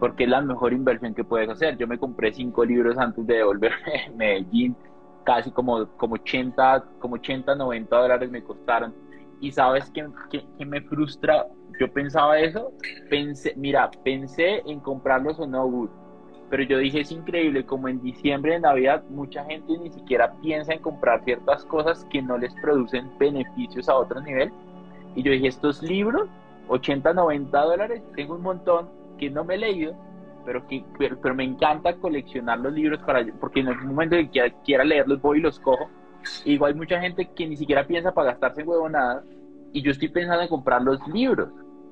porque 0.00 0.24
es 0.24 0.30
la 0.30 0.40
mejor 0.40 0.72
inversión 0.72 1.14
que 1.14 1.24
puedes 1.24 1.48
hacer. 1.48 1.78
Yo 1.78 1.86
me 1.86 1.98
compré 1.98 2.32
cinco 2.32 2.64
libros 2.64 2.98
antes 2.98 3.26
de 3.26 3.36
devolverme 3.36 4.06
a 4.06 4.10
Medellín, 4.16 4.76
casi 5.24 5.50
como, 5.50 5.86
como, 5.96 6.14
80, 6.14 6.84
como 6.98 7.14
80, 7.14 7.54
90 7.54 7.96
dólares 7.96 8.30
me 8.30 8.42
costaron. 8.42 8.94
Y 9.40 9.52
sabes 9.52 9.90
qué, 9.90 10.06
qué, 10.30 10.64
me 10.64 10.80
frustra, 10.82 11.46
yo 11.78 11.92
pensaba 11.92 12.38
eso, 12.38 12.72
pensé, 13.10 13.54
mira, 13.56 13.90
pensé 14.02 14.62
en 14.66 14.80
comprarlos 14.80 15.38
o 15.38 15.46
no, 15.46 15.88
pero 16.54 16.68
yo 16.68 16.78
dije, 16.78 17.00
es 17.00 17.10
increíble, 17.10 17.66
como 17.66 17.88
en 17.88 18.00
diciembre 18.00 18.52
de 18.52 18.60
Navidad, 18.60 19.02
mucha 19.10 19.44
gente 19.44 19.76
ni 19.76 19.90
siquiera 19.90 20.32
piensa 20.40 20.72
en 20.72 20.78
comprar 20.78 21.24
ciertas 21.24 21.64
cosas 21.64 22.06
que 22.12 22.22
no 22.22 22.38
les 22.38 22.54
producen 22.62 23.10
beneficios 23.18 23.88
a 23.88 23.96
otro 23.96 24.20
nivel. 24.20 24.52
Y 25.16 25.24
yo 25.24 25.32
dije, 25.32 25.48
estos 25.48 25.82
libros, 25.82 26.28
80, 26.68 27.12
90 27.12 27.60
dólares, 27.60 28.02
tengo 28.14 28.36
un 28.36 28.42
montón, 28.42 28.88
que 29.18 29.30
no 29.30 29.42
me 29.42 29.56
he 29.56 29.58
leído, 29.58 29.96
pero 30.46 30.64
que 30.68 30.84
pero, 30.96 31.34
me 31.34 31.42
encanta 31.42 31.96
coleccionar 31.96 32.60
los 32.60 32.72
libros 32.72 33.00
para 33.00 33.26
porque 33.40 33.58
en 33.58 33.66
algún 33.66 33.88
momento 33.88 34.14
que 34.14 34.54
quiera, 34.64 34.84
leerlos 34.84 35.20
voy 35.20 35.38
y 35.38 35.42
los 35.42 35.58
cojo. 35.58 35.90
igual 36.44 36.74
hay 36.74 36.78
mucha 36.78 37.00
gente 37.00 37.30
que 37.34 37.48
ni 37.48 37.56
siquiera 37.56 37.84
piensa 37.84 38.14
para 38.14 38.30
gastarse 38.30 38.60
en 38.60 38.68
huevonadas 38.68 39.24
y 39.72 39.82
yo 39.82 39.90
estoy 39.90 40.06
pensando 40.06 40.44
en 40.44 40.48
comprar 40.48 40.82
los 40.82 41.04
libros. 41.08 41.48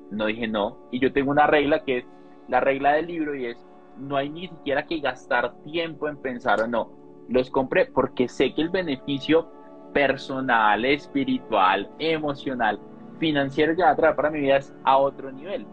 No 0.09 0.25
dije 0.27 0.47
no. 0.47 0.77
Y 0.89 0.99
yo 1.01 1.11
tengo 1.11 1.31
una 1.31 1.47
regla 1.47 1.83
que 1.83 1.97
es 1.97 2.05
la 2.47 2.61
regla 2.61 2.93
del 2.93 3.07
libro 3.07 3.35
y 3.35 3.47
es 3.47 3.57
no 3.97 4.17
hay 4.17 4.29
ni 4.29 4.47
siquiera 4.47 4.85
que 4.85 4.99
gastar 4.99 5.53
tiempo 5.63 6.07
en 6.07 6.17
pensar 6.17 6.61
o 6.61 6.67
no. 6.67 6.91
Los 7.29 7.49
compré 7.49 7.85
porque 7.85 8.27
sé 8.27 8.53
que 8.53 8.61
el 8.61 8.69
beneficio 8.69 9.49
personal, 9.93 10.83
espiritual, 10.85 11.89
emocional, 11.99 12.79
financiero 13.19 13.75
que 13.75 13.83
va 13.83 13.91
a 13.91 13.95
traer 13.95 14.15
para 14.15 14.29
mi 14.29 14.39
vida 14.41 14.57
es 14.57 14.73
a 14.83 14.97
otro 14.97 15.31
nivel 15.31 15.65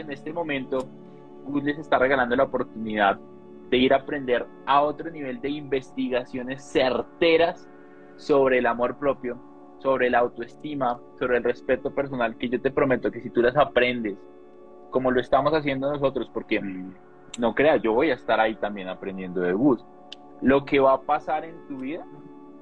en 0.00 0.10
este 0.10 0.32
momento 0.32 0.88
Google 1.44 1.64
les 1.64 1.78
está 1.78 1.98
regalando 1.98 2.36
la 2.36 2.44
oportunidad 2.44 3.18
de 3.70 3.76
ir 3.76 3.92
a 3.92 3.98
aprender 3.98 4.46
a 4.66 4.82
otro 4.82 5.10
nivel 5.10 5.40
de 5.40 5.50
investigaciones 5.50 6.62
certeras 6.62 7.68
sobre 8.16 8.58
el 8.58 8.66
amor 8.66 8.98
propio, 8.98 9.38
sobre 9.78 10.10
la 10.10 10.18
autoestima, 10.18 11.00
sobre 11.18 11.38
el 11.38 11.44
respeto 11.44 11.92
personal, 11.92 12.36
que 12.36 12.48
yo 12.48 12.60
te 12.60 12.70
prometo 12.70 13.10
que 13.10 13.20
si 13.20 13.30
tú 13.30 13.42
las 13.42 13.56
aprendes, 13.56 14.16
como 14.90 15.10
lo 15.10 15.20
estamos 15.20 15.52
haciendo 15.54 15.90
nosotros, 15.90 16.30
porque 16.32 16.60
no 17.38 17.54
creas, 17.54 17.80
yo 17.82 17.92
voy 17.92 18.10
a 18.10 18.14
estar 18.14 18.40
ahí 18.40 18.54
también 18.56 18.88
aprendiendo 18.88 19.40
de 19.40 19.52
Gus. 19.52 19.84
Lo 20.40 20.64
que 20.64 20.80
va 20.80 20.94
a 20.94 21.00
pasar 21.02 21.44
en 21.44 21.66
tu 21.68 21.78
vida 21.78 22.04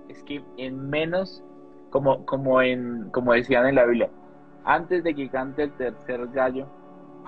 es 0.08 0.22
que 0.24 0.44
en 0.56 0.90
menos, 0.90 1.42
como, 1.90 2.24
como, 2.26 2.60
en, 2.62 3.10
como 3.10 3.32
decían 3.32 3.66
en 3.66 3.74
la 3.76 3.84
Biblia, 3.84 4.10
antes 4.64 5.02
de 5.02 5.14
que 5.14 5.28
cante 5.28 5.64
el 5.64 5.72
tercer 5.72 6.26
gallo, 6.28 6.66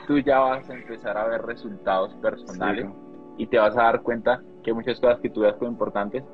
tú 0.07 0.19
ya 0.19 0.41
vas 0.41 0.69
a 0.69 0.75
empezar 0.75 1.17
a 1.17 1.27
ver 1.27 1.43
resultados 1.43 2.15
personales 2.17 2.87
y 3.39 3.47
te 3.47 3.59
vas 3.59 3.77
a 3.77 3.85
dar 3.85 4.03
cuenta 4.03 4.43
que 4.63 4.73
muchas 4.73 5.01
cosas 5.01 5.21
que 5.21 5.31
tú 5.31 5.41
ves 5.41 5.55
como 5.55 5.71
importantes, 5.71 6.25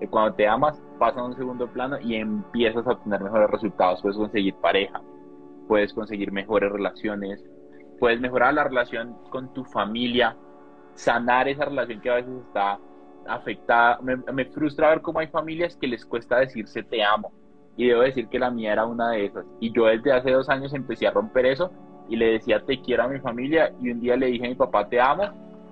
que 0.00 0.08
cuando 0.08 0.34
te 0.34 0.46
amas 0.46 0.80
pasan 0.98 1.20
a 1.20 1.26
un 1.26 1.36
segundo 1.36 1.66
plano 1.68 1.98
y 2.00 2.16
empiezas 2.16 2.86
a 2.86 2.92
obtener 2.92 3.22
mejores 3.22 3.50
resultados. 3.50 4.02
Puedes 4.02 4.16
conseguir 4.16 4.54
pareja, 4.56 5.00
puedes 5.66 5.92
conseguir 5.92 6.32
mejores 6.32 6.70
relaciones, 6.70 7.44
puedes 7.98 8.20
mejorar 8.20 8.54
la 8.54 8.64
relación 8.64 9.16
con 9.30 9.52
tu 9.52 9.64
familia, 9.64 10.36
sanar 10.98 11.48
esa 11.48 11.64
relación 11.64 12.00
que 12.00 12.10
a 12.10 12.14
veces 12.16 12.32
está 12.46 12.78
afectada. 13.26 13.98
Me, 14.02 14.16
me 14.16 14.44
frustra 14.46 14.90
ver 14.90 15.00
cómo 15.00 15.20
hay 15.20 15.28
familias 15.28 15.76
que 15.76 15.86
les 15.86 16.04
cuesta 16.04 16.38
decirse 16.38 16.82
te 16.82 17.02
amo. 17.02 17.32
Y 17.76 17.86
debo 17.86 18.02
decir 18.02 18.28
que 18.28 18.40
la 18.40 18.50
mía 18.50 18.72
era 18.72 18.84
una 18.84 19.12
de 19.12 19.26
esas. 19.26 19.46
Y 19.60 19.72
yo 19.72 19.86
desde 19.86 20.12
hace 20.12 20.32
dos 20.32 20.48
años 20.48 20.74
empecé 20.74 21.06
a 21.06 21.12
romper 21.12 21.46
eso 21.46 21.70
y 22.08 22.16
le 22.16 22.32
decía 22.32 22.60
te 22.64 22.80
quiero 22.80 23.04
a 23.04 23.08
mi 23.08 23.20
familia 23.20 23.72
y 23.80 23.90
un 23.90 24.00
día 24.00 24.16
le 24.16 24.26
dije 24.26 24.46
a 24.46 24.48
mi 24.48 24.54
papá 24.54 24.88
te 24.88 25.00
amo 25.00 25.24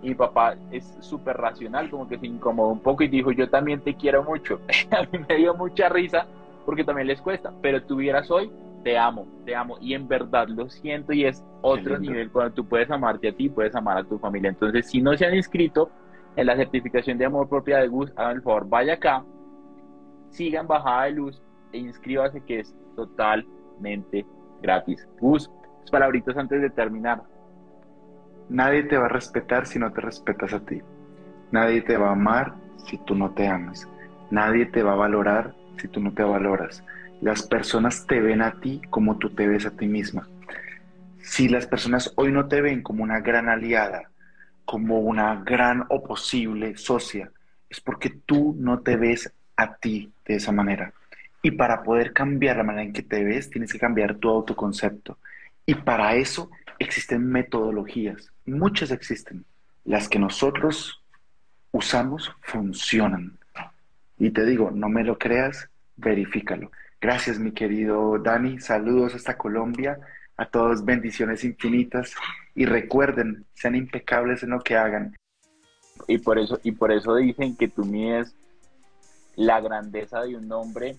y 0.02 0.10
mi 0.10 0.14
papá 0.14 0.54
es 0.70 0.96
súper 1.00 1.36
racional, 1.36 1.90
como 1.90 2.06
que 2.06 2.18
se 2.18 2.26
incomodó 2.26 2.68
un 2.68 2.80
poco 2.80 3.02
y 3.02 3.08
dijo 3.08 3.32
yo 3.32 3.48
también 3.48 3.80
te 3.80 3.96
quiero 3.96 4.22
mucho. 4.22 4.60
a 4.90 5.02
mí 5.02 5.24
me 5.28 5.36
dio 5.36 5.54
mucha 5.54 5.88
risa 5.88 6.26
porque 6.64 6.84
también 6.84 7.08
les 7.08 7.20
cuesta, 7.20 7.52
pero 7.62 7.82
tuvieras 7.82 8.30
hoy, 8.30 8.50
te 8.86 8.96
amo, 8.96 9.26
te 9.44 9.52
amo 9.56 9.78
y 9.80 9.94
en 9.94 10.06
verdad 10.06 10.46
lo 10.46 10.70
siento 10.70 11.12
y 11.12 11.24
es 11.24 11.44
otro 11.60 11.98
nivel 11.98 12.30
cuando 12.30 12.54
tú 12.54 12.68
puedes 12.68 12.88
amarte 12.88 13.30
a 13.30 13.32
ti, 13.32 13.48
puedes 13.48 13.74
amar 13.74 13.98
a 13.98 14.04
tu 14.04 14.16
familia. 14.16 14.48
Entonces 14.48 14.86
si 14.88 15.02
no 15.02 15.16
se 15.16 15.26
han 15.26 15.34
inscrito 15.34 15.90
en 16.36 16.46
la 16.46 16.54
certificación 16.54 17.18
de 17.18 17.24
amor 17.24 17.48
propia 17.48 17.78
de 17.78 17.88
Gus, 17.88 18.12
hagan 18.14 18.36
el 18.36 18.42
favor, 18.42 18.68
vaya 18.68 18.94
acá, 18.94 19.24
sigan 20.30 20.68
Bajada 20.68 21.06
de 21.06 21.10
Luz 21.10 21.42
e 21.72 21.78
inscríbase 21.78 22.44
que 22.44 22.60
es 22.60 22.76
totalmente 22.94 24.24
gratis. 24.62 25.08
Gus, 25.18 25.50
palabritas 25.90 26.36
antes 26.36 26.62
de 26.62 26.70
terminar. 26.70 27.24
Nadie 28.48 28.84
te 28.84 28.96
va 28.96 29.06
a 29.06 29.08
respetar 29.08 29.66
si 29.66 29.80
no 29.80 29.92
te 29.92 30.00
respetas 30.00 30.52
a 30.52 30.60
ti. 30.60 30.80
Nadie 31.50 31.82
te 31.82 31.96
va 31.96 32.10
a 32.10 32.12
amar 32.12 32.54
si 32.76 32.98
tú 32.98 33.16
no 33.16 33.32
te 33.32 33.48
amas. 33.48 33.88
Nadie 34.30 34.64
te 34.66 34.84
va 34.84 34.92
a 34.92 34.96
valorar 34.96 35.56
si 35.76 35.88
tú 35.88 35.98
no 35.98 36.12
te 36.12 36.22
valoras. 36.22 36.84
Las 37.20 37.42
personas 37.42 38.06
te 38.06 38.20
ven 38.20 38.42
a 38.42 38.60
ti 38.60 38.82
como 38.90 39.16
tú 39.16 39.30
te 39.30 39.46
ves 39.46 39.66
a 39.66 39.70
ti 39.70 39.86
misma. 39.86 40.28
Si 41.22 41.48
las 41.48 41.66
personas 41.66 42.12
hoy 42.16 42.30
no 42.30 42.46
te 42.46 42.60
ven 42.60 42.82
como 42.82 43.02
una 43.02 43.20
gran 43.20 43.48
aliada, 43.48 44.10
como 44.64 45.00
una 45.00 45.42
gran 45.42 45.84
o 45.88 46.04
posible 46.04 46.76
socia, 46.76 47.30
es 47.70 47.80
porque 47.80 48.10
tú 48.10 48.54
no 48.58 48.80
te 48.80 48.96
ves 48.96 49.32
a 49.56 49.76
ti 49.76 50.12
de 50.26 50.36
esa 50.36 50.52
manera. 50.52 50.92
Y 51.42 51.52
para 51.52 51.82
poder 51.82 52.12
cambiar 52.12 52.58
la 52.58 52.64
manera 52.64 52.84
en 52.84 52.92
que 52.92 53.02
te 53.02 53.24
ves, 53.24 53.50
tienes 53.50 53.72
que 53.72 53.78
cambiar 53.78 54.16
tu 54.16 54.28
autoconcepto. 54.28 55.18
Y 55.64 55.74
para 55.74 56.14
eso 56.16 56.50
existen 56.78 57.26
metodologías, 57.26 58.32
muchas 58.44 58.90
existen. 58.90 59.44
Las 59.84 60.08
que 60.08 60.18
nosotros 60.18 61.02
usamos 61.72 62.32
funcionan. 62.40 63.38
Y 64.18 64.30
te 64.30 64.44
digo, 64.44 64.70
no 64.70 64.88
me 64.88 65.04
lo 65.04 65.18
creas, 65.18 65.70
verifícalo. 65.96 66.70
Gracias, 67.00 67.38
mi 67.38 67.52
querido 67.52 68.18
Dani. 68.18 68.60
Saludos 68.60 69.14
hasta 69.14 69.36
Colombia. 69.36 69.98
A 70.36 70.48
todos 70.48 70.84
bendiciones 70.84 71.44
infinitas. 71.44 72.14
Y 72.54 72.66
recuerden, 72.66 73.44
sean 73.54 73.74
impecables 73.74 74.42
en 74.42 74.50
lo 74.50 74.60
que 74.60 74.76
hagan. 74.76 75.14
Y 76.08 76.18
por 76.18 76.38
eso, 76.38 76.58
y 76.62 76.72
por 76.72 76.92
eso 76.92 77.14
dicen 77.16 77.56
que 77.56 77.68
tú 77.68 77.84
mides 77.84 78.34
la 79.34 79.60
grandeza 79.60 80.22
de 80.22 80.36
un 80.36 80.50
hombre 80.52 80.96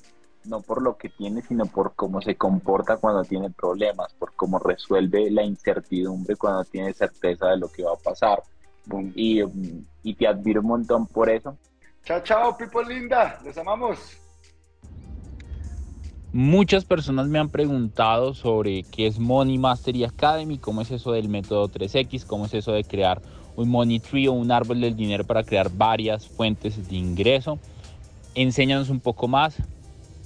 no 0.47 0.61
por 0.61 0.81
lo 0.81 0.97
que 0.97 1.09
tiene, 1.09 1.41
sino 1.41 1.65
por 1.65 1.93
cómo 1.95 2.21
se 2.21 2.35
comporta 2.35 2.97
cuando 2.97 3.23
tiene 3.23 3.49
problemas, 3.49 4.13
por 4.13 4.33
cómo 4.33 4.59
resuelve 4.59 5.29
la 5.29 5.43
incertidumbre 5.43 6.35
cuando 6.35 6.63
tiene 6.63 6.93
certeza 6.93 7.47
de 7.47 7.57
lo 7.57 7.69
que 7.69 7.83
va 7.83 7.93
a 7.93 7.97
pasar. 7.97 8.41
Y, 9.15 9.43
y 10.03 10.13
te 10.15 10.27
admiro 10.27 10.61
un 10.61 10.67
montón 10.67 11.05
por 11.07 11.29
eso. 11.29 11.57
Chao, 12.03 12.21
chao, 12.23 12.57
people 12.57 12.85
linda, 12.85 13.39
les 13.43 13.57
amamos. 13.57 14.17
Muchas 16.34 16.84
personas 16.84 17.28
me 17.28 17.39
han 17.39 17.49
preguntado 17.49 18.34
sobre 18.34 18.84
qué 18.84 19.07
es 19.07 19.17
Money 19.17 19.57
Mastery 19.57 20.03
Academy, 20.03 20.57
cómo 20.57 20.82
es 20.82 20.91
eso 20.91 21.13
del 21.13 21.30
método 21.30 21.69
3X, 21.69 22.25
cómo 22.25 22.45
es 22.45 22.53
eso 22.53 22.73
de 22.73 22.84
crear 22.84 23.21
un 23.55 23.69
money 23.69 23.99
tree 23.99 24.28
o 24.28 24.34
un 24.34 24.51
árbol 24.51 24.82
del 24.82 24.95
dinero 24.95 25.23
para 25.23 25.43
crear 25.43 25.71
varias 25.71 26.28
fuentes 26.28 26.89
de 26.89 26.95
ingreso. 26.95 27.59
Enséñanos 28.36 28.89
un 28.89 28.99
poco 28.99 29.30
más, 29.30 29.57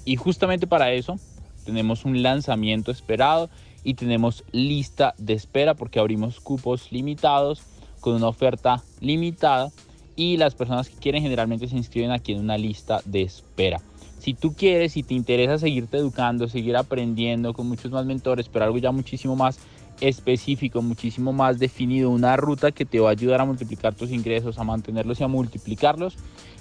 y 0.04 0.16
justamente 0.16 0.66
para 0.66 0.92
eso 0.92 1.20
tenemos 1.66 2.04
un 2.04 2.24
lanzamiento 2.24 2.92
esperado 2.92 3.50
y 3.84 3.94
tenemos 3.94 4.44
lista 4.52 5.14
de 5.20 5.34
espera 5.34 5.76
porque 5.76 6.00
abrimos 6.00 6.40
cupos 6.40 6.92
limitados 6.92 7.62
con 8.00 8.16
una 8.16 8.28
oferta 8.28 8.84
limitada 9.00 9.72
y 10.16 10.38
las 10.38 10.56
personas 10.56 10.90
que 10.90 10.98
quieren 10.98 11.22
generalmente 11.22 11.68
se 11.68 11.78
inscriben 11.78 12.12
aquí 12.12 12.32
en 12.32 12.40
una 12.40 12.58
lista 12.58 13.02
de 13.06 13.22
espera. 13.22 13.82
Si 14.22 14.36
tú 14.36 14.54
quieres, 14.54 14.94
si 14.94 15.02
te 15.02 15.16
interesa 15.16 15.58
seguirte 15.58 15.98
educando, 15.98 16.48
seguir 16.48 16.78
aprendiendo 16.78 17.54
con 17.54 17.68
muchos 17.68 17.90
más 17.90 18.06
mentores, 18.06 18.48
pero 18.50 18.66
algo 18.66 18.78
ya 18.78 18.92
muchísimo 18.92 19.36
más 19.36 19.58
específico, 20.00 20.84
muchísimo 20.84 21.34
más 21.34 21.58
definido, 21.58 22.12
una 22.12 22.38
ruta 22.38 22.72
que 22.72 22.86
te 22.86 23.00
va 23.00 23.10
a 23.10 23.12
ayudar 23.14 23.42
a 23.42 23.46
multiplicar 23.46 23.96
tus 23.96 24.12
ingresos, 24.12 24.60
a 24.60 24.64
mantenerlos 24.64 25.20
y 25.20 25.24
a 25.24 25.28
multiplicarlos, 25.28 26.18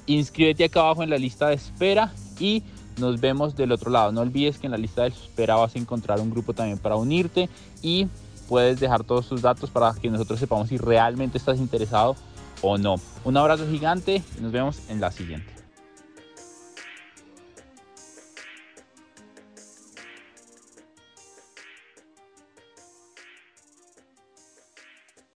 inscríbete 0.06 0.64
acá 0.64 0.80
abajo 0.80 1.02
en 1.02 1.10
la 1.10 1.18
lista 1.18 1.48
de 1.48 1.56
espera 1.56 2.14
y 2.38 2.62
nos 2.98 3.20
vemos 3.20 3.54
del 3.54 3.72
otro 3.72 3.90
lado. 3.90 4.10
No 4.10 4.22
olvides 4.22 4.56
que 4.56 4.66
en 4.66 4.72
la 4.72 4.78
lista 4.78 5.02
de 5.02 5.08
espera 5.08 5.56
vas 5.56 5.76
a 5.76 5.78
encontrar 5.78 6.18
un 6.18 6.30
grupo 6.30 6.54
también 6.54 6.78
para 6.78 6.96
unirte 6.96 7.50
y 7.82 8.06
puedes 8.48 8.80
dejar 8.80 9.04
todos 9.04 9.28
tus 9.28 9.42
datos 9.42 9.68
para 9.68 9.92
que 9.92 10.08
nosotros 10.08 10.40
sepamos 10.40 10.70
si 10.70 10.78
realmente 10.78 11.36
estás 11.36 11.58
interesado 11.58 12.16
o 12.62 12.78
no. 12.78 12.96
Un 13.24 13.36
abrazo 13.36 13.66
gigante 13.68 14.22
y 14.38 14.40
nos 14.40 14.50
vemos 14.50 14.80
en 14.88 15.02
la 15.02 15.12
siguiente. 15.12 15.59